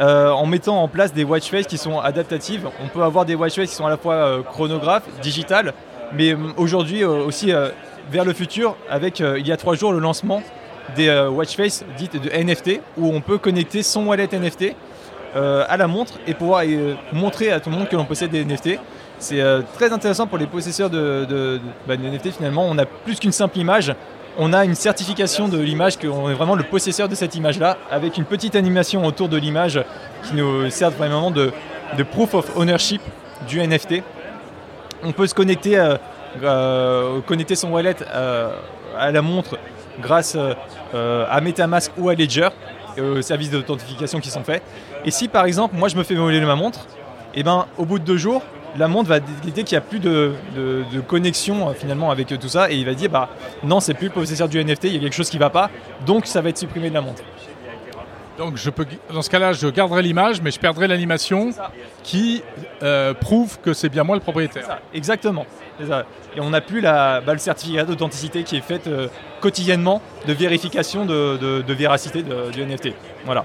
en 0.00 0.44
mettant 0.44 0.82
en 0.82 0.88
place 0.88 1.12
des 1.12 1.22
watch 1.22 1.48
faces 1.48 1.68
qui 1.68 1.78
sont 1.78 2.00
adaptatives. 2.00 2.68
On 2.82 2.88
peut 2.88 3.04
avoir 3.04 3.24
des 3.24 3.36
watch 3.36 3.54
faces 3.54 3.70
qui 3.70 3.76
sont 3.76 3.86
à 3.86 3.90
la 3.90 3.96
fois 3.96 4.42
chronographes, 4.50 5.04
digitales, 5.22 5.72
mais 6.12 6.36
aujourd'hui 6.56 7.04
aussi 7.04 7.52
vers 8.10 8.24
le 8.24 8.32
futur 8.32 8.76
avec, 8.88 9.20
euh, 9.20 9.38
il 9.38 9.46
y 9.46 9.52
a 9.52 9.56
trois 9.56 9.74
jours, 9.74 9.92
le 9.92 9.98
lancement 9.98 10.42
des 10.96 11.08
euh, 11.08 11.28
watch 11.28 11.56
face 11.56 11.84
dites 11.96 12.20
de 12.20 12.30
NFT, 12.30 12.80
où 12.96 13.08
on 13.12 13.20
peut 13.20 13.38
connecter 13.38 13.82
son 13.82 14.06
wallet 14.06 14.28
NFT 14.32 14.74
euh, 15.36 15.64
à 15.68 15.76
la 15.76 15.86
montre 15.86 16.14
et 16.26 16.34
pouvoir 16.34 16.62
montrer 17.12 17.50
à 17.50 17.60
tout 17.60 17.70
le 17.70 17.76
monde 17.76 17.88
que 17.88 17.96
l'on 17.96 18.04
possède 18.04 18.30
des 18.30 18.44
NFT. 18.44 18.78
C'est 19.18 19.42
très 19.74 19.92
intéressant 19.92 20.28
pour 20.28 20.38
les 20.38 20.46
possesseurs 20.46 20.90
de, 20.90 21.60
bah, 21.88 21.96
NFT 21.96 22.30
finalement. 22.30 22.66
On 22.68 22.78
a 22.78 22.86
plus 22.86 23.18
qu'une 23.18 23.32
simple 23.32 23.58
image, 23.58 23.92
on 24.38 24.52
a 24.52 24.64
une 24.64 24.76
certification 24.76 25.48
de 25.48 25.58
l'image, 25.58 25.98
qu'on 25.98 26.30
est 26.30 26.34
vraiment 26.34 26.54
le 26.54 26.62
possesseur 26.62 27.08
de 27.08 27.16
cette 27.16 27.34
image-là, 27.34 27.78
avec 27.90 28.16
une 28.16 28.24
petite 28.24 28.54
animation 28.54 29.04
autour 29.04 29.28
de 29.28 29.36
l'image 29.36 29.82
qui 30.22 30.36
nous 30.36 30.70
sert 30.70 30.90
vraiment 30.92 31.32
de, 31.32 31.50
proof 32.12 32.34
of 32.34 32.56
ownership 32.56 33.02
du 33.48 33.60
NFT. 33.60 34.04
On 35.02 35.10
peut 35.10 35.26
se 35.26 35.34
connecter 35.34 35.96
euh, 36.42 37.20
connecter 37.22 37.54
son 37.54 37.70
wallet 37.70 37.96
euh, 38.02 38.50
à 38.96 39.10
la 39.10 39.22
montre 39.22 39.58
grâce 40.00 40.36
euh, 40.36 41.26
à 41.28 41.40
Metamask 41.40 41.90
ou 41.96 42.08
à 42.08 42.14
Ledger, 42.14 42.48
aux 42.98 43.22
services 43.22 43.50
d'authentification 43.50 44.20
qui 44.20 44.30
sont 44.30 44.44
faits. 44.44 44.62
Et 45.04 45.10
si 45.10 45.28
par 45.28 45.44
exemple, 45.44 45.76
moi 45.76 45.88
je 45.88 45.96
me 45.96 46.02
fais 46.02 46.14
voler 46.14 46.40
ma 46.40 46.56
montre, 46.56 46.80
et 47.34 47.40
eh 47.40 47.42
ben, 47.42 47.66
au 47.76 47.84
bout 47.84 47.98
de 47.98 48.04
deux 48.04 48.16
jours, 48.16 48.42
la 48.76 48.88
montre 48.88 49.08
va 49.08 49.20
détecter 49.20 49.64
qu'il 49.64 49.76
n'y 49.76 49.84
a 49.84 49.86
plus 49.86 50.00
de, 50.00 50.32
connexion 51.06 51.72
finalement 51.74 52.10
avec 52.10 52.28
tout 52.38 52.48
ça 52.48 52.70
et 52.70 52.76
il 52.76 52.84
va 52.84 52.94
dire 52.94 53.10
bah 53.10 53.28
non 53.62 53.80
c'est 53.80 53.94
plus 53.94 54.08
le 54.08 54.12
possesseur 54.12 54.48
du 54.48 54.62
NFT, 54.62 54.84
il 54.84 54.94
y 54.94 54.96
a 54.96 55.00
quelque 55.00 55.14
chose 55.14 55.30
qui 55.30 55.36
ne 55.36 55.42
va 55.42 55.50
pas, 55.50 55.70
donc 56.06 56.26
ça 56.26 56.40
va 56.40 56.48
être 56.48 56.58
supprimé 56.58 56.88
de 56.88 56.94
la 56.94 57.00
montre. 57.00 57.22
Donc 58.38 58.56
je 58.56 58.70
peux, 58.70 58.86
dans 59.12 59.22
ce 59.22 59.30
cas-là, 59.30 59.52
je 59.52 59.66
garderai 59.66 60.00
l'image, 60.02 60.40
mais 60.40 60.52
je 60.52 60.60
perdrai 60.60 60.86
l'animation 60.86 61.50
qui 62.02 62.42
prouve 63.20 63.58
que 63.60 63.72
c'est 63.72 63.88
bien 63.88 64.04
moi 64.04 64.16
le 64.16 64.22
propriétaire. 64.22 64.78
Exactement. 64.94 65.44
Et 66.36 66.40
on 66.40 66.50
n'a 66.50 66.60
plus 66.60 66.80
la, 66.80 67.20
bah, 67.20 67.32
le 67.32 67.38
certificat 67.38 67.84
d'authenticité 67.84 68.42
qui 68.42 68.56
est 68.56 68.60
fait 68.60 68.86
euh, 68.86 69.08
quotidiennement 69.40 70.02
de 70.26 70.32
vérification 70.32 71.06
de, 71.06 71.72
véracité 71.72 72.22
du 72.22 72.64
NFT. 72.64 72.90
Voilà. 73.24 73.44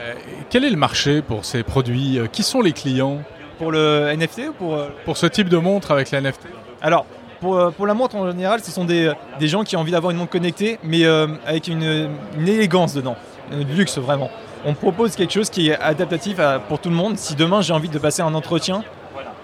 Euh, 0.00 0.14
quel 0.48 0.64
est 0.64 0.70
le 0.70 0.76
marché 0.76 1.22
pour 1.22 1.44
ces 1.44 1.62
produits 1.62 2.18
euh, 2.18 2.26
Qui 2.26 2.42
sont 2.42 2.60
les 2.60 2.72
clients 2.72 3.18
Pour 3.58 3.70
le 3.70 4.12
NFT 4.16 4.48
ou 4.48 4.52
pour... 4.52 4.78
Pour 5.04 5.16
ce 5.16 5.26
type 5.26 5.48
de 5.48 5.58
montre 5.58 5.90
avec 5.90 6.10
la 6.10 6.20
NFT 6.20 6.40
Alors, 6.80 7.06
pour, 7.40 7.72
pour, 7.72 7.86
la 7.86 7.94
montre 7.94 8.16
en 8.16 8.30
général, 8.30 8.60
ce 8.60 8.70
sont 8.70 8.84
des, 8.84 9.12
des 9.38 9.48
gens 9.48 9.64
qui 9.64 9.76
ont 9.76 9.80
envie 9.80 9.92
d'avoir 9.92 10.10
une 10.10 10.18
montre 10.18 10.30
connectée, 10.30 10.78
mais 10.82 11.06
avec 11.46 11.68
une, 11.68 12.10
élégance 12.38 12.92
dedans, 12.92 13.16
du 13.50 13.72
luxe 13.72 13.96
vraiment. 13.96 14.30
On 14.66 14.74
propose 14.74 15.16
quelque 15.16 15.32
chose 15.32 15.48
qui 15.48 15.70
est 15.70 15.78
adaptatif 15.78 16.38
pour 16.68 16.80
tout 16.80 16.90
le 16.90 16.94
monde. 16.94 17.16
Si 17.16 17.36
demain 17.36 17.62
j'ai 17.62 17.72
envie 17.72 17.88
de 17.88 17.98
passer 17.98 18.20
un 18.20 18.34
entretien, 18.34 18.84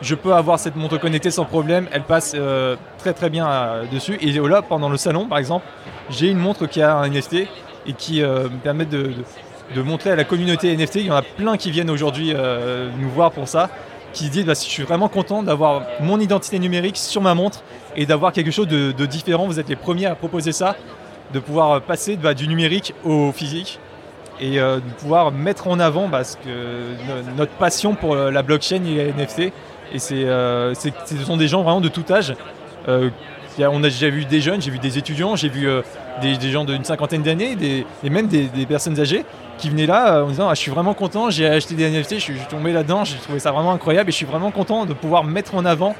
je 0.03 0.15
peux 0.15 0.35
avoir 0.35 0.59
cette 0.59 0.77
montre 0.77 0.99
connectée 0.99 1.31
sans 1.31 1.45
problème, 1.45 1.89
elle 1.93 2.03
passe 2.03 2.33
euh, 2.35 2.77
très 2.99 3.13
très 3.13 3.31
bien 3.31 3.49
euh, 3.49 3.85
dessus. 3.91 4.19
Et 4.21 4.33
là, 4.33 4.63
pendant 4.63 4.89
le 4.89 4.97
salon 4.97 5.27
par 5.27 5.39
exemple, 5.39 5.67
j'ai 6.11 6.29
une 6.29 6.39
montre 6.39 6.67
qui 6.67 6.83
a 6.83 6.97
un 6.97 7.09
NFT 7.09 7.35
et 7.87 7.93
qui 7.97 8.23
euh, 8.23 8.45
me 8.45 8.59
permet 8.59 8.85
de, 8.85 9.13
montrer 9.77 10.11
à 10.11 10.17
la 10.17 10.25
communauté 10.25 10.75
NFT, 10.77 10.97
il 10.97 11.07
y 11.07 11.11
en 11.11 11.17
a 11.17 11.23
plein 11.23 11.57
qui 11.57 11.71
viennent 11.71 11.91
aujourd'hui 11.91 12.35
nous 12.99 13.11
voir 13.11 13.33
pour 13.33 13.49
ça, 13.49 13.71
qui 14.13 14.27
se 14.27 14.31
disent 14.31 14.47
bah, 14.47 14.55
je 14.55 14.61
suis 14.61 14.83
vraiment 14.83 15.09
content 15.09 15.43
d'avoir 15.43 15.83
mon 16.01 16.21
identité 16.21 16.59
numérique 16.59 16.97
sur 16.97 17.21
ma 17.21 17.35
montre 17.35 17.63
et 17.97 18.07
d'avoir 18.07 18.33
quelque 18.33 18.51
chose 18.51 18.69
de, 18.69 19.07
différent. 19.07 19.47
Vous 19.47 19.61
êtes 19.61 19.69
les 19.69 19.77
premiers 19.77 20.07
à 20.07 20.15
proposer 20.15 20.53
ça, 20.53 20.77
de 21.33 21.41
pouvoir 21.41 21.83
passer 21.83 22.17
bah, 22.17 22.35
du 22.35 22.49
numérique 22.49 22.95
au 23.05 23.33
physique 23.33 23.79
et 24.41 24.57
de 24.59 24.81
pouvoir 24.99 25.33
mettre 25.33 25.69
en 25.69 25.81
avant 25.81 26.09
bah, 26.09 26.23
que 26.23 27.37
notre 27.37 27.53
passion 27.53 27.95
pour 27.95 28.15
la 28.15 28.43
blockchain 28.43 28.85
et 28.85 28.95
les 28.95 29.13
NFT 29.13 29.53
et 29.93 29.99
euh, 30.13 30.75
c'est, 30.75 30.93
ce 31.07 31.17
sont 31.25 31.37
des 31.37 31.49
gens 31.49 31.63
vraiment 31.63 31.81
de 31.81 31.89
tout 31.89 32.05
âge. 32.11 32.35
Euh, 32.89 33.11
on 33.59 33.83
a 33.83 33.89
déjà 33.89 34.11
vu 34.11 34.25
des 34.25 34.41
jeunes, 34.41 34.61
j'ai 34.61 34.71
vu 34.71 34.79
des 34.79 34.99
étudiants, 34.99 35.35
j'ai 35.35 35.49
vu 35.49 35.69
euh, 35.69 35.83
des, 36.21 36.51
gens 36.51 36.65
d'une 36.65 36.85
cinquantaine 36.85 37.23
d'années, 37.23 37.57
et 38.03 38.11
même 38.11 38.27
des, 38.27 38.67
personnes 38.67 39.01
âgées 39.01 39.25
qui 39.59 39.71
venaient 39.71 39.87
là 39.87 40.25
en 40.25 40.29
disant 40.29 40.49
ah, 40.49 40.55
Je 40.55 40.61
suis 40.61 40.71
vraiment 40.71 40.95
content, 40.95 41.31
j'ai 41.31 41.47
acheté 41.47 41.75
des 41.75 41.91
NFT, 41.91 42.15
je 42.15 42.19
suis 42.19 42.39
tombé 42.49 42.73
là-dedans, 42.73 43.05
j'ai 43.05 43.19
trouvé 43.19 43.39
ça 43.39 43.53
vraiment 43.53 43.73
incroyable 43.73 44.09
et 44.09 44.13
je 44.13 44.17
suis 44.17 44.27
vraiment 44.27 44.51
content 44.51 44.87
de 44.87 44.93
pouvoir 44.93 45.25
mettre 45.25 45.55
en 45.55 45.65
avant 45.65 45.95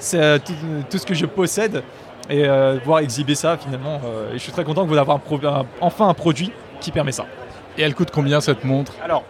tout, 0.00 0.98
ce 0.98 1.06
que 1.06 1.14
je 1.14 1.26
possède 1.26 1.82
et 2.30 2.46
pouvoir 2.80 3.00
exhiber 3.00 3.34
ça 3.34 3.56
finalement. 3.56 4.00
et 4.30 4.34
je 4.34 4.38
suis 4.38 4.52
très 4.52 4.64
content 4.64 4.84
d'avoir 4.86 5.20
enfin 5.80 6.08
un 6.08 6.14
produit 6.14 6.50
qui 6.80 6.90
permet 6.90 7.12
ça. 7.12 7.26
Et 7.76 7.82
elle 7.82 7.94
coûte 7.94 8.10
combien 8.12 8.40
cette 8.40 8.64
montre? 8.64 8.92
Alors, 9.02 9.24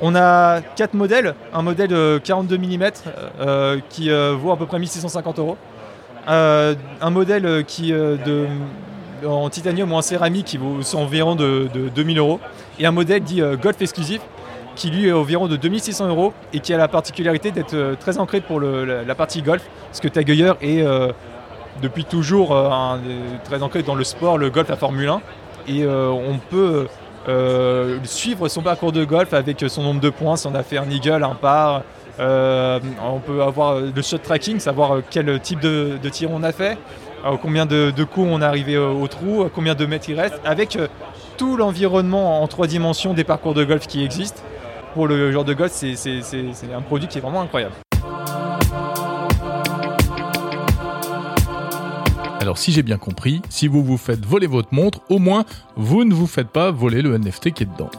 on 0.00 0.14
a 0.14 0.60
quatre 0.60 0.94
modèles. 0.94 1.34
Un 1.52 1.62
modèle 1.62 1.88
de 1.88 2.20
42 2.22 2.58
mm 2.58 2.90
euh, 3.40 3.80
qui 3.88 4.10
euh, 4.10 4.34
vaut 4.34 4.52
à 4.52 4.56
peu 4.56 4.66
près 4.66 4.78
1650 4.78 5.38
euros. 5.38 5.56
Euh, 6.28 6.74
un 7.00 7.10
modèle 7.10 7.64
qui 7.66 7.90
de, 7.90 8.46
en 9.26 9.48
titanium 9.50 9.92
ou 9.92 9.96
en 9.96 10.02
céramique 10.02 10.46
qui 10.46 10.58
vaut 10.58 10.78
environ 10.94 11.34
de, 11.34 11.68
2000 11.94 12.18
euros. 12.18 12.40
Et 12.78 12.86
un 12.86 12.90
modèle 12.90 13.22
dit 13.22 13.42
Golf 13.60 13.80
exclusif 13.80 14.20
qui 14.76 14.90
lui 14.90 15.08
est 15.08 15.12
environ 15.12 15.48
de 15.48 15.56
2600 15.56 16.08
euros 16.08 16.32
et 16.52 16.60
qui 16.60 16.72
a 16.72 16.76
la 16.76 16.86
particularité 16.86 17.50
d'être 17.50 17.96
très 17.98 18.18
ancré 18.18 18.40
pour 18.40 18.60
la, 18.60 19.14
partie 19.14 19.42
golf. 19.42 19.62
Parce 19.86 20.00
que 20.00 20.08
Tagueyer 20.08 20.52
est 20.60 20.84
depuis 21.82 22.04
toujours 22.04 22.56
très 23.44 23.62
ancré 23.62 23.82
dans 23.82 23.96
le 23.96 24.04
sport, 24.04 24.38
le 24.38 24.50
golf, 24.50 24.68
la 24.68 24.76
Formule 24.76 25.08
1. 25.08 25.20
Et 25.68 25.86
on 25.86 26.38
peut 26.50 26.86
euh, 27.28 27.98
suivre 28.04 28.48
son 28.48 28.62
parcours 28.62 28.92
de 28.92 29.04
golf 29.04 29.34
avec 29.34 29.62
son 29.68 29.82
nombre 29.82 30.00
de 30.00 30.08
points, 30.08 30.36
si 30.36 30.46
on 30.46 30.54
a 30.54 30.62
fait 30.62 30.78
un 30.78 30.88
eagle, 30.88 31.24
un 31.24 31.34
par. 31.34 31.82
Euh, 32.20 32.80
on 33.04 33.20
peut 33.20 33.42
avoir 33.42 33.80
le 33.80 34.02
shot 34.02 34.18
tracking, 34.18 34.58
savoir 34.60 35.02
quel 35.10 35.38
type 35.40 35.60
de, 35.60 35.98
tir 36.10 36.30
on 36.32 36.42
a 36.42 36.52
fait, 36.52 36.72
euh, 36.72 37.07
combien 37.42 37.66
de, 37.66 38.04
coups 38.04 38.28
on 38.30 38.40
est 38.40 38.44
arrivé 38.44 38.76
au, 38.76 39.06
trou, 39.08 39.48
combien 39.54 39.74
de 39.74 39.86
mètres 39.86 40.08
il 40.08 40.18
reste, 40.18 40.40
avec 40.44 40.78
tout 41.36 41.56
l'environnement 41.56 42.42
en 42.42 42.48
trois 42.48 42.66
dimensions 42.66 43.14
des 43.14 43.24
parcours 43.24 43.54
de 43.54 43.64
golf 43.64 43.86
qui 43.86 44.04
existent. 44.04 44.42
Pour 44.94 45.06
le 45.06 45.30
genre 45.30 45.44
de 45.44 45.54
golf, 45.54 45.72
c'est 45.72 45.94
un 46.74 46.82
produit 46.82 47.08
qui 47.08 47.18
est 47.18 47.20
vraiment 47.20 47.42
incroyable. 47.42 47.74
Alors 52.40 52.56
si 52.56 52.72
j'ai 52.72 52.82
bien 52.82 52.96
compris, 52.98 53.42
si 53.50 53.68
vous 53.68 53.84
vous 53.84 53.98
faites 53.98 54.24
voler 54.24 54.46
votre 54.46 54.72
montre, 54.72 55.00
au 55.10 55.18
moins 55.18 55.44
vous 55.76 56.04
ne 56.04 56.14
vous 56.14 56.26
faites 56.26 56.48
pas 56.48 56.70
voler 56.70 57.02
le 57.02 57.18
NFT 57.18 57.52
qui 57.52 57.64
est 57.64 57.66
dedans. 57.66 57.90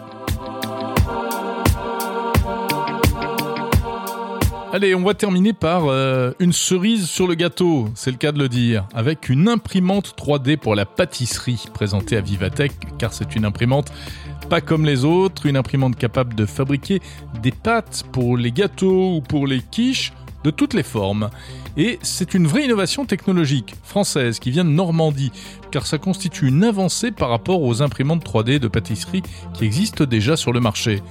Allez, 4.71 4.93
on 4.93 5.03
va 5.03 5.15
terminer 5.15 5.53
par 5.53 5.87
euh, 5.87 6.31
une 6.37 6.53
cerise 6.53 7.07
sur 7.07 7.25
le 7.25 7.33
gâteau, 7.33 7.89
c'est 7.95 8.11
le 8.11 8.17
cas 8.17 8.31
de 8.31 8.37
le 8.37 8.47
dire, 8.47 8.87
avec 8.93 9.27
une 9.27 9.47
imprimante 9.47 10.13
3D 10.15 10.57
pour 10.57 10.75
la 10.75 10.85
pâtisserie 10.85 11.65
présentée 11.73 12.15
à 12.15 12.21
Vivatech, 12.21 12.73
car 12.99 13.11
c'est 13.11 13.35
une 13.35 13.45
imprimante 13.45 13.91
pas 14.47 14.61
comme 14.61 14.85
les 14.85 15.05
autres, 15.05 15.47
une 15.47 15.57
imprimante 15.57 15.95
capable 15.95 16.35
de 16.35 16.45
fabriquer 16.45 17.01
des 17.41 17.51
pâtes 17.51 18.03
pour 18.11 18.37
les 18.37 18.51
gâteaux 18.51 19.15
ou 19.15 19.21
pour 19.21 19.47
les 19.47 19.61
quiches 19.61 20.13
de 20.43 20.51
toutes 20.51 20.73
les 20.75 20.83
formes. 20.83 21.29
Et 21.75 21.99
c'est 22.01 22.33
une 22.33 22.47
vraie 22.47 22.65
innovation 22.65 23.05
technologique 23.05 23.75
française 23.83 24.39
qui 24.39 24.51
vient 24.51 24.65
de 24.65 24.69
Normandie, 24.69 25.31
car 25.71 25.87
ça 25.87 25.97
constitue 25.97 26.47
une 26.47 26.63
avancée 26.63 27.11
par 27.11 27.29
rapport 27.29 27.61
aux 27.61 27.81
imprimantes 27.81 28.23
3D 28.23 28.59
de 28.59 28.67
pâtisserie 28.67 29.23
qui 29.53 29.65
existent 29.65 30.05
déjà 30.05 30.35
sur 30.35 30.53
le 30.53 30.59
marché. 30.59 31.01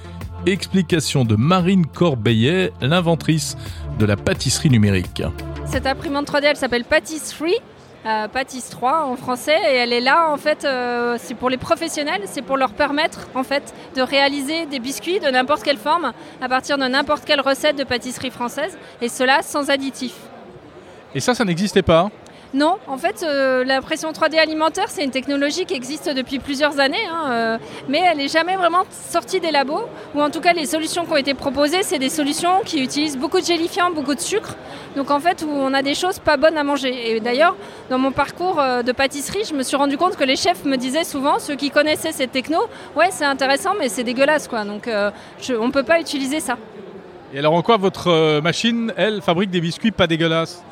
Explication 0.45 1.25
de 1.25 1.35
Marine 1.35 1.85
Corbeillet, 1.85 2.71
l'inventrice 2.81 3.57
de 3.99 4.05
la 4.05 4.15
pâtisserie 4.15 4.69
numérique. 4.69 5.21
Cette 5.65 5.85
imprimante 5.85 6.27
3D, 6.27 6.43
elle 6.45 6.55
s'appelle 6.55 6.85
Pâtisserie. 6.85 7.57
Euh, 8.05 8.27
3 8.71 9.03
en 9.03 9.17
français 9.17 9.57
et 9.73 9.75
elle 9.75 9.91
est 9.91 9.99
là 9.99 10.31
en 10.31 10.37
fait 10.37 10.63
euh, 10.63 11.17
c'est 11.19 11.33
pour 11.33 11.49
les 11.49 11.57
professionnels 11.57 12.21
c'est 12.27 12.41
pour 12.41 12.55
leur 12.55 12.71
permettre 12.71 13.27
en 13.35 13.43
fait 13.43 13.73
de 13.93 14.01
réaliser 14.01 14.65
des 14.67 14.79
biscuits 14.79 15.19
de 15.19 15.27
n'importe 15.27 15.63
quelle 15.63 15.77
forme 15.77 16.13
à 16.41 16.47
partir 16.47 16.77
de 16.77 16.85
n'importe 16.85 17.25
quelle 17.25 17.41
recette 17.41 17.75
de 17.75 17.83
pâtisserie 17.83 18.29
française 18.29 18.77
et 19.01 19.09
cela 19.09 19.41
sans 19.41 19.69
additifs 19.69 20.15
et 21.13 21.19
ça 21.19 21.33
ça 21.33 21.43
n'existait 21.43 21.81
pas 21.81 22.09
non, 22.53 22.77
en 22.87 22.97
fait, 22.97 23.23
euh, 23.23 23.63
l'impression 23.63 24.11
3D 24.11 24.39
alimentaire, 24.39 24.85
c'est 24.87 25.03
une 25.03 25.11
technologie 25.11 25.65
qui 25.65 25.75
existe 25.75 26.09
depuis 26.09 26.39
plusieurs 26.39 26.79
années, 26.79 26.97
hein, 27.07 27.29
euh, 27.29 27.57
mais 27.87 27.99
elle 27.99 28.17
n'est 28.17 28.27
jamais 28.27 28.55
vraiment 28.55 28.85
sortie 28.89 29.39
des 29.39 29.51
labos, 29.51 29.83
ou 30.15 30.21
en 30.21 30.31
tout 30.31 30.41
cas, 30.41 30.53
les 30.53 30.65
solutions 30.65 31.05
qui 31.05 31.11
ont 31.11 31.17
été 31.17 31.35
proposées, 31.35 31.83
c'est 31.83 31.99
des 31.99 32.09
solutions 32.09 32.61
qui 32.65 32.83
utilisent 32.83 33.19
beaucoup 33.19 33.39
de 33.39 33.45
gélifiants, 33.45 33.91
beaucoup 33.91 34.15
de 34.15 34.19
sucre, 34.19 34.55
donc 34.95 35.11
en 35.11 35.19
fait, 35.19 35.45
on 35.47 35.75
a 35.75 35.83
des 35.83 35.93
choses 35.93 36.17
pas 36.17 36.37
bonnes 36.37 36.57
à 36.57 36.63
manger. 36.63 37.11
Et 37.11 37.19
d'ailleurs, 37.19 37.55
dans 37.91 37.99
mon 37.99 38.11
parcours 38.11 38.59
euh, 38.59 38.81
de 38.81 38.91
pâtisserie, 38.93 39.43
je 39.47 39.53
me 39.53 39.61
suis 39.61 39.77
rendu 39.77 39.97
compte 39.97 40.15
que 40.15 40.23
les 40.23 40.35
chefs 40.35 40.65
me 40.65 40.75
disaient 40.75 41.03
souvent, 41.03 41.37
ceux 41.37 41.55
qui 41.55 41.69
connaissaient 41.69 42.13
cette 42.13 42.31
techno, 42.31 42.61
ouais, 42.95 43.09
c'est 43.11 43.25
intéressant, 43.25 43.73
mais 43.77 43.89
c'est 43.89 44.03
dégueulasse, 44.03 44.47
quoi, 44.47 44.65
donc 44.65 44.89
on 44.89 45.67
ne 45.67 45.71
peut 45.71 45.83
pas 45.83 45.99
utiliser 45.99 46.39
ça. 46.39 46.57
Et 47.31 47.37
alors 47.37 47.53
en 47.53 47.61
quoi 47.61 47.77
votre 47.77 48.39
machine, 48.39 48.91
elle, 48.97 49.21
fabrique 49.21 49.51
des 49.51 49.61
biscuits 49.61 49.91
pas 49.91 50.07
dégueulasses? 50.07 50.63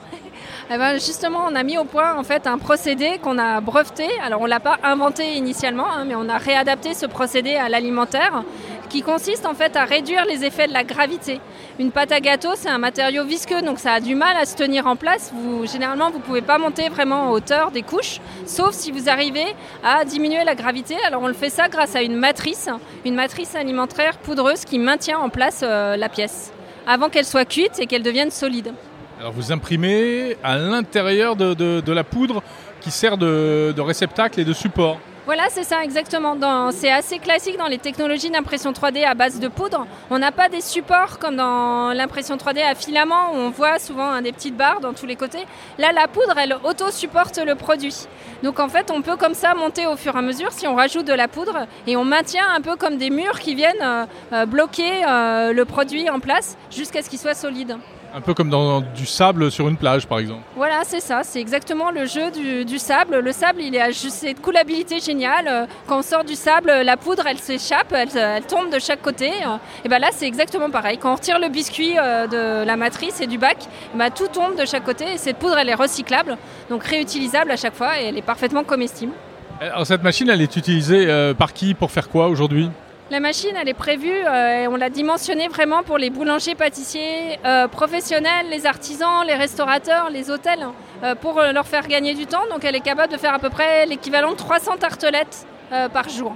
Eh 0.70 0.78
ben, 0.78 0.96
justement, 0.96 1.46
on 1.48 1.56
a 1.56 1.64
mis 1.64 1.78
au 1.78 1.86
point 1.86 2.16
en 2.16 2.24
fait 2.24 2.46
un 2.46 2.58
procédé 2.58 3.20
qu'on 3.22 3.38
a 3.38 3.62
breveté. 3.62 4.06
Alors, 4.22 4.42
on 4.42 4.46
l'a 4.46 4.60
pas 4.60 4.78
inventé 4.84 5.36
initialement, 5.36 5.90
hein, 5.90 6.04
mais 6.06 6.16
on 6.16 6.28
a 6.28 6.38
réadapté 6.38 6.94
ce 6.94 7.06
procédé 7.06 7.56
à 7.56 7.70
l'alimentaire, 7.70 8.44
qui 8.90 9.02
consiste 9.02 9.46
en 9.46 9.54
fait 9.54 9.78
à 9.78 9.86
réduire 9.86 10.26
les 10.26 10.44
effets 10.44 10.68
de 10.68 10.74
la 10.74 10.84
gravité. 10.84 11.40
Une 11.80 11.92
pâte 11.92 12.12
à 12.12 12.20
gâteau, 12.20 12.50
c'est 12.56 12.68
un 12.68 12.80
matériau 12.80 13.24
visqueux, 13.24 13.62
donc 13.62 13.80
ça 13.80 13.94
a 13.94 14.00
du 14.02 14.16
mal 14.16 14.36
à 14.36 14.46
se 14.46 14.56
tenir 14.56 14.88
en 14.88 14.98
place. 14.98 15.32
Généralement, 15.72 16.10
vous 16.10 16.20
pouvez 16.20 16.42
pas 16.42 16.58
monter 16.58 16.90
vraiment 16.90 17.30
en 17.30 17.32
hauteur 17.32 17.72
des 17.72 17.84
couches, 17.84 18.20
sauf 18.46 18.74
si 18.74 18.92
vous 18.92 19.08
arrivez 19.08 19.46
à 19.86 20.04
diminuer 20.04 20.44
la 20.44 20.56
gravité. 20.56 20.96
Alors, 21.06 21.22
on 21.22 21.28
le 21.28 21.34
fait 21.34 21.50
ça 21.50 21.70
grâce 21.70 21.96
à 21.96 22.02
une 22.02 22.16
matrice, 22.16 22.70
une 23.06 23.16
matrice 23.16 23.56
alimentaire 23.56 24.18
poudreuse 24.18 24.66
qui 24.66 24.80
maintient 24.80 25.20
en 25.20 25.30
place 25.30 25.62
euh, 25.64 25.96
la 25.96 26.10
pièce 26.10 26.52
avant 26.86 27.10
qu'elle 27.10 27.26
soit 27.26 27.46
cuite 27.46 27.80
et 27.80 27.86
qu'elle 27.86 28.04
devienne 28.04 28.32
solide. 28.32 28.74
Alors 29.20 29.32
vous 29.32 29.52
imprimez 29.52 30.38
à 30.44 30.58
l'intérieur 30.58 31.36
de, 31.36 31.92
la 31.92 32.04
poudre 32.04 32.44
qui 32.82 32.92
sert 32.92 33.18
de, 33.18 33.74
réceptacle 33.80 34.40
et 34.40 34.46
de 34.46 34.54
support. 34.54 35.00
Voilà, 35.26 35.48
c'est 35.50 35.64
ça 35.64 35.84
exactement. 35.84 36.38
C'est 36.72 36.92
assez 36.92 37.20
classique 37.20 37.58
dans 37.58 37.68
les 37.68 37.80
technologies 37.80 38.30
d'impression 38.30 38.72
3D 38.72 39.04
à 39.04 39.14
base 39.14 39.42
de 39.42 39.50
poudre. 39.50 39.86
On 40.10 40.20
n'a 40.20 40.32
pas 40.32 40.48
des 40.48 40.62
supports 40.62 41.20
comme 41.20 41.36
dans 41.36 41.92
l'impression 41.94 42.38
3D 42.38 42.64
à 42.64 42.76
filament 42.76 43.34
où 43.34 43.38
on 43.38 43.50
voit 43.50 43.78
souvent 43.80 44.22
des 44.22 44.32
petites 44.32 44.56
barres 44.56 44.80
dans 44.80 44.94
tous 44.94 45.06
les 45.06 45.18
côtés. 45.18 45.46
Là, 45.80 45.92
la 45.92 46.08
poudre, 46.08 46.38
elle 46.38 46.56
auto-supporte 46.64 47.40
le 47.46 47.56
produit. 47.56 48.08
Donc 48.42 48.60
en 48.62 48.70
fait, 48.70 48.90
on 48.90 49.02
peut 49.02 49.18
comme 49.18 49.34
ça 49.34 49.54
monter 49.54 49.86
au 49.88 49.98
fur 49.98 50.16
et 50.16 50.20
à 50.20 50.22
mesure 50.22 50.54
si 50.54 50.66
on 50.68 50.76
rajoute 50.76 51.08
de 51.08 51.14
la 51.14 51.28
poudre 51.28 51.66
et 51.88 51.98
on 51.98 52.06
maintient 52.06 52.46
un 52.56 52.62
peu 52.62 52.78
comme 52.78 52.98
des 52.98 53.10
murs 53.10 53.40
qui 53.40 53.56
viennent 53.56 53.76
euh, 53.82 54.06
euh, 54.32 54.46
bloquer 54.46 55.04
euh, 55.06 55.52
le 55.52 55.66
produit 55.66 56.10
en 56.10 56.22
place 56.22 56.56
jusqu'à 56.72 57.02
ce 57.02 57.10
qu'il 57.10 57.20
soit 57.20 57.34
solide. 57.34 57.78
Un 58.18 58.22
peu 58.22 58.34
comme 58.34 58.50
dans 58.50 58.82
du 58.82 59.06
sable 59.06 59.52
sur 59.52 59.68
une 59.68 59.78
plage, 59.78 60.08
par 60.08 60.18
exemple. 60.18 60.42
Voilà, 60.56 60.82
c'est 60.84 61.02
ça. 61.02 61.22
C'est 61.24 61.40
exactement 61.40 61.92
le 61.92 62.08
jeu 62.08 62.32
du, 62.32 62.80
sable. 62.80 63.20
Le 63.20 63.32
sable, 63.32 63.62
il 63.62 63.78
a 63.78 63.92
juste 63.92 64.10
cette 64.10 64.42
coulabilité 64.42 65.00
géniale. 65.00 65.68
Quand 65.86 66.00
on 66.00 66.02
sort 66.02 66.24
du 66.24 66.34
sable, 66.34 66.72
la 66.84 66.98
poudre, 66.98 67.28
elle 67.28 67.38
s'échappe, 67.38 67.94
elle, 67.94 68.44
tombe 68.46 68.74
de 68.74 68.80
chaque 68.80 69.04
côté. 69.04 69.30
Et 69.86 69.88
bien 69.88 70.00
là, 70.00 70.08
c'est 70.12 70.26
exactement 70.26 70.72
pareil. 70.72 70.98
Quand 70.98 71.12
on 71.12 71.16
retire 71.16 71.38
le 71.38 71.50
biscuit 71.50 71.94
euh, 72.00 72.26
de 72.26 72.66
la 72.66 72.76
matrice 72.76 73.22
et 73.22 73.28
du 73.28 73.38
bac, 73.38 73.58
ben 73.94 74.10
tout 74.10 74.30
tombe 74.34 74.60
de 74.60 74.66
chaque 74.66 74.84
côté. 74.84 75.14
Et 75.14 75.18
cette 75.20 75.38
poudre, 75.38 75.60
elle 75.60 75.70
est 75.70 75.76
recyclable, 75.76 76.38
donc 76.72 76.84
réutilisable 76.86 77.52
à 77.52 77.56
chaque 77.56 77.76
fois, 77.76 78.02
et 78.02 78.06
elle 78.06 78.18
est 78.18 78.24
parfaitement 78.24 78.64
comestible. 78.64 79.14
Alors 79.62 79.86
cette 79.86 80.02
machine, 80.02 80.28
elle 80.32 80.42
est 80.42 80.56
utilisée 80.56 81.06
euh, 81.08 81.36
par 81.36 81.54
qui 81.54 81.76
Pour 81.76 81.92
faire 81.92 82.10
quoi 82.10 82.30
aujourd'hui? 82.30 82.72
La 83.10 83.20
machine, 83.22 83.52
elle 83.60 83.70
est 83.70 83.74
prévue, 83.74 84.12
euh, 84.12 84.64
et 84.64 84.68
on 84.68 84.76
l'a 84.76 84.90
dimensionnée 84.90 85.48
vraiment 85.48 85.82
pour 85.84 85.98
les 85.98 86.10
boulangers, 86.10 86.56
pâtissiers 86.56 87.40
euh, 87.46 87.68
professionnels, 87.68 88.48
les 88.52 88.66
artisans, 88.66 89.26
les 89.26 89.36
restaurateurs, 89.36 90.10
les 90.10 90.30
hôtels, 90.30 90.68
euh, 91.04 91.16
pour 91.16 91.42
leur 91.42 91.66
faire 91.66 91.88
gagner 91.88 92.14
du 92.16 92.26
temps. 92.26 92.44
Donc 92.52 92.66
elle 92.66 92.76
est 92.76 92.82
capable 92.82 93.14
de 93.14 93.18
faire 93.18 93.34
à 93.34 93.40
peu 93.40 93.50
près 93.50 93.86
l'équivalent 93.86 94.32
de 94.32 94.38
300 94.38 94.78
tartelettes 94.78 95.48
par 95.94 96.08
jour. 96.08 96.34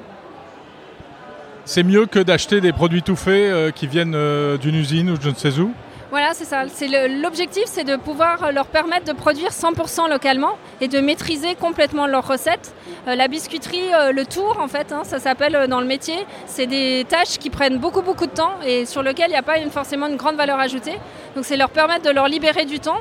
C'est 1.63 1.83
mieux 1.83 2.05
que 2.05 2.19
d'acheter 2.19 2.59
des 2.59 2.73
produits 2.73 3.01
tout 3.01 3.15
faits 3.15 3.73
qui 3.75 3.87
viennent 3.87 4.17
d'une 4.57 4.75
usine 4.75 5.11
ou 5.11 5.15
je 5.21 5.29
ne 5.29 5.35
sais 5.35 5.57
où 5.57 5.71
voilà, 6.11 6.33
c'est 6.33 6.43
ça. 6.43 6.65
L'objectif, 7.07 7.63
c'est 7.67 7.85
de 7.85 7.95
pouvoir 7.95 8.51
leur 8.51 8.65
permettre 8.65 9.05
de 9.05 9.13
produire 9.13 9.51
100% 9.51 10.09
localement 10.09 10.57
et 10.81 10.89
de 10.89 10.99
maîtriser 10.99 11.55
complètement 11.55 12.05
leurs 12.05 12.27
recettes. 12.27 12.75
Euh, 13.07 13.15
la 13.15 13.29
biscuiterie, 13.29 13.93
euh, 13.93 14.11
le 14.11 14.25
tour, 14.25 14.57
en 14.59 14.67
fait, 14.67 14.91
hein, 14.91 15.03
ça 15.05 15.19
s'appelle 15.19 15.55
euh, 15.55 15.67
dans 15.67 15.79
le 15.79 15.87
métier. 15.87 16.15
C'est 16.47 16.65
des 16.65 17.05
tâches 17.07 17.37
qui 17.39 17.49
prennent 17.49 17.77
beaucoup, 17.77 18.01
beaucoup 18.01 18.25
de 18.25 18.31
temps 18.31 18.55
et 18.65 18.85
sur 18.85 19.03
lesquelles 19.03 19.29
il 19.29 19.33
n'y 19.33 19.39
a 19.39 19.41
pas 19.41 19.57
forcément 19.69 20.07
une 20.07 20.17
grande 20.17 20.35
valeur 20.35 20.59
ajoutée. 20.59 20.99
Donc, 21.35 21.45
c'est 21.45 21.55
leur 21.55 21.69
permettre 21.69 22.03
de 22.03 22.11
leur 22.11 22.27
libérer 22.27 22.65
du 22.65 22.81
temps 22.81 22.99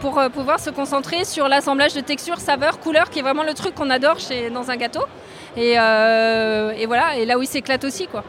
pour 0.00 0.22
pouvoir 0.32 0.60
se 0.60 0.70
concentrer 0.70 1.24
sur 1.24 1.48
l'assemblage 1.48 1.94
de 1.94 2.00
textures, 2.00 2.38
saveurs, 2.38 2.78
couleurs, 2.78 3.10
qui 3.10 3.18
est 3.18 3.22
vraiment 3.22 3.42
le 3.42 3.54
truc 3.54 3.74
qu'on 3.74 3.90
adore 3.90 4.20
chez, 4.20 4.48
dans 4.48 4.70
un 4.70 4.76
gâteau. 4.76 5.02
Et, 5.56 5.72
et 5.72 6.86
voilà, 6.86 7.16
et 7.16 7.26
là 7.26 7.36
où 7.36 7.42
ils 7.42 7.48
s'éclatent 7.48 7.82
aussi, 7.82 8.06
quoi. 8.06 8.22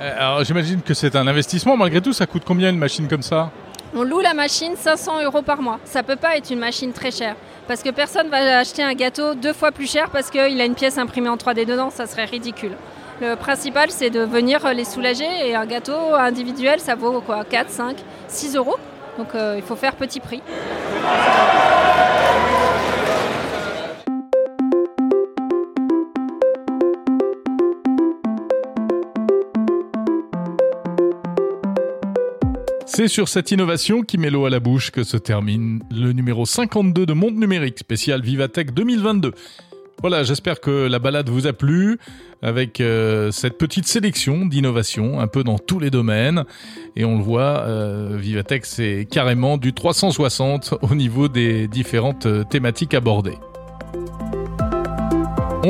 Euh, 0.00 0.14
alors 0.16 0.44
j'imagine 0.44 0.80
que 0.82 0.94
c'est 0.94 1.16
un 1.16 1.26
investissement, 1.26 1.76
malgré 1.76 2.00
tout, 2.00 2.12
ça 2.12 2.26
coûte 2.26 2.42
combien 2.46 2.70
une 2.70 2.78
machine 2.78 3.08
comme 3.08 3.22
ça? 3.22 3.50
On 3.94 4.02
loue 4.02 4.20
la 4.20 4.34
machine 4.34 4.76
500 4.76 5.24
euros 5.24 5.42
par 5.42 5.62
mois. 5.62 5.80
Ça 5.84 6.02
peut 6.02 6.16
pas 6.16 6.36
être 6.36 6.50
une 6.50 6.58
machine 6.58 6.92
très 6.92 7.10
chère. 7.10 7.34
Parce 7.66 7.82
que 7.82 7.90
personne 7.90 8.28
va 8.28 8.58
acheter 8.58 8.82
un 8.82 8.94
gâteau 8.94 9.34
deux 9.34 9.52
fois 9.52 9.72
plus 9.72 9.90
cher 9.90 10.10
parce 10.10 10.30
qu'il 10.30 10.60
a 10.60 10.64
une 10.64 10.74
pièce 10.74 10.98
imprimée 10.98 11.28
en 11.28 11.36
3D 11.36 11.64
dedans, 11.66 11.90
ça 11.90 12.06
serait 12.06 12.26
ridicule. 12.26 12.72
Le 13.20 13.34
principal, 13.34 13.90
c'est 13.90 14.10
de 14.10 14.20
venir 14.20 14.60
les 14.72 14.84
soulager 14.84 15.26
et 15.44 15.54
un 15.54 15.66
gâteau 15.66 16.14
individuel, 16.14 16.78
ça 16.80 16.94
vaut 16.94 17.20
quoi? 17.20 17.44
4, 17.44 17.70
5, 17.70 17.96
6 18.28 18.56
euros? 18.56 18.76
Donc 19.18 19.34
euh, 19.34 19.54
il 19.56 19.62
faut 19.62 19.74
faire 19.74 19.96
petit 19.96 20.20
prix. 20.20 20.40
C'est 32.90 33.06
sur 33.06 33.28
cette 33.28 33.50
innovation 33.50 34.00
qui 34.02 34.16
met 34.16 34.30
l'eau 34.30 34.46
à 34.46 34.50
la 34.50 34.60
bouche 34.60 34.90
que 34.90 35.04
se 35.04 35.18
termine 35.18 35.82
le 35.90 36.12
numéro 36.12 36.46
52 36.46 37.04
de 37.04 37.12
Monde 37.12 37.36
Numérique 37.36 37.78
spécial 37.78 38.22
Vivatech 38.22 38.72
2022. 38.72 39.32
Voilà, 40.00 40.22
j'espère 40.22 40.58
que 40.58 40.88
la 40.88 40.98
balade 40.98 41.28
vous 41.28 41.46
a 41.46 41.52
plu 41.52 41.98
avec 42.40 42.80
euh, 42.80 43.30
cette 43.30 43.58
petite 43.58 43.86
sélection 43.86 44.46
d'innovations 44.46 45.20
un 45.20 45.26
peu 45.26 45.44
dans 45.44 45.58
tous 45.58 45.78
les 45.78 45.90
domaines. 45.90 46.44
Et 46.96 47.04
on 47.04 47.18
le 47.18 47.22
voit, 47.22 47.60
euh, 47.66 48.16
Vivatech 48.18 48.64
c'est 48.64 49.06
carrément 49.08 49.58
du 49.58 49.74
360 49.74 50.74
au 50.80 50.94
niveau 50.94 51.28
des 51.28 51.68
différentes 51.68 52.26
euh, 52.26 52.42
thématiques 52.42 52.94
abordées. 52.94 53.36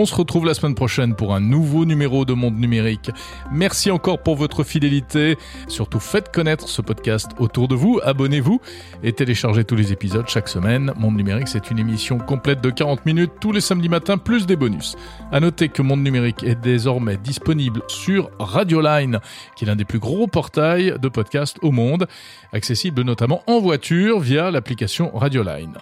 On 0.01 0.07
se 0.07 0.15
retrouve 0.15 0.47
la 0.47 0.55
semaine 0.55 0.77
prochaine 0.77 1.17
pour 1.17 1.35
un 1.35 1.41
nouveau 1.41 1.85
numéro 1.85 2.25
de 2.25 2.33
Monde 2.33 2.57
Numérique. 2.57 3.11
Merci 3.51 3.91
encore 3.91 4.23
pour 4.23 4.37
votre 4.37 4.63
fidélité. 4.63 5.37
Surtout 5.67 5.99
faites 5.99 6.31
connaître 6.31 6.69
ce 6.69 6.81
podcast 6.83 7.33
autour 7.41 7.67
de 7.67 7.75
vous, 7.75 7.99
abonnez-vous 8.05 8.61
et 9.03 9.13
téléchargez 9.13 9.65
tous 9.65 9.75
les 9.75 9.93
épisodes 9.93 10.29
chaque 10.29 10.49
semaine. 10.49 10.93
Monde 10.97 11.17
Numérique, 11.17 11.49
c'est 11.49 11.73
une 11.73 11.81
émission 11.81 12.19
complète 12.19 12.61
de 12.61 12.71
40 12.71 13.07
minutes 13.07 13.33
tous 13.41 13.51
les 13.51 13.61
samedis 13.61 13.89
matins, 13.89 14.19
plus 14.19 14.47
des 14.47 14.55
bonus. 14.55 14.95
À 15.33 15.41
noter 15.41 15.69
que 15.69 15.83
Monde 15.83 16.05
Numérique 16.05 16.45
est 16.45 16.55
désormais 16.55 17.17
disponible 17.17 17.83
sur 17.89 18.31
Radioline, 18.39 19.19
qui 19.57 19.65
est 19.65 19.67
l'un 19.67 19.75
des 19.75 19.85
plus 19.85 19.99
gros 19.99 20.29
portails 20.29 20.95
de 21.03 21.09
podcasts 21.09 21.59
au 21.63 21.73
monde, 21.73 22.07
accessible 22.53 23.03
notamment 23.03 23.43
en 23.49 23.59
voiture 23.59 24.21
via 24.21 24.53
l'application 24.53 25.11
Radioline. 25.13 25.77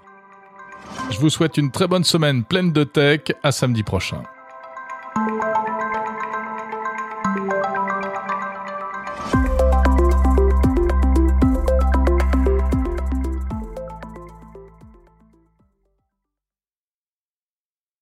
Je 1.11 1.19
vous 1.19 1.31
souhaite 1.31 1.57
une 1.57 1.71
très 1.71 1.87
bonne 1.87 2.05
semaine 2.05 2.45
pleine 2.45 2.73
de 2.73 2.85
tech. 2.85 3.21
À 3.43 3.53
samedi 3.53 3.83
prochain. 3.83 4.23